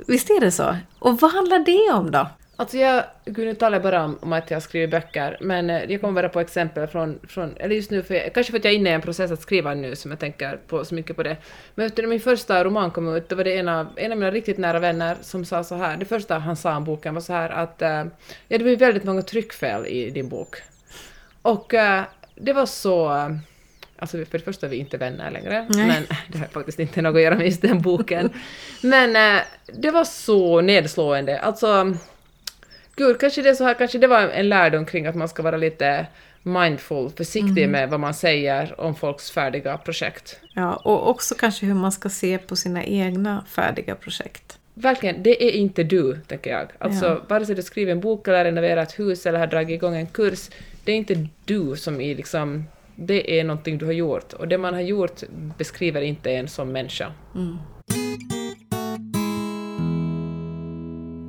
Visst 0.07 0.31
är 0.31 0.41
det 0.41 0.53
så? 0.53 0.77
Och 0.99 1.21
vad 1.21 1.33
handlar 1.33 1.59
det 1.59 1.93
om 1.93 2.11
då? 2.11 2.29
Alltså 2.59 2.77
jag, 2.79 3.05
gud 3.25 3.59
talar 3.59 3.75
jag 3.75 3.83
bara 3.83 4.05
om, 4.05 4.19
om 4.21 4.33
att 4.33 4.51
jag 4.51 4.63
skriver 4.63 4.87
böcker, 4.87 5.37
men 5.41 5.71
eh, 5.71 5.85
jag 5.93 6.01
kommer 6.01 6.23
bara 6.23 6.29
på 6.29 6.41
exempel 6.41 6.87
från, 6.87 7.19
från 7.29 7.57
eller 7.57 7.75
just 7.75 7.91
nu, 7.91 8.03
för 8.03 8.15
jag, 8.15 8.35
kanske 8.35 8.51
för 8.51 8.59
att 8.59 8.65
jag 8.65 8.75
är 8.75 8.79
inne 8.79 8.91
i 8.91 8.93
en 8.93 9.01
process 9.01 9.31
att 9.31 9.41
skriva 9.41 9.75
nu 9.75 9.97
som 9.97 10.11
jag 10.11 10.21
tänker 10.21 10.59
på 10.67 10.85
så 10.85 10.95
mycket 10.95 11.17
på 11.17 11.23
det. 11.23 11.37
Men 11.75 11.87
efter 11.87 12.07
min 12.07 12.21
första 12.21 12.65
roman 12.65 12.91
kom 12.91 13.17
ut, 13.17 13.29
då 13.29 13.37
var 13.37 13.45
det 13.45 13.59
en 13.59 13.69
av, 13.69 13.87
en 13.97 14.13
av 14.13 14.19
mina 14.19 14.31
riktigt 14.31 14.59
nära 14.59 14.79
vänner 14.79 15.17
som 15.23 15.45
sa 15.45 15.65
så 15.65 15.75
här, 15.75 15.97
det 15.97 16.05
första 16.05 16.39
han 16.39 16.57
sa 16.57 16.77
om 16.77 16.85
boken 16.85 17.15
var 17.15 17.21
så 17.21 17.33
här 17.33 17.51
att 17.51 17.83
uh, 17.83 17.89
ja, 18.49 18.59
det 18.59 18.65
blir 18.65 18.77
väldigt 18.77 19.05
många 19.05 19.23
tryckfel 19.23 19.87
i 19.87 20.11
din 20.11 20.29
bok. 20.29 20.57
Och 21.43 21.75
uh, 21.75 22.03
det 22.35 22.53
var 22.53 22.67
så... 22.67 23.09
Alltså 23.99 24.17
för 24.25 24.39
det 24.39 24.45
första 24.45 24.67
är 24.67 24.71
vi 24.71 24.77
inte 24.77 24.97
vänner 24.97 25.31
längre, 25.31 25.67
Nej. 25.71 25.87
men 25.87 26.03
det 26.29 26.39
har 26.39 26.47
faktiskt 26.47 26.79
inte 26.79 27.03
något 27.03 27.17
att 27.17 27.23
göra 27.23 27.35
med 27.35 27.47
just 27.47 27.63
den 27.63 27.83
boken. 27.83 28.31
Men 28.83 29.41
det 29.75 29.91
var 29.91 30.05
så 30.05 30.61
nedslående. 30.61 31.41
Alltså, 31.41 31.97
Gud, 32.97 33.21
kanske 33.21 33.43
det, 33.43 33.55
så 33.55 33.65
här, 33.65 33.75
kanske 33.75 33.99
det 33.99 34.07
var 34.07 34.21
en 34.21 34.49
lärdom 34.49 34.87
kring 34.87 35.07
att 35.07 35.15
man 35.15 35.29
ska 35.29 35.43
vara 35.43 35.57
lite 35.57 36.07
mindful, 36.43 37.11
försiktig 37.11 37.65
mm. 37.65 37.71
med 37.71 37.91
vad 37.91 38.01
man 38.01 38.15
säger 38.15 38.81
om 38.81 38.95
folks 38.95 39.31
färdiga 39.31 39.79
projekt. 39.79 40.41
Ja, 40.55 40.75
och 40.75 41.11
också 41.11 41.35
kanske 41.35 41.67
hur 41.67 41.75
man 41.75 41.93
ska 41.93 42.09
se 42.09 42.39
på 42.39 42.57
sina 42.57 42.85
egna 42.85 43.45
färdiga 43.49 43.95
projekt. 43.95 44.59
Verkligen, 44.75 45.23
det 45.23 45.45
är 45.45 45.51
inte 45.51 45.83
du, 45.83 46.19
tänker 46.27 46.51
jag. 46.51 46.69
Alltså, 46.79 47.07
ja. 47.07 47.21
vare 47.29 47.47
sig 47.47 47.55
du 47.55 47.63
skriver 47.63 47.93
en 47.93 48.01
bok 48.01 48.29
eller 48.29 48.45
renoverar 48.45 48.83
ett 48.83 48.99
hus 48.99 49.27
eller 49.27 49.39
har 49.39 49.47
dragit 49.47 49.75
igång 49.75 49.97
en 49.97 50.07
kurs, 50.07 50.51
det 50.85 50.93
är 50.93 50.97
inte 50.97 51.29
du 51.45 51.77
som 51.77 52.01
är 52.01 52.15
liksom... 52.15 52.65
Det 52.99 53.41
är 53.41 53.45
någonting 53.45 53.79
du 53.79 53.85
har 53.85 53.93
gjort, 53.93 54.33
och 54.33 54.49
det 54.49 54.59
man 54.59 54.75
har 54.75 54.81
gjort 54.81 55.23
beskriver 55.59 56.01
inte 56.01 56.31
en 56.31 56.49
som 56.49 56.73
människa. 56.73 57.13
Mm. 57.35 57.57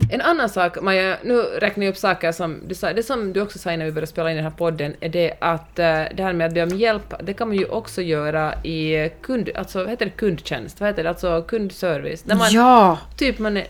En 0.10 0.22
annan 0.22 0.50
sak, 0.50 0.82
Maja, 0.82 1.18
nu 1.24 1.38
räknar 1.38 1.86
jag 1.86 1.92
upp 1.92 1.98
saker 1.98 2.32
som 2.32 2.62
du 2.68 2.76
sa, 2.76 2.94
det 2.94 3.04
som 3.04 3.34
du 3.34 3.42
också 3.42 3.60
sa 3.60 3.72
innan 3.72 3.86
vi 3.86 3.92
började 3.92 4.08
spela 4.08 4.30
in 4.30 4.36
den 4.36 4.44
här 4.44 4.52
podden, 4.52 4.96
är 5.00 5.10
det 5.10 5.34
att 5.40 5.70
uh, 5.70 6.16
det 6.16 6.20
här 6.20 6.34
med 6.34 6.48
att 6.48 6.54
be 6.54 6.64
om 6.64 6.70
hjälp, 6.70 7.14
det 7.24 7.34
kan 7.34 7.48
man 7.48 7.58
ju 7.58 7.66
också 7.66 8.02
göra 8.02 8.64
i 8.64 9.12
kund, 9.22 9.50
alltså 9.56 9.80
vad 9.80 9.90
heter 9.90 10.06
det, 10.06 10.12
kundtjänst, 10.12 10.80
vad 10.80 10.90
heter 10.90 11.04
det, 11.04 11.10
alltså 11.10 11.42
kundservice. 11.42 12.22
Där 12.22 12.36
man, 12.36 12.52
ja! 12.52 12.98
Typ 13.18 13.40
man 13.40 13.58
är, 13.58 13.68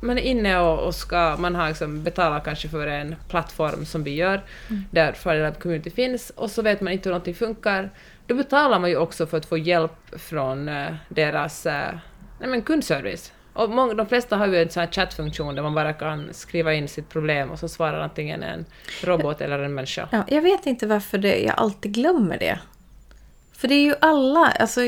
man 0.00 0.18
är 0.18 0.22
inne 0.22 0.58
och, 0.58 0.78
och 0.86 0.94
ska, 0.94 1.36
man 1.38 1.54
har 1.54 1.68
liksom 1.68 2.02
betalat 2.02 2.44
kanske 2.44 2.68
för 2.68 2.86
en 2.86 3.14
plattform 3.28 3.84
som 3.84 4.02
vi 4.04 4.14
gör, 4.14 4.42
mm. 4.70 4.84
där 4.90 5.12
Firelab 5.12 5.58
Community 5.58 5.90
finns, 5.90 6.30
och 6.30 6.50
så 6.50 6.62
vet 6.62 6.80
man 6.80 6.92
inte 6.92 7.08
hur 7.08 7.12
någonting 7.12 7.34
funkar. 7.34 7.90
Då 8.26 8.34
betalar 8.34 8.78
man 8.78 8.90
ju 8.90 8.96
också 8.96 9.26
för 9.26 9.36
att 9.36 9.46
få 9.46 9.58
hjälp 9.58 9.92
från 10.12 10.68
uh, 10.68 10.94
deras 11.08 11.66
uh, 11.66 11.72
nej 12.40 12.48
men 12.48 12.62
kundservice. 12.62 13.32
Och 13.52 13.70
många, 13.70 13.94
de 13.94 14.06
flesta 14.06 14.36
har 14.36 14.46
ju 14.46 14.62
en 14.62 14.70
sån 14.70 14.80
här 14.80 14.90
chattfunktion 14.90 15.54
där 15.54 15.62
man 15.62 15.74
bara 15.74 15.92
kan 15.92 16.28
skriva 16.32 16.74
in 16.74 16.88
sitt 16.88 17.08
problem 17.08 17.50
och 17.50 17.58
så 17.58 17.68
svarar 17.68 18.00
antingen 18.00 18.42
en 18.42 18.64
robot 19.02 19.40
eller 19.40 19.58
en 19.58 19.74
människa. 19.74 20.08
Ja, 20.12 20.24
jag 20.28 20.42
vet 20.42 20.66
inte 20.66 20.86
varför 20.86 21.18
det, 21.18 21.38
jag 21.38 21.54
alltid 21.56 21.92
glömmer 21.92 22.38
det. 22.38 22.58
För 23.52 23.68
det 23.68 23.74
är 23.74 23.84
ju 23.84 23.94
alla, 24.00 24.46
alltså, 24.46 24.80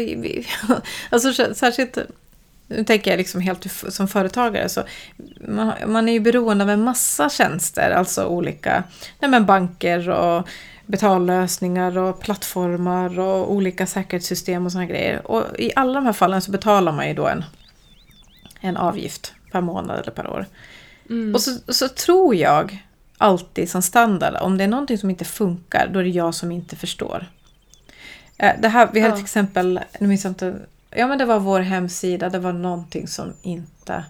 alltså 1.10 1.54
särskilt 1.54 1.98
nu 2.66 2.84
tänker 2.84 3.10
jag 3.10 3.18
liksom 3.18 3.40
helt 3.40 3.66
som 3.88 4.08
företagare, 4.08 4.68
så 4.68 4.82
man, 5.48 5.72
man, 5.86 6.08
är 6.08 6.12
ju 6.12 6.20
beroende 6.20 6.64
av 6.64 6.70
en 6.70 6.84
massa 6.84 7.28
tjänster, 7.28 7.90
alltså 7.90 8.24
olika 8.24 8.84
nej 9.20 9.30
men 9.30 9.46
banker 9.46 10.10
och 10.10 10.48
betallösningar 10.86 11.98
och 11.98 12.20
plattformar 12.20 13.18
och 13.18 13.52
olika 13.52 13.86
säkerhetssystem 13.86 14.66
och 14.66 14.72
sådana 14.72 14.86
grejer. 14.86 15.26
Och 15.26 15.44
i 15.58 15.72
alla 15.76 15.92
de 15.94 16.06
här 16.06 16.12
fallen 16.12 16.42
så 16.42 16.50
betalar 16.50 16.92
man 16.92 17.08
ju 17.08 17.14
då 17.14 17.26
en 17.26 17.44
en 18.62 18.76
avgift 18.76 19.34
per 19.52 19.60
månad 19.60 20.00
eller 20.00 20.10
per 20.10 20.26
år. 20.26 20.46
Mm. 21.10 21.34
Och 21.34 21.40
så, 21.40 21.72
så 21.72 21.88
tror 21.88 22.34
jag 22.34 22.82
alltid 23.18 23.70
som 23.70 23.82
standard, 23.82 24.36
om 24.40 24.58
det 24.58 24.64
är 24.64 24.68
någonting 24.68 24.98
som 24.98 25.10
inte 25.10 25.24
funkar, 25.24 25.90
då 25.92 25.98
är 25.98 26.04
det 26.04 26.10
jag 26.10 26.34
som 26.34 26.52
inte 26.52 26.76
förstår. 26.76 27.26
Eh, 28.36 28.52
det 28.60 28.68
här, 28.68 28.88
vi 28.92 29.00
hade 29.00 29.12
ja. 29.12 29.16
till 29.16 29.24
exempel, 29.24 29.80
nu 30.00 30.06
minns 30.06 30.24
jag 30.24 30.30
inte, 30.30 30.54
ja 30.90 31.06
men 31.06 31.18
det 31.18 31.24
var 31.24 31.38
vår 31.38 31.60
hemsida, 31.60 32.28
det 32.28 32.38
var 32.38 32.52
någonting 32.52 33.08
som 33.08 33.32
inte, 33.42 34.04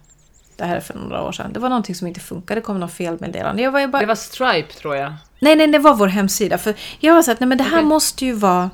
det 0.56 0.64
här 0.64 0.76
är 0.76 0.80
för 0.80 0.94
några 0.94 1.22
år 1.22 1.32
sedan, 1.32 1.52
det 1.52 1.60
var 1.60 1.68
någonting 1.68 1.94
som 1.94 2.06
inte 2.06 2.20
funkade, 2.20 2.60
det 2.60 2.64
kom 2.64 2.80
något 2.80 2.92
felmeddelande. 2.92 3.62
Jag 3.62 3.70
var 3.70 3.86
bara, 3.86 4.00
det 4.00 4.06
var 4.06 4.14
Stripe 4.14 4.72
tror 4.72 4.96
jag. 4.96 5.12
Nej, 5.40 5.56
nej, 5.56 5.66
det 5.66 5.78
var 5.78 5.94
vår 5.94 6.06
hemsida. 6.06 6.58
För 6.58 6.74
jag 7.00 7.14
var 7.14 7.22
så 7.22 7.32
att, 7.32 7.40
nej 7.40 7.48
men 7.48 7.58
det 7.58 7.64
här 7.64 7.78
okay. 7.78 7.84
måste 7.84 8.24
ju 8.24 8.32
vara 8.32 8.70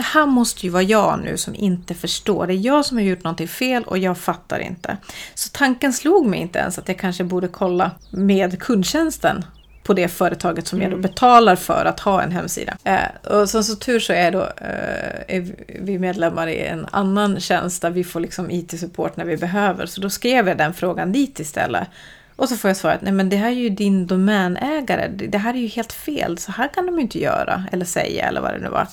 det 0.00 0.04
här 0.04 0.26
måste 0.26 0.66
ju 0.66 0.70
vara 0.72 0.82
jag 0.82 1.20
nu 1.24 1.36
som 1.36 1.54
inte 1.54 1.94
förstår. 1.94 2.46
Det 2.46 2.52
är 2.52 2.56
jag 2.56 2.84
som 2.84 2.96
har 2.96 3.04
gjort 3.04 3.24
någonting 3.24 3.48
fel 3.48 3.84
och 3.84 3.98
jag 3.98 4.18
fattar 4.18 4.58
inte. 4.58 4.96
Så 5.34 5.48
tanken 5.52 5.92
slog 5.92 6.26
mig 6.26 6.40
inte 6.40 6.58
ens 6.58 6.78
att 6.78 6.88
jag 6.88 6.98
kanske 6.98 7.24
borde 7.24 7.48
kolla 7.48 7.90
med 8.10 8.62
kundtjänsten 8.62 9.44
på 9.82 9.94
det 9.94 10.08
företaget 10.08 10.66
som 10.66 10.78
mm. 10.78 10.82
jag 10.82 10.90
då 10.90 10.98
mm. 10.98 11.10
betalar 11.10 11.56
för 11.56 11.84
att 11.84 12.00
ha 12.00 12.22
en 12.22 12.32
hemsida. 12.32 12.76
Eh, 12.84 13.32
och 13.32 13.48
som 13.48 13.64
så 13.64 13.76
tur 13.76 14.00
så 14.00 14.12
är, 14.12 14.32
då, 14.32 14.42
eh, 14.42 15.36
är 15.36 15.54
vi 15.82 15.98
medlemmar 15.98 16.46
i 16.46 16.58
en 16.60 16.86
annan 16.90 17.40
tjänst 17.40 17.82
där 17.82 17.90
vi 17.90 18.04
får 18.04 18.20
liksom 18.20 18.50
IT-support 18.50 19.16
när 19.16 19.24
vi 19.24 19.36
behöver. 19.36 19.86
Så 19.86 20.00
då 20.00 20.10
skrev 20.10 20.48
jag 20.48 20.58
den 20.58 20.74
frågan 20.74 21.12
dit 21.12 21.40
istället. 21.40 21.88
Och 22.36 22.48
så 22.48 22.56
får 22.56 22.68
jag 22.68 22.76
svaret, 22.76 23.02
nej 23.02 23.12
men 23.12 23.28
det 23.28 23.36
här 23.36 23.48
är 23.48 23.54
ju 23.54 23.68
din 23.68 24.06
domänägare, 24.06 25.08
det 25.08 25.38
här 25.38 25.54
är 25.54 25.58
ju 25.58 25.66
helt 25.66 25.92
fel, 25.92 26.38
så 26.38 26.52
här 26.52 26.68
kan 26.68 26.86
de 26.86 26.94
ju 26.94 27.00
inte 27.00 27.18
göra 27.18 27.64
eller 27.72 27.84
säga 27.84 28.28
eller 28.28 28.40
vad 28.40 28.54
det 28.54 28.58
nu 28.58 28.68
var. 28.68 28.86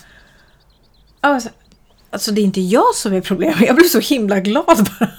Alltså, 1.22 1.50
alltså 2.10 2.32
det 2.32 2.42
är 2.42 2.44
inte 2.44 2.62
jag 2.62 2.96
som 2.96 3.14
är 3.14 3.22
problemet, 3.22 3.62
jag 3.62 3.76
blev 3.76 3.88
så 3.88 4.00
himla 4.00 4.40
glad 4.40 4.90
bara. 5.00 5.10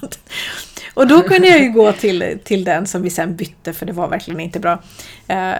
Och 0.95 1.07
då 1.07 1.23
kunde 1.23 1.49
jag 1.49 1.61
ju 1.61 1.71
gå 1.71 1.93
till, 1.93 2.39
till 2.45 2.65
den 2.65 2.87
som 2.87 3.03
vi 3.03 3.11
sen 3.11 3.37
bytte 3.37 3.73
för 3.73 3.87
det 3.87 3.93
var 3.93 4.09
verkligen 4.09 4.41
inte 4.41 4.61
bra. 4.61 4.83
Eh, 5.29 5.55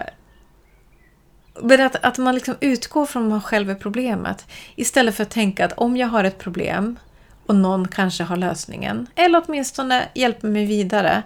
men 1.61 1.81
att, 1.81 1.95
att 1.95 2.17
man 2.17 2.35
liksom 2.35 2.55
utgår 2.59 3.05
från 3.05 3.23
att 3.23 3.29
man 3.29 3.41
själv 3.41 3.69
är 3.69 3.75
problemet. 3.75 4.45
Istället 4.75 5.15
för 5.15 5.23
att 5.23 5.29
tänka 5.29 5.65
att 5.65 5.73
om 5.73 5.97
jag 5.97 6.07
har 6.07 6.23
ett 6.23 6.37
problem 6.37 6.99
och 7.45 7.55
någon 7.55 7.87
kanske 7.87 8.23
har 8.23 8.37
lösningen, 8.37 9.07
eller 9.15 9.43
åtminstone 9.45 10.09
hjälper 10.13 10.47
mig 10.47 10.65
vidare, 10.65 11.23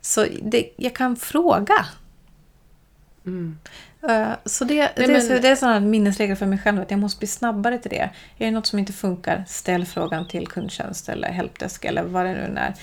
så 0.00 0.26
det, 0.42 0.70
jag 0.76 0.94
kan 0.94 1.16
fråga. 1.16 1.86
Mm. 3.26 3.58
Eh, 4.08 4.32
så 4.44 4.64
det, 4.64 4.74
Nej, 4.74 4.92
det, 4.96 5.28
men... 5.28 5.42
det 5.42 5.48
är 5.48 5.56
sådana 5.56 5.80
minnesregler 5.80 6.36
för 6.36 6.46
mig 6.46 6.58
själv 6.58 6.80
att 6.80 6.90
jag 6.90 7.00
måste 7.00 7.18
bli 7.18 7.28
snabbare 7.28 7.78
till 7.78 7.90
det. 7.90 8.10
Är 8.38 8.46
det 8.46 8.50
något 8.50 8.66
som 8.66 8.78
inte 8.78 8.92
funkar, 8.92 9.44
ställ 9.48 9.86
frågan 9.86 10.28
till 10.28 10.48
kundtjänst 10.48 11.08
eller 11.08 11.28
helpdesk 11.28 11.84
eller 11.84 12.02
vad 12.02 12.26
det 12.26 12.32
nu 12.32 12.60
är. 12.60 12.74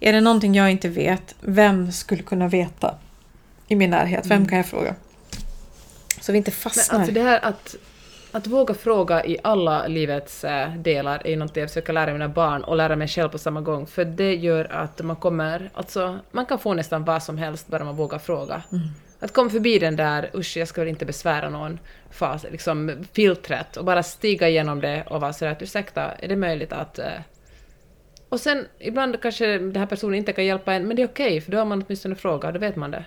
Är 0.00 0.12
det 0.12 0.20
någonting 0.20 0.54
jag 0.54 0.70
inte 0.70 0.88
vet, 0.88 1.34
vem 1.40 1.92
skulle 1.92 2.22
kunna 2.22 2.48
veta 2.48 2.94
i 3.68 3.76
min 3.76 3.90
närhet? 3.90 4.26
Vem 4.26 4.36
mm. 4.36 4.48
kan 4.48 4.58
jag 4.58 4.66
fråga? 4.66 4.94
Så 6.20 6.32
vi 6.32 6.38
inte 6.38 6.50
fastnar. 6.50 6.98
Men 6.98 7.00
alltså 7.00 7.14
det 7.14 7.22
här 7.22 7.44
att, 7.44 7.76
att 8.32 8.46
våga 8.46 8.74
fråga 8.74 9.24
i 9.24 9.38
alla 9.42 9.86
livets 9.86 10.44
äh, 10.44 10.74
delar 10.74 11.26
är 11.26 11.36
något 11.36 11.56
jag 11.56 11.68
försöker 11.68 11.92
lära 11.92 12.12
mina 12.12 12.28
barn 12.28 12.64
och 12.64 12.76
lära 12.76 12.96
mig 12.96 13.08
själv 13.08 13.28
på 13.28 13.38
samma 13.38 13.60
gång. 13.60 13.86
För 13.86 14.04
det 14.04 14.34
gör 14.34 14.72
att 14.72 15.02
man 15.02 15.16
kommer, 15.16 15.70
alltså 15.74 16.18
man 16.30 16.46
kan 16.46 16.58
få 16.58 16.74
nästan 16.74 17.04
vad 17.04 17.22
som 17.22 17.38
helst 17.38 17.68
bara 17.68 17.84
man 17.84 17.96
vågar 17.96 18.18
fråga. 18.18 18.62
Mm. 18.72 18.88
Att 19.20 19.32
komma 19.32 19.50
förbi 19.50 19.78
den 19.78 19.96
där 19.96 20.30
usch, 20.34 20.56
jag 20.56 20.68
ska 20.68 20.80
väl 20.80 20.88
inte 20.88 21.04
besvära 21.04 21.50
någon 21.50 21.78
fas, 22.10 22.46
liksom 22.50 23.06
filtret 23.12 23.76
och 23.76 23.84
bara 23.84 24.02
stiga 24.02 24.48
igenom 24.48 24.80
det 24.80 25.04
och 25.06 25.20
vara 25.20 25.32
sådär 25.32 25.52
att 25.52 25.62
ursäkta, 25.62 26.12
är 26.12 26.28
det 26.28 26.36
möjligt 26.36 26.72
att... 26.72 26.98
Uh... 26.98 27.04
Och 28.28 28.40
sen 28.40 28.66
ibland 28.78 29.22
kanske 29.22 29.46
den 29.58 29.76
här 29.76 29.86
personen 29.86 30.14
inte 30.14 30.32
kan 30.32 30.44
hjälpa 30.44 30.74
en, 30.74 30.86
men 30.86 30.96
det 30.96 31.02
är 31.02 31.06
okej, 31.06 31.26
okay, 31.26 31.40
för 31.40 31.52
då 31.52 31.58
har 31.58 31.64
man 31.64 31.84
åtminstone 31.86 32.14
frågat, 32.14 32.54
då 32.54 32.60
vet 32.60 32.76
man 32.76 32.90
det. 32.90 33.04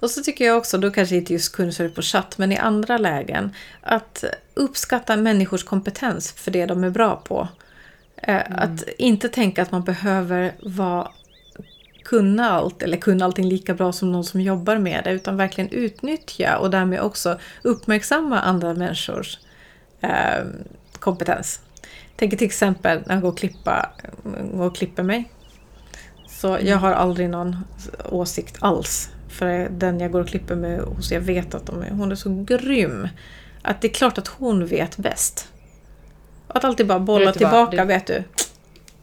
Och 0.00 0.10
så 0.10 0.22
tycker 0.22 0.44
jag 0.44 0.58
också, 0.58 0.78
då 0.78 0.90
kanske 0.90 1.16
inte 1.16 1.32
just 1.32 1.56
kundservice 1.56 1.94
på 1.94 2.02
chatt, 2.02 2.38
men 2.38 2.52
i 2.52 2.56
andra 2.56 2.98
lägen, 2.98 3.54
att 3.80 4.24
uppskatta 4.54 5.16
människors 5.16 5.64
kompetens 5.64 6.32
för 6.32 6.50
det 6.50 6.66
de 6.66 6.84
är 6.84 6.90
bra 6.90 7.16
på. 7.16 7.48
Eh, 8.16 8.46
mm. 8.46 8.58
Att 8.58 8.88
inte 8.98 9.28
tänka 9.28 9.62
att 9.62 9.70
man 9.70 9.84
behöver 9.84 10.52
vara 10.62 11.10
kunna 12.12 12.50
allt 12.50 12.82
eller 12.82 12.96
kunna 12.96 13.24
allting 13.24 13.44
lika 13.44 13.74
bra 13.74 13.92
som 13.92 14.12
någon 14.12 14.24
som 14.24 14.40
jobbar 14.40 14.78
med 14.78 15.04
det 15.04 15.12
utan 15.12 15.36
verkligen 15.36 15.70
utnyttja 15.70 16.58
och 16.58 16.70
därmed 16.70 17.00
också 17.00 17.38
uppmärksamma 17.62 18.40
andra 18.40 18.74
människors 18.74 19.38
eh, 20.00 20.44
kompetens. 20.98 21.60
Tänker 22.16 22.36
till 22.36 22.46
exempel 22.46 23.02
när 23.06 23.14
jag 23.14 23.22
går 23.22 23.28
och, 23.28 23.38
klippa, 23.38 23.90
går 24.52 24.66
och 24.66 24.76
klipper 24.76 25.02
mig. 25.02 25.32
Så 26.28 26.58
jag 26.62 26.76
har 26.76 26.92
aldrig 26.92 27.30
någon 27.30 27.56
åsikt 28.04 28.56
alls. 28.60 29.10
För 29.28 29.68
den 29.70 30.00
jag 30.00 30.12
går 30.12 30.20
och 30.20 30.28
klipper 30.28 30.56
mig 30.56 30.78
hos, 30.78 31.12
jag 31.12 31.20
vet 31.20 31.54
att 31.54 31.66
de 31.66 31.82
är, 31.82 31.90
hon 31.90 32.12
är 32.12 32.16
så 32.16 32.44
grym. 32.44 33.08
Att 33.62 33.80
det 33.80 33.88
är 33.88 33.94
klart 33.94 34.18
att 34.18 34.28
hon 34.28 34.66
vet 34.66 34.96
bäst. 34.96 35.48
Att 36.48 36.64
alltid 36.64 36.86
bara 36.86 37.00
bolla 37.00 37.32
tillbaka, 37.32 37.76
det... 37.76 37.84
vet 37.84 38.06
du. 38.06 38.24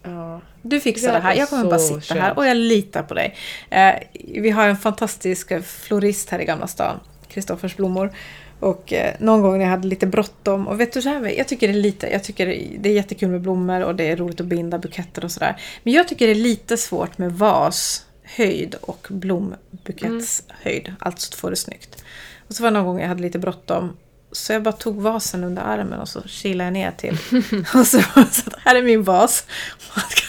Ja. 0.03 0.41
Du 0.61 0.79
fixar 0.79 1.13
det 1.13 1.19
här, 1.19 1.35
jag 1.35 1.49
kommer 1.49 1.63
bara 1.63 1.79
sitta 1.79 2.13
här 2.13 2.37
och 2.37 2.45
jag 2.45 2.57
litar 2.57 3.03
på 3.03 3.13
dig. 3.13 3.35
Eh, 3.69 3.93
vi 4.41 4.49
har 4.49 4.67
en 4.67 4.77
fantastisk 4.77 5.63
florist 5.63 6.29
här 6.29 6.39
i 6.39 6.45
Gamla 6.45 6.67
stan, 6.67 6.99
Kristoffers 7.27 7.75
blommor. 7.75 8.11
Och 8.59 8.93
eh, 8.93 9.13
någon 9.19 9.41
gång 9.41 9.57
när 9.57 9.65
jag 9.65 9.71
hade 9.71 9.87
lite 9.87 10.07
bråttom, 10.07 10.67
och 10.67 10.79
vet 10.79 10.93
du 10.93 11.01
så 11.01 11.09
här, 11.09 11.37
jag 11.37 11.47
tycker 11.47 11.67
det 11.67 11.73
är 11.73 11.81
lite, 11.81 12.07
jag 12.07 12.23
tycker 12.23 12.45
det 12.79 12.89
är 12.89 12.93
jättekul 12.93 13.29
med 13.29 13.41
blommor 13.41 13.81
och 13.81 13.95
det 13.95 14.11
är 14.11 14.15
roligt 14.15 14.41
att 14.41 14.47
binda 14.47 14.77
buketter 14.77 15.25
och 15.25 15.31
sådär. 15.31 15.61
Men 15.83 15.93
jag 15.93 16.07
tycker 16.07 16.25
det 16.27 16.33
är 16.33 16.35
lite 16.35 16.77
svårt 16.77 17.17
med 17.17 17.31
vas 17.33 18.05
höjd 18.23 18.75
och 18.81 19.07
blombuketshöjd. 19.09 20.93
Alltså 20.99 21.37
får 21.37 21.49
det 21.49 21.55
snyggt. 21.55 22.03
Och 22.47 22.55
så 22.55 22.63
var 22.63 22.71
det 22.71 22.77
någon 22.77 22.85
gång 22.85 22.99
jag 22.99 23.07
hade 23.07 23.21
lite 23.21 23.39
bråttom. 23.39 23.97
Så 24.31 24.53
jag 24.53 24.63
bara 24.63 24.71
tog 24.71 25.01
vasen 25.01 25.43
under 25.43 25.61
armen 25.61 25.99
och 25.99 26.09
så 26.09 26.21
kilade 26.21 26.67
jag 26.67 26.73
ner 26.73 26.91
till. 26.91 27.17
och 27.75 27.87
så, 27.87 28.01
så 28.31 28.51
här 28.59 28.75
är 28.75 28.83
min 28.83 29.03
vas. 29.03 29.45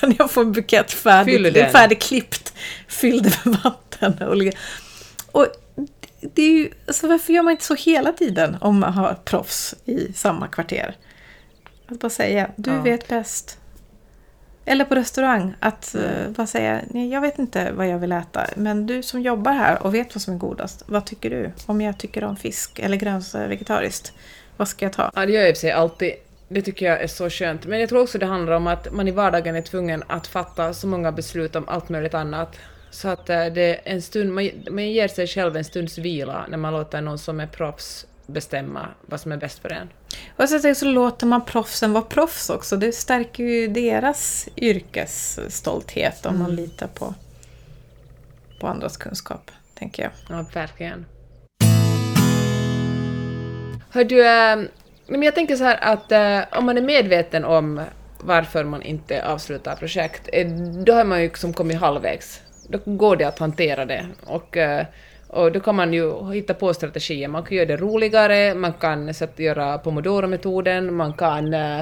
Kan 0.00 0.14
jag 0.18 0.30
få 0.30 0.40
en 0.40 0.52
bukett 0.52 0.92
färdig, 0.92 1.70
färdigklippt? 1.72 2.52
Fyllde 2.88 3.32
med 3.44 3.58
vatten. 3.64 4.18
Och, 4.22 4.52
och 5.32 5.46
det 6.20 6.42
är 6.42 6.52
ju, 6.52 6.70
alltså 6.86 7.08
varför 7.08 7.32
gör 7.32 7.42
man 7.42 7.50
inte 7.50 7.64
så 7.64 7.74
hela 7.74 8.12
tiden 8.12 8.56
om 8.60 8.80
man 8.80 8.92
har 8.92 9.14
proffs 9.24 9.74
i 9.84 10.12
samma 10.12 10.48
kvarter? 10.48 10.96
Att 11.86 12.00
bara 12.00 12.10
säga, 12.10 12.50
du 12.56 12.70
ja. 12.70 12.82
vet 12.82 13.08
bäst. 13.08 13.59
Eller 14.64 14.84
på 14.84 14.94
restaurang, 14.94 15.54
att 15.60 15.94
uh, 15.98 16.28
bara 16.28 16.46
säga, 16.46 16.80
nej 16.90 17.08
jag 17.08 17.20
vet 17.20 17.38
inte 17.38 17.72
vad 17.72 17.88
jag 17.88 17.98
vill 17.98 18.12
äta, 18.12 18.46
men 18.56 18.86
du 18.86 19.02
som 19.02 19.20
jobbar 19.20 19.52
här 19.52 19.82
och 19.82 19.94
vet 19.94 20.14
vad 20.14 20.22
som 20.22 20.34
är 20.34 20.38
godast, 20.38 20.82
vad 20.86 21.04
tycker 21.04 21.30
du? 21.30 21.50
Om 21.66 21.80
jag 21.80 21.98
tycker 21.98 22.24
om 22.24 22.36
fisk 22.36 22.78
eller 22.78 22.96
gröns 22.96 23.34
vegetariskt, 23.34 24.12
vad 24.56 24.68
ska 24.68 24.84
jag 24.84 24.92
ta? 24.92 25.10
Ja, 25.14 25.26
det 25.26 25.32
gör 25.32 25.40
jag 25.40 25.50
i 25.50 25.54
sig 25.54 25.70
alltid. 25.70 26.12
Det 26.48 26.62
tycker 26.62 26.86
jag 26.86 27.02
är 27.02 27.06
så 27.06 27.30
skönt. 27.30 27.66
Men 27.66 27.80
jag 27.80 27.88
tror 27.88 28.02
också 28.02 28.18
det 28.18 28.26
handlar 28.26 28.52
om 28.52 28.66
att 28.66 28.92
man 28.92 29.08
i 29.08 29.10
vardagen 29.10 29.56
är 29.56 29.62
tvungen 29.62 30.02
att 30.06 30.26
fatta 30.26 30.74
så 30.74 30.86
många 30.86 31.12
beslut 31.12 31.56
om 31.56 31.68
allt 31.68 31.88
möjligt 31.88 32.14
annat. 32.14 32.56
Så 32.90 33.08
att 33.08 33.30
eh, 33.30 33.46
det 33.46 33.62
är 33.62 33.80
en 33.84 34.02
stund, 34.02 34.32
man, 34.32 34.50
man 34.70 34.88
ger 34.88 35.08
sig 35.08 35.26
själv 35.26 35.56
en 35.56 35.64
stunds 35.64 35.98
vila 35.98 36.46
när 36.48 36.58
man 36.58 36.72
låter 36.72 37.00
någon 37.00 37.18
som 37.18 37.40
är 37.40 37.46
proffs 37.46 38.06
bestämma 38.32 38.88
vad 39.00 39.20
som 39.20 39.32
är 39.32 39.36
bäst 39.36 39.58
för 39.58 39.72
en. 39.72 39.88
Och 40.36 40.48
så, 40.48 40.74
så 40.74 40.86
låter 40.86 41.26
man 41.26 41.44
proffsen 41.44 41.92
vara 41.92 42.04
proffs 42.04 42.50
också. 42.50 42.76
Det 42.76 42.92
stärker 42.92 43.44
ju 43.44 43.68
deras 43.68 44.48
yrkesstolthet 44.56 46.26
om 46.26 46.34
mm. 46.34 46.42
man 46.42 46.56
litar 46.56 46.86
på, 46.86 47.14
på 48.60 48.66
andras 48.66 48.96
kunskap, 48.96 49.50
tänker 49.74 50.02
jag. 50.02 50.12
Ja, 50.28 50.44
verkligen. 50.54 51.06
Hör 53.90 54.04
du, 54.04 54.26
äh, 54.26 54.58
men 55.06 55.22
jag 55.22 55.34
tänker 55.34 55.56
så 55.56 55.64
här 55.64 55.78
att 55.82 56.12
äh, 56.12 56.58
om 56.58 56.66
man 56.66 56.78
är 56.78 56.82
medveten 56.82 57.44
om 57.44 57.82
varför 58.20 58.64
man 58.64 58.82
inte 58.82 59.26
avslutar 59.26 59.76
projekt, 59.76 60.28
då 60.86 60.92
har 60.92 61.04
man 61.04 61.20
ju 61.20 61.26
liksom 61.28 61.52
kommit 61.52 61.80
halvvägs 61.80 62.40
då 62.70 62.78
går 62.84 63.16
det 63.16 63.24
att 63.24 63.38
hantera 63.38 63.84
det. 63.84 64.06
Och, 64.26 64.56
eh, 64.56 64.86
och 65.32 65.52
då 65.52 65.60
kan 65.60 65.76
man 65.76 65.92
ju 65.92 66.32
hitta 66.32 66.54
på 66.54 66.74
strategier. 66.74 67.28
Man 67.28 67.42
kan 67.44 67.56
göra 67.56 67.66
det 67.66 67.76
roligare, 67.76 68.54
man 68.54 68.72
kan 68.72 69.14
så 69.14 69.24
att 69.24 69.38
göra 69.38 69.78
pomodoro-metoden, 69.78 70.94
man 70.94 71.12
kan 71.12 71.54
uh, 71.54 71.80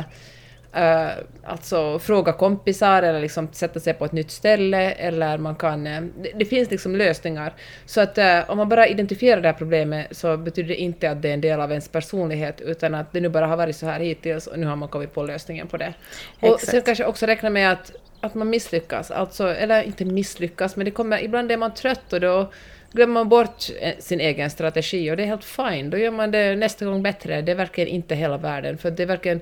uh, 0.77 1.11
alltså 1.45 1.99
fråga 1.99 2.33
kompisar 2.33 3.03
eller 3.03 3.21
liksom 3.21 3.49
sätta 3.53 3.81
sig 3.81 3.95
på 3.95 4.05
ett 4.05 4.13
nytt 4.13 4.31
ställe 4.31 4.91
eller 4.91 5.39
man 5.39 5.55
kan... 5.55 5.87
Uh, 5.87 6.01
det, 6.23 6.33
det, 6.39 6.45
finns 6.45 6.71
liksom 6.71 6.97
lösningar. 6.97 7.55
Så 7.87 8.01
att 8.01 8.19
om 8.49 8.59
man 8.59 8.69
bara 8.69 8.87
identifierar 8.87 9.41
det 9.41 9.49
här 9.49 9.59
problemet 9.59 10.17
så 10.17 10.37
betyder 10.37 10.69
det 10.69 10.77
inte 10.77 11.11
att 11.11 11.23
det 11.23 11.29
är 11.29 11.35
en 11.35 11.41
del 11.41 11.61
av 11.61 11.71
ens 11.71 11.89
personlighet 11.89 12.61
utan 12.61 12.95
att 12.95 13.13
det 13.13 13.21
nu 13.21 13.29
bara 13.29 13.47
har 13.47 13.57
varit 13.57 13.77
så 13.77 13.87
här 13.87 14.01
hittills 14.01 14.47
och 14.47 14.59
nu 14.59 14.67
har 14.67 14.77
man 14.77 14.89
kommit 14.89 15.15
på 15.15 15.23
lösningen 15.23 15.67
på 15.67 15.77
det. 15.77 15.95
Exakt. 16.41 16.53
Och 16.53 16.61
sen 16.61 16.83
kanske 16.83 17.05
också 17.05 17.27
räkna 17.27 17.51
med 17.51 17.73
att 17.73 17.93
att 18.21 18.35
man 18.35 18.51
misslyckas, 18.51 19.11
alltså, 19.11 19.49
eller 19.49 19.83
inte 19.83 20.05
misslyckas, 20.05 20.77
men 20.77 20.85
det 20.85 20.91
kommer, 20.91 21.23
ibland 21.23 21.53
är 21.53 21.57
man 21.57 21.75
trött 21.75 22.13
och 22.13 22.21
då 22.21 22.51
glömmer 22.93 23.15
man 23.15 23.29
bort 23.29 23.65
eh, 23.81 23.95
sin 23.99 24.21
egen 24.21 24.51
strategi 24.51 25.11
och 25.11 25.17
det 25.17 25.23
är 25.23 25.27
helt 25.27 25.45
fine, 25.45 25.91
då 25.91 25.99
gör 25.99 26.11
man 26.11 26.31
det 26.31 26.57
nästa 26.57 26.85
gång 26.85 27.03
bättre. 27.03 27.43
Det 27.43 27.53
är 27.53 27.57
verkligen 27.57 27.89
inte 27.89 28.15
hela 28.15 28.37
världen, 28.37 28.79
för 28.79 28.91
det 28.91 29.03
är 29.03 29.07
verkligen 29.07 29.41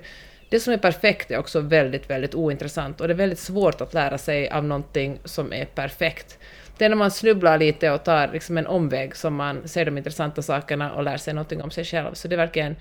det 0.49 0.59
som 0.59 0.73
är 0.73 0.77
perfekt 0.77 1.31
är 1.31 1.37
också 1.37 1.59
väldigt, 1.59 2.09
väldigt 2.09 2.35
ointressant 2.35 3.01
och 3.01 3.07
det 3.07 3.13
är 3.13 3.15
väldigt 3.15 3.39
svårt 3.39 3.81
att 3.81 3.93
lära 3.93 4.17
sig 4.17 4.49
av 4.49 4.63
någonting 4.63 5.19
som 5.23 5.53
är 5.53 5.65
perfekt. 5.65 6.39
Det 6.77 6.85
är 6.85 6.89
när 6.89 6.95
man 6.95 7.11
snubblar 7.11 7.57
lite 7.57 7.91
och 7.91 8.03
tar 8.03 8.27
liksom 8.33 8.57
en 8.57 8.67
omväg 8.67 9.15
som 9.15 9.35
man 9.35 9.67
ser 9.67 9.85
de 9.85 9.97
intressanta 9.97 10.41
sakerna 10.41 10.93
och 10.93 11.03
lär 11.03 11.17
sig 11.17 11.33
någonting 11.33 11.61
om 11.61 11.71
sig 11.71 11.85
själv. 11.85 12.13
Så 12.13 12.27
det 12.27 12.35
är 12.35 12.37
verkligen 12.37 12.75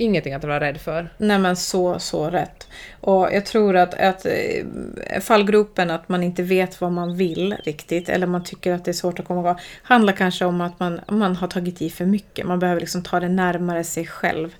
ingenting 0.00 0.34
att 0.34 0.44
vara 0.44 0.60
rädd 0.60 0.80
för. 0.80 1.12
Nej 1.18 1.38
men 1.38 1.56
så, 1.56 1.98
så 1.98 2.30
rätt. 2.30 2.68
Och 3.00 3.28
jag 3.32 3.46
tror 3.46 3.76
att, 3.76 3.94
att 3.94 4.26
eh, 4.26 5.20
fallgropen 5.20 5.90
att 5.90 6.08
man 6.08 6.22
inte 6.22 6.42
vet 6.42 6.80
vad 6.80 6.92
man 6.92 7.16
vill 7.16 7.56
riktigt 7.64 8.08
eller 8.08 8.26
man 8.26 8.44
tycker 8.44 8.72
att 8.72 8.84
det 8.84 8.90
är 8.90 8.92
svårt 8.92 9.18
att 9.18 9.26
komma 9.26 9.40
igång 9.40 9.58
handlar 9.82 10.12
kanske 10.12 10.44
om 10.44 10.60
att 10.60 10.80
man, 10.80 11.00
man 11.08 11.36
har 11.36 11.48
tagit 11.48 11.82
i 11.82 11.90
för 11.90 12.06
mycket. 12.06 12.46
Man 12.46 12.58
behöver 12.58 12.80
liksom 12.80 13.02
ta 13.02 13.20
det 13.20 13.28
närmare 13.28 13.84
sig 13.84 14.06
själv 14.06 14.54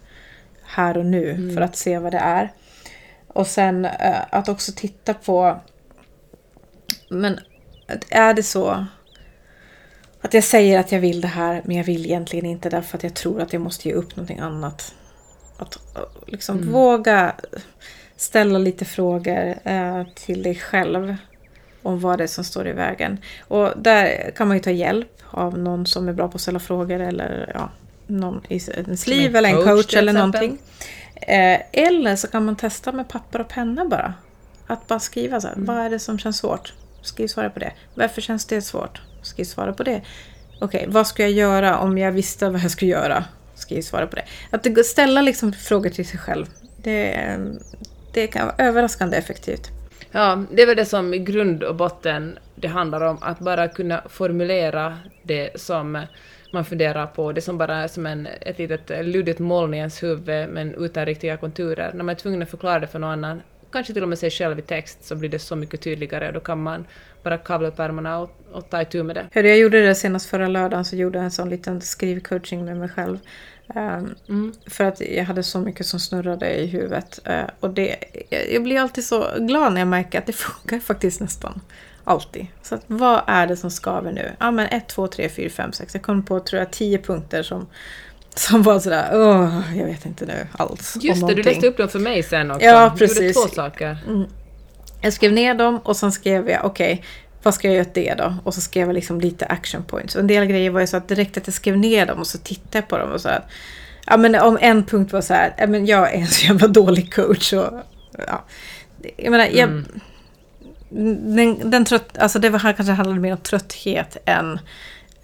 här 0.63 0.99
och 0.99 1.07
nu 1.07 1.31
mm. 1.31 1.55
för 1.55 1.61
att 1.61 1.77
se 1.77 1.99
vad 1.99 2.13
det 2.13 2.19
är. 2.19 2.53
Och 3.27 3.47
sen 3.47 3.85
eh, 3.85 4.21
att 4.31 4.49
också 4.49 4.73
titta 4.77 5.15
på 5.15 5.61
men 7.09 7.41
är 8.11 8.35
det 8.35 8.43
så 8.43 8.87
att 10.21 10.35
jag 10.35 10.45
säger 10.45 10.79
att 10.79 10.93
jag 10.93 11.01
vill 11.01 11.21
det 11.21 11.29
här 11.29 11.63
men 11.65 11.77
jag 11.77 11.85
vill 11.85 12.07
egentligen 12.07 12.47
inte 12.47 12.71
därför 12.71 12.97
att 12.97 13.03
jag 13.03 13.15
tror 13.15 13.41
att 13.41 13.53
jag 13.53 13.63
måste 13.63 13.89
ge 13.89 13.95
upp 13.95 14.17
någonting 14.17 14.39
annat. 14.39 14.95
Att 15.61 15.79
liksom 16.27 16.59
mm. 16.59 16.73
våga 16.73 17.35
ställa 18.17 18.59
lite 18.59 18.85
frågor 18.85 19.55
eh, 19.65 20.05
till 20.15 20.43
dig 20.43 20.55
själv 20.55 21.17
om 21.83 22.01
vad 22.01 22.19
det 22.19 22.25
är 22.25 22.29
som 22.29 22.45
står 22.45 22.69
i 22.69 22.73
vägen. 22.73 23.19
Och 23.49 23.73
där 23.77 24.31
kan 24.37 24.49
man 24.49 24.57
ju 24.57 24.63
ta 24.63 24.71
hjälp 24.71 25.23
av 25.31 25.59
någon 25.59 25.87
som 25.87 26.09
är 26.09 26.13
bra 26.13 26.29
på 26.29 26.35
att 26.35 26.41
ställa 26.41 26.59
frågor 26.59 27.01
eller 27.01 27.53
ja, 27.55 27.71
någon 28.07 28.43
i 28.49 28.61
ens 28.77 29.07
liv 29.07 29.37
eller 29.37 29.49
en 29.49 29.65
coach 29.65 29.95
eller 29.95 30.13
någonting. 30.13 30.59
Eh, 31.15 31.61
eller 31.73 32.17
så 32.17 32.29
kan 32.29 32.45
man 32.45 32.57
testa 32.57 32.93
med 32.93 33.09
papper 33.09 33.41
och 33.41 33.49
penna 33.49 33.85
bara. 33.85 34.15
Att 34.67 34.87
bara 34.87 35.01
skriva 35.01 35.41
så 35.41 35.47
här, 35.47 35.55
mm. 35.55 35.67
vad 35.67 35.77
är 35.77 35.91
det 35.91 35.99
som 35.99 36.19
känns 36.19 36.39
svårt? 36.39 36.75
Skriv 37.03 37.27
svara 37.27 37.51
på 37.51 37.59
det. 37.59 37.73
Varför 37.95 38.21
känns 38.21 38.47
det 38.47 38.63
svårt? 38.63 39.03
Skriv 39.23 39.45
svara 39.45 39.73
på 39.73 39.83
det. 39.83 40.03
Okej, 40.61 40.81
okay, 40.81 40.87
vad 40.89 41.07
ska 41.07 41.23
jag 41.23 41.33
göra 41.33 41.79
om 41.79 41.99
jag 41.99 42.13
visste 42.13 42.51
vad 42.51 42.61
jag 42.61 42.71
skulle 42.71 42.91
göra? 42.91 43.25
Ska 43.71 43.77
ju 43.77 43.83
svara 43.83 44.07
på 44.07 44.17
det. 44.17 44.25
Att 44.51 44.87
ställa 44.87 45.23
liksom 45.23 45.53
frågor 45.53 45.91
till 45.91 46.07
sig 46.07 46.19
själv. 46.19 46.47
Det, 46.77 47.37
det 48.13 48.27
kan 48.27 48.47
vara 48.47 48.57
överraskande 48.59 49.17
effektivt. 49.17 49.71
Ja, 50.13 50.45
det 50.53 50.63
är 50.63 50.67
väl 50.67 50.77
det 50.77 50.85
som 50.85 51.15
i 51.15 51.19
grund 51.19 51.63
och 51.63 51.77
botten 51.77 52.39
det 52.55 52.69
handlar 52.69 53.01
om, 53.01 53.19
att 53.23 53.39
bara 53.39 53.69
kunna 53.69 54.03
formulera 54.09 54.99
det 55.23 55.61
som 55.61 56.07
man 56.53 56.65
funderar 56.65 57.07
på, 57.07 57.33
det 57.33 57.41
som 57.41 57.59
bara 57.59 57.77
är 57.77 57.89
som 57.89 58.07
en, 58.07 58.27
ett 58.41 58.59
litet 58.59 59.07
luddigt 59.07 59.39
moln 59.39 59.75
i 59.75 59.79
ens 59.79 60.03
huvud 60.03 60.49
men 60.49 60.75
utan 60.75 61.07
riktiga 61.07 61.37
konturer. 61.37 61.93
När 61.95 62.05
man 62.05 62.15
är 62.15 62.19
tvungen 62.19 62.43
att 62.43 62.51
förklara 62.51 62.81
det 62.81 62.87
för 62.87 62.99
någon 62.99 63.11
annan, 63.11 63.43
kanske 63.73 63.93
till 63.93 64.03
och 64.03 64.09
med 64.09 64.19
sig 64.19 64.31
själv 64.31 64.59
i 64.59 64.63
text, 64.63 65.05
så 65.05 65.17
blir 65.17 65.29
det 65.29 65.39
så 65.39 65.57
mycket 65.57 65.81
tydligare 65.81 66.29
och 66.29 66.35
då 66.35 66.41
kan 66.41 66.63
man 66.63 66.87
bara 67.23 67.39
kavla 67.39 67.69
upp 67.69 67.79
ärmarna 67.79 68.19
och, 68.19 68.31
och 68.53 68.71
ta 68.71 68.83
itu 68.83 69.03
med 69.03 69.17
det. 69.17 69.27
Hörde, 69.33 69.49
jag 69.49 69.59
gjorde 69.59 69.87
det 69.87 69.95
senast 69.95 70.31
förra 70.31 70.49
lördagen, 70.49 70.85
så 70.85 70.97
gjorde 70.97 71.19
jag 71.19 71.25
en 71.25 71.31
sån 71.31 71.51
liten 71.51 71.81
skrivcoaching 71.81 72.65
med 72.65 72.77
mig 72.77 72.89
själv. 72.89 73.19
Um, 73.75 74.15
mm. 74.29 74.53
För 74.67 74.85
att 74.85 75.01
jag 75.01 75.25
hade 75.25 75.43
så 75.43 75.59
mycket 75.59 75.87
som 75.87 76.01
snurrade 76.01 76.55
i 76.55 76.67
huvudet. 76.67 77.21
Uh, 77.29 77.43
och 77.61 77.71
det, 77.71 77.97
jag 78.53 78.63
blir 78.63 78.81
alltid 78.81 79.05
så 79.05 79.27
glad 79.39 79.73
när 79.73 79.81
jag 79.81 79.89
märker 79.89 80.19
att 80.19 80.27
det 80.27 80.33
funkar 80.47 80.79
faktiskt 80.79 81.21
nästan 81.21 81.61
alltid. 82.05 82.47
Så 82.63 82.75
att, 82.75 82.83
vad 82.87 83.23
är 83.27 83.47
det 83.47 83.57
som 83.57 83.71
skaver 83.71 84.13
nu? 84.13 84.33
Ja 84.39 84.51
men 84.51 84.67
1, 84.67 84.89
2, 84.89 85.07
3, 85.07 85.29
4, 85.29 85.51
5, 85.51 85.73
6. 85.73 85.95
Jag 85.95 86.03
kom 86.03 86.23
på 86.23 86.41
tror 86.41 86.59
jag 86.59 86.71
10 86.71 86.99
punkter 86.99 87.43
som, 87.43 87.67
som 88.35 88.63
var 88.63 88.81
sådär, 88.81 89.11
åh, 89.13 89.79
jag 89.79 89.87
vet 89.87 90.07
inte 90.07 90.27
nu 90.27 90.47
alls. 90.53 90.97
Just 91.01 91.27
det, 91.27 91.35
du 91.35 91.43
läste 91.43 91.67
upp 91.67 91.77
dem 91.77 91.89
för 91.89 91.99
mig 91.99 92.23
sen 92.23 92.51
också. 92.51 92.67
Ja, 92.67 92.95
precis. 92.99 93.19
Du 93.19 93.27
gjorde 93.27 93.35
två 93.35 93.55
saker. 93.55 93.99
Mm. 94.09 94.25
Jag 95.03 95.13
skrev 95.13 95.33
ner 95.33 95.55
dem 95.55 95.79
och 95.79 95.97
sen 95.97 96.13
skrev 96.13 96.49
jag, 96.49 96.65
okej, 96.65 96.93
okay, 96.93 97.05
vad 97.43 97.55
ska 97.55 97.69
jag 97.69 97.75
göra 97.75 97.87
åt 97.87 97.95
det 97.95 98.15
då? 98.15 98.35
Och 98.45 98.55
så 98.55 98.61
skrev 98.61 98.87
jag 98.87 98.95
liksom 98.95 99.21
lite 99.21 99.47
action 99.47 99.83
points. 99.85 100.15
Och 100.15 100.21
en 100.21 100.27
del 100.27 100.47
grejer 100.47 100.71
var 100.71 100.81
ju 100.81 100.87
så 100.87 100.97
att 100.97 101.09
direkt 101.09 101.37
att 101.37 101.47
jag 101.47 101.55
skrev 101.55 101.79
ner 101.79 102.07
dem 102.07 102.19
och 102.19 102.27
så 102.27 102.39
tittade 102.39 102.79
jag 102.79 102.89
på 102.89 102.99
dem 102.99 103.13
och 103.13 103.21
så 103.21 103.29
att 103.29 103.51
Ja 104.07 104.17
men 104.17 104.35
om 104.35 104.59
en 104.61 104.85
punkt 104.85 105.13
var 105.13 105.21
så 105.21 105.35
här, 105.35 105.55
ja, 105.59 105.67
men 105.67 105.87
jag 105.87 106.15
är 106.15 106.19
en 106.19 106.27
så 106.27 106.47
jävla 106.47 106.69
dålig 106.69 107.15
coach 107.15 107.53
och 107.53 107.73
ja. 108.27 108.45
Jag 109.17 109.31
menar, 109.31 109.45
jag, 109.45 109.69
mm. 109.69 109.87
den, 111.37 111.71
den 111.71 111.85
trött, 111.85 112.19
alltså 112.19 112.39
det 112.39 112.51
var, 112.51 112.59
kanske 112.59 112.93
handlade 112.93 113.21
mer 113.21 113.33
om 113.33 113.39
trötthet 113.39 114.17
än 114.25 114.59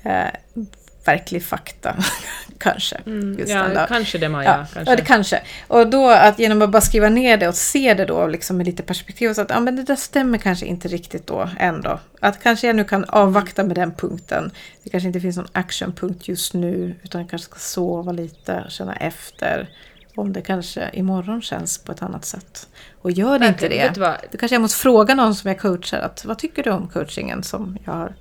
eh, 0.03 0.65
verklig 1.07 1.43
fakta. 1.43 1.97
kanske. 2.59 2.97
Mm, 3.07 3.39
just 3.39 3.53
ja, 3.53 3.87
kanske 3.89 4.19
det 4.19 4.29
Maja. 4.29 4.51
Ja, 4.51 4.57
kanske. 4.57 4.93
ja, 4.93 4.97
det 4.97 5.03
kanske. 5.03 5.43
Och 5.69 5.91
då 5.91 6.09
att 6.11 6.39
genom 6.39 6.63
att 6.63 6.71
bara 6.71 6.81
skriva 6.81 7.09
ner 7.09 7.37
det 7.37 7.49
och 7.49 7.55
se 7.55 7.95
det 7.95 8.05
då 8.05 8.27
liksom 8.27 8.57
med 8.57 8.67
lite 8.67 8.83
perspektiv. 8.83 9.35
Så 9.35 9.41
att 9.41 9.51
ja, 9.51 9.61
men 9.61 9.77
det 9.77 9.83
där 9.83 9.97
stämmer 9.97 10.39
kanske 10.39 10.67
inte 10.67 10.89
riktigt 10.89 11.27
då 11.27 11.49
ändå. 11.59 12.01
Att 12.21 12.43
kanske 12.43 12.67
jag 12.67 12.77
nu 12.77 12.85
kan 12.85 13.05
avvakta 13.05 13.65
med 13.65 13.77
den 13.77 13.93
punkten. 13.95 14.51
Det 14.83 14.91
kanske 14.91 15.07
inte 15.07 15.21
finns 15.21 15.37
någon 15.37 15.49
actionpunkt 15.53 16.29
just 16.29 16.55
nu. 16.55 16.95
Utan 17.03 17.21
jag 17.21 17.31
kanske 17.31 17.49
ska 17.49 17.59
sova 17.59 18.13
lite, 18.13 18.65
känna 18.69 18.97
efter. 18.97 19.69
Om 20.15 20.33
det 20.33 20.41
kanske 20.41 20.91
imorgon 20.93 21.43
känns 21.43 21.79
på 21.79 21.93
ett 21.93 22.03
annat 22.03 22.25
sätt. 22.25 22.69
Och 23.03 23.11
gör 23.11 23.39
det 23.39 23.47
inte 23.47 23.69
det, 23.69 23.91
då 24.33 24.39
kanske 24.39 24.55
jag 24.55 24.63
måste 24.63 24.79
fråga 24.79 25.15
någon 25.15 25.35
som 25.35 25.49
jag 25.49 25.59
coachar. 25.59 26.01
Att, 26.01 26.25
vad 26.25 26.39
tycker 26.39 26.63
du 26.63 26.71
om 26.71 26.89
coachingen 26.89 27.43
som 27.43 27.79
jag 27.85 27.93
har, 27.93 28.17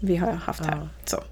vi 0.00 0.16
har 0.16 0.32
haft 0.32 0.64
här? 0.64 0.76
Ja. 0.76 0.88
Så. 1.04 1.22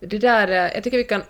Det 0.00 0.18
där, 0.18 0.48
eh, 0.48 0.74
jag 0.74 0.84
tycker 0.84 0.96
vi 0.96 1.04
kan 1.04 1.22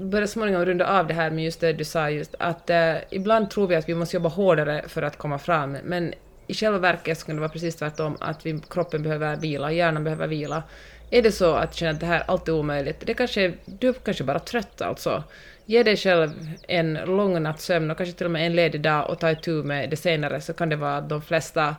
börja 0.00 0.26
småningom 0.26 0.64
runda 0.64 0.86
av 0.98 1.06
det 1.06 1.14
här 1.14 1.30
med 1.30 1.44
just 1.44 1.60
det 1.60 1.72
du 1.72 1.84
sa 1.84 2.10
just 2.10 2.34
att 2.38 2.70
eh, 2.70 2.94
ibland 3.10 3.50
tror 3.50 3.66
vi 3.66 3.76
att 3.76 3.88
vi 3.88 3.94
måste 3.94 4.16
jobba 4.16 4.28
hårdare 4.28 4.84
för 4.88 5.02
att 5.02 5.16
komma 5.16 5.38
fram, 5.38 5.76
men 5.84 6.14
i 6.46 6.54
själva 6.54 6.78
verket 6.78 7.18
så 7.18 7.26
kan 7.26 7.34
det 7.34 7.40
vara 7.40 7.50
precis 7.50 7.76
tvärtom, 7.76 8.16
att 8.20 8.46
vi, 8.46 8.60
kroppen 8.70 9.02
behöver 9.02 9.36
vila, 9.36 9.72
hjärnan 9.72 10.04
behöver 10.04 10.26
vila. 10.26 10.62
Är 11.10 11.22
det 11.22 11.32
så 11.32 11.54
att 11.54 11.72
du 11.72 11.76
känner 11.76 11.92
att 11.92 12.00
det 12.00 12.06
här 12.06 12.22
allt 12.26 12.48
är 12.48 12.52
omöjligt, 12.52 13.06
det 13.06 13.14
kanske, 13.14 13.52
du 13.64 13.88
är 13.88 13.92
kanske 13.92 14.24
bara 14.24 14.38
trött 14.38 14.82
alltså. 14.82 15.22
Ge 15.66 15.82
dig 15.82 15.96
själv 15.96 16.30
en 16.68 16.94
lång 16.94 17.42
natts 17.42 17.64
sömn 17.64 17.90
och 17.90 17.96
kanske 17.96 18.16
till 18.16 18.26
och 18.26 18.32
med 18.32 18.46
en 18.46 18.56
ledig 18.56 18.80
dag 18.80 19.10
och 19.10 19.18
ta 19.18 19.30
itu 19.30 19.62
med 19.62 19.90
det 19.90 19.96
senare 19.96 20.40
så 20.40 20.52
kan 20.52 20.68
det 20.68 20.76
vara 20.76 20.96
att 20.96 21.08
de 21.08 21.22
flesta 21.22 21.76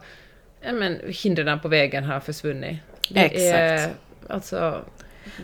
ja, 0.61 0.71
men, 0.71 0.99
hindren 1.23 1.59
på 1.59 1.67
vägen 1.67 2.03
har 2.03 2.19
försvunnit. 2.19 2.77
Det 3.09 3.19
Exakt. 3.19 3.55
Är, 3.55 3.89
alltså, 4.33 4.81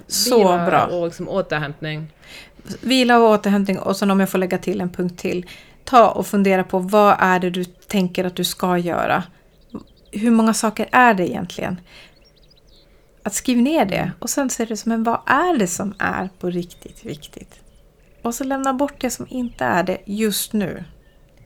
Så 0.07 0.38
vila 0.38 0.66
bra. 0.66 0.86
och 0.86 1.05
liksom 1.05 1.30
återhämtning. 1.30 2.13
Vila 2.82 3.18
och 3.18 3.30
återhämtning 3.30 3.80
och 3.80 3.97
sen 3.97 4.11
om 4.11 4.20
jag 4.20 4.30
får 4.30 4.38
lägga 4.38 4.57
till 4.57 4.82
en 4.82 4.89
punkt 4.89 5.20
till. 5.20 5.45
Ta 5.84 6.09
och 6.09 6.28
fundera 6.28 6.63
på 6.63 6.80
vad 6.80 7.16
är 7.20 7.39
det 7.39 7.49
du 7.49 7.63
tänker 7.66 8.26
att 8.26 8.36
du 8.36 8.43
ska 8.43 8.78
göra? 8.78 9.24
Hur 10.11 10.32
många 10.32 10.53
saker 10.53 10.89
är 10.91 11.13
det 11.13 11.30
egentligen? 11.30 11.80
Att 13.24 13.34
skriva 13.34 13.61
ner 13.61 13.86
det 13.86 14.11
och 14.20 14.30
sen 14.30 14.49
ser 14.49 14.66
det 14.66 14.78
som 14.78 14.91
en 14.91 15.03
vad 15.03 15.20
är 15.26 15.57
det 15.57 15.68
som 15.68 15.93
är 15.99 16.30
på 16.39 16.49
riktigt 16.49 17.05
viktigt? 17.05 17.59
Och 18.22 18.36
så 18.36 18.43
lämna 18.43 18.74
bort 18.74 19.01
det 19.01 19.09
som 19.09 19.28
inte 19.30 19.66
är 19.66 19.84
det 19.84 19.97
just 20.05 20.53
nu. 20.53 20.84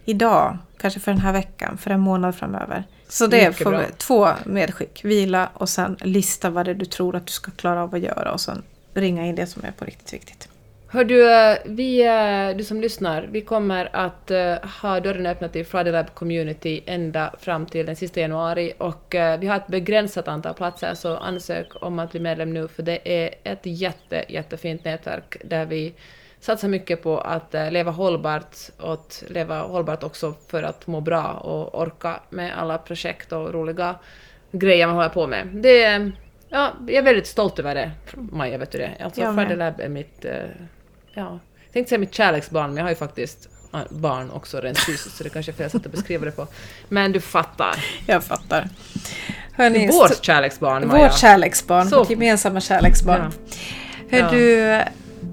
Idag, 0.10 0.57
kanske 0.78 0.99
för 0.99 1.12
den 1.12 1.22
här 1.22 1.34
veckan, 1.34 1.78
för 1.78 1.91
en 1.91 1.99
månad 1.99 2.36
framöver. 2.36 2.84
Så 3.07 3.28
det 3.28 3.60
bra. 3.60 3.80
vi, 3.80 3.86
två 3.97 4.28
medskick. 4.45 5.05
Vila 5.05 5.49
och 5.53 5.70
sen 5.70 5.97
lista 6.01 6.49
vad 6.49 6.66
det 6.66 6.72
är 6.72 6.76
du 6.76 6.86
tror 6.86 7.16
att 7.16 7.26
du 7.26 7.32
ska 7.32 7.51
klara 7.51 7.84
av 7.84 7.95
att 7.95 8.01
göra 8.01 8.32
och 8.32 8.41
sen 8.41 8.64
ringa 8.93 9.26
in 9.26 9.36
det 9.36 9.47
som 9.47 9.64
är 9.66 9.72
på 9.72 9.86
riktigt 9.86 10.14
viktigt. 10.14 10.49
Hör 10.91 11.03
du, 11.03 11.34
eh, 11.34 11.57
vi, 11.66 12.07
eh, 12.07 12.57
du 12.57 12.64
som 12.64 12.82
lyssnar, 12.82 13.28
vi 13.32 13.41
kommer 13.41 13.95
att 13.95 14.32
eh, 14.32 14.55
ha 14.82 14.99
dörren 14.99 15.26
öppna 15.26 15.49
till 15.49 15.66
Friday 15.66 15.93
Lab 15.93 16.14
Community 16.14 16.82
ända 16.86 17.36
fram 17.39 17.66
till 17.66 17.86
den 17.86 17.95
sista 17.95 18.20
januari 18.20 18.74
och 18.78 19.16
vi 19.39 19.47
har 19.47 19.55
ett 19.55 19.68
begränsat 19.68 20.28
antal 20.28 20.53
platser 20.53 20.93
så 20.93 21.18
ansök 21.18 21.68
om 21.82 21.99
att 21.99 22.12
bli 22.12 22.20
medlem 22.20 22.53
nu 22.53 22.68
för 22.68 22.84
det 22.84 22.99
är 23.03 23.36
ett 23.43 23.62
jätte, 23.64 24.26
jättefint 24.30 24.86
nätverk 24.86 25.38
där 25.43 25.66
vi 25.66 25.93
satsar 26.41 26.67
mycket 26.67 27.03
på 27.03 27.17
att 27.19 27.55
eh, 27.55 27.71
leva 27.71 27.91
hållbart 27.91 28.55
och 28.77 28.93
att 28.93 29.23
leva 29.29 29.61
hållbart 29.61 30.03
också 30.03 30.33
för 30.47 30.63
att 30.63 30.87
må 30.87 31.01
bra 31.01 31.23
och 31.33 31.81
orka 31.81 32.19
med 32.29 32.59
alla 32.59 32.77
projekt 32.77 33.31
och 33.31 33.53
roliga 33.53 33.95
grejer 34.51 34.87
man 34.87 34.95
håller 34.95 35.09
på 35.09 35.27
med. 35.27 35.47
Det 35.47 36.11
ja, 36.49 36.73
jag 36.87 36.95
är 36.95 37.01
väldigt 37.01 37.27
stolt 37.27 37.59
över 37.59 37.75
det, 37.75 37.91
Maja, 38.15 38.57
vet 38.57 38.71
du 38.71 38.77
det? 38.77 38.91
Alltså. 39.03 39.21
Friday 39.33 39.55
Lab 39.55 39.79
är 39.79 39.89
mitt, 39.89 40.25
eh, 40.25 40.31
ja, 41.13 41.39
jag 41.65 41.73
tänkte 41.73 41.89
säga 41.89 41.99
mitt 41.99 42.13
kärleksbarn, 42.13 42.67
men 42.69 42.77
jag 42.77 42.83
har 42.83 42.89
ju 42.89 42.95
faktiskt 42.95 43.49
eh, 43.73 43.79
barn 43.89 44.31
också 44.31 44.59
rent 44.59 44.79
fysiskt, 44.79 45.17
så 45.17 45.23
det 45.23 45.29
kanske 45.29 45.51
är 45.51 45.53
fel 45.53 45.69
sätt 45.69 45.85
att 45.85 45.91
beskriva 45.91 46.25
det 46.25 46.31
på. 46.31 46.47
Men 46.89 47.11
du 47.11 47.19
fattar. 47.21 47.85
Jag 48.05 48.23
fattar. 48.23 48.69
Hörrni, 49.53 49.87
Vårt 49.87 50.23
kärleksbarn, 50.25 50.87
Maja. 50.87 51.03
vårt 51.03 51.17
kärleksbarn, 51.17 51.87
Så. 51.87 51.99
vårt 51.99 52.09
gemensamma 52.09 52.61
kärleksbarn. 52.61 53.31
Hör 54.09 54.19
Ja. 54.19 54.29
du, 54.31 54.81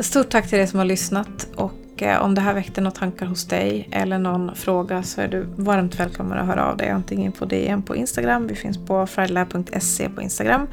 stort 0.01 0.29
tack 0.29 0.49
till 0.49 0.59
er 0.59 0.67
som 0.67 0.79
har 0.79 0.87
lyssnat 0.87 1.49
och 1.57 2.03
eh, 2.03 2.23
om 2.23 2.35
det 2.35 2.41
här 2.41 2.55
väckte 2.55 2.81
några 2.81 2.97
tankar 2.97 3.27
hos 3.27 3.45
dig 3.45 3.89
eller 3.93 4.19
någon 4.19 4.55
fråga 4.55 5.03
så 5.03 5.21
är 5.21 5.29
du 5.29 5.47
varmt 5.57 6.01
välkommen 6.01 6.39
att 6.39 6.47
höra 6.47 6.65
av 6.65 6.77
dig 6.77 6.89
antingen 6.89 7.33
på 7.33 7.45
DM 7.45 7.83
på 7.83 7.97
Instagram, 7.97 8.47
vi 8.47 8.55
finns 8.55 8.87
på 8.87 9.07
fridaylab.se 9.07 10.09
på 10.09 10.23
Instagram 10.23 10.67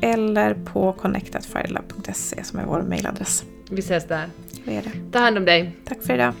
eller 0.00 0.54
på 0.54 0.92
connectatfridaylab.se 0.92 2.44
som 2.44 2.58
är 2.58 2.64
vår 2.64 2.82
mailadress. 2.82 3.44
Vi 3.70 3.78
ses 3.78 4.06
där. 4.06 4.26
Det 4.64 4.76
är 4.76 4.82
det. 4.82 5.12
Ta 5.12 5.18
hand 5.18 5.38
om 5.38 5.44
dig. 5.44 5.76
Tack 5.84 6.02
för 6.02 6.14
idag. 6.14 6.32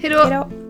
Hej 0.00 0.10
då! 0.10 0.18
Hej 0.18 0.44
då! 0.50 0.69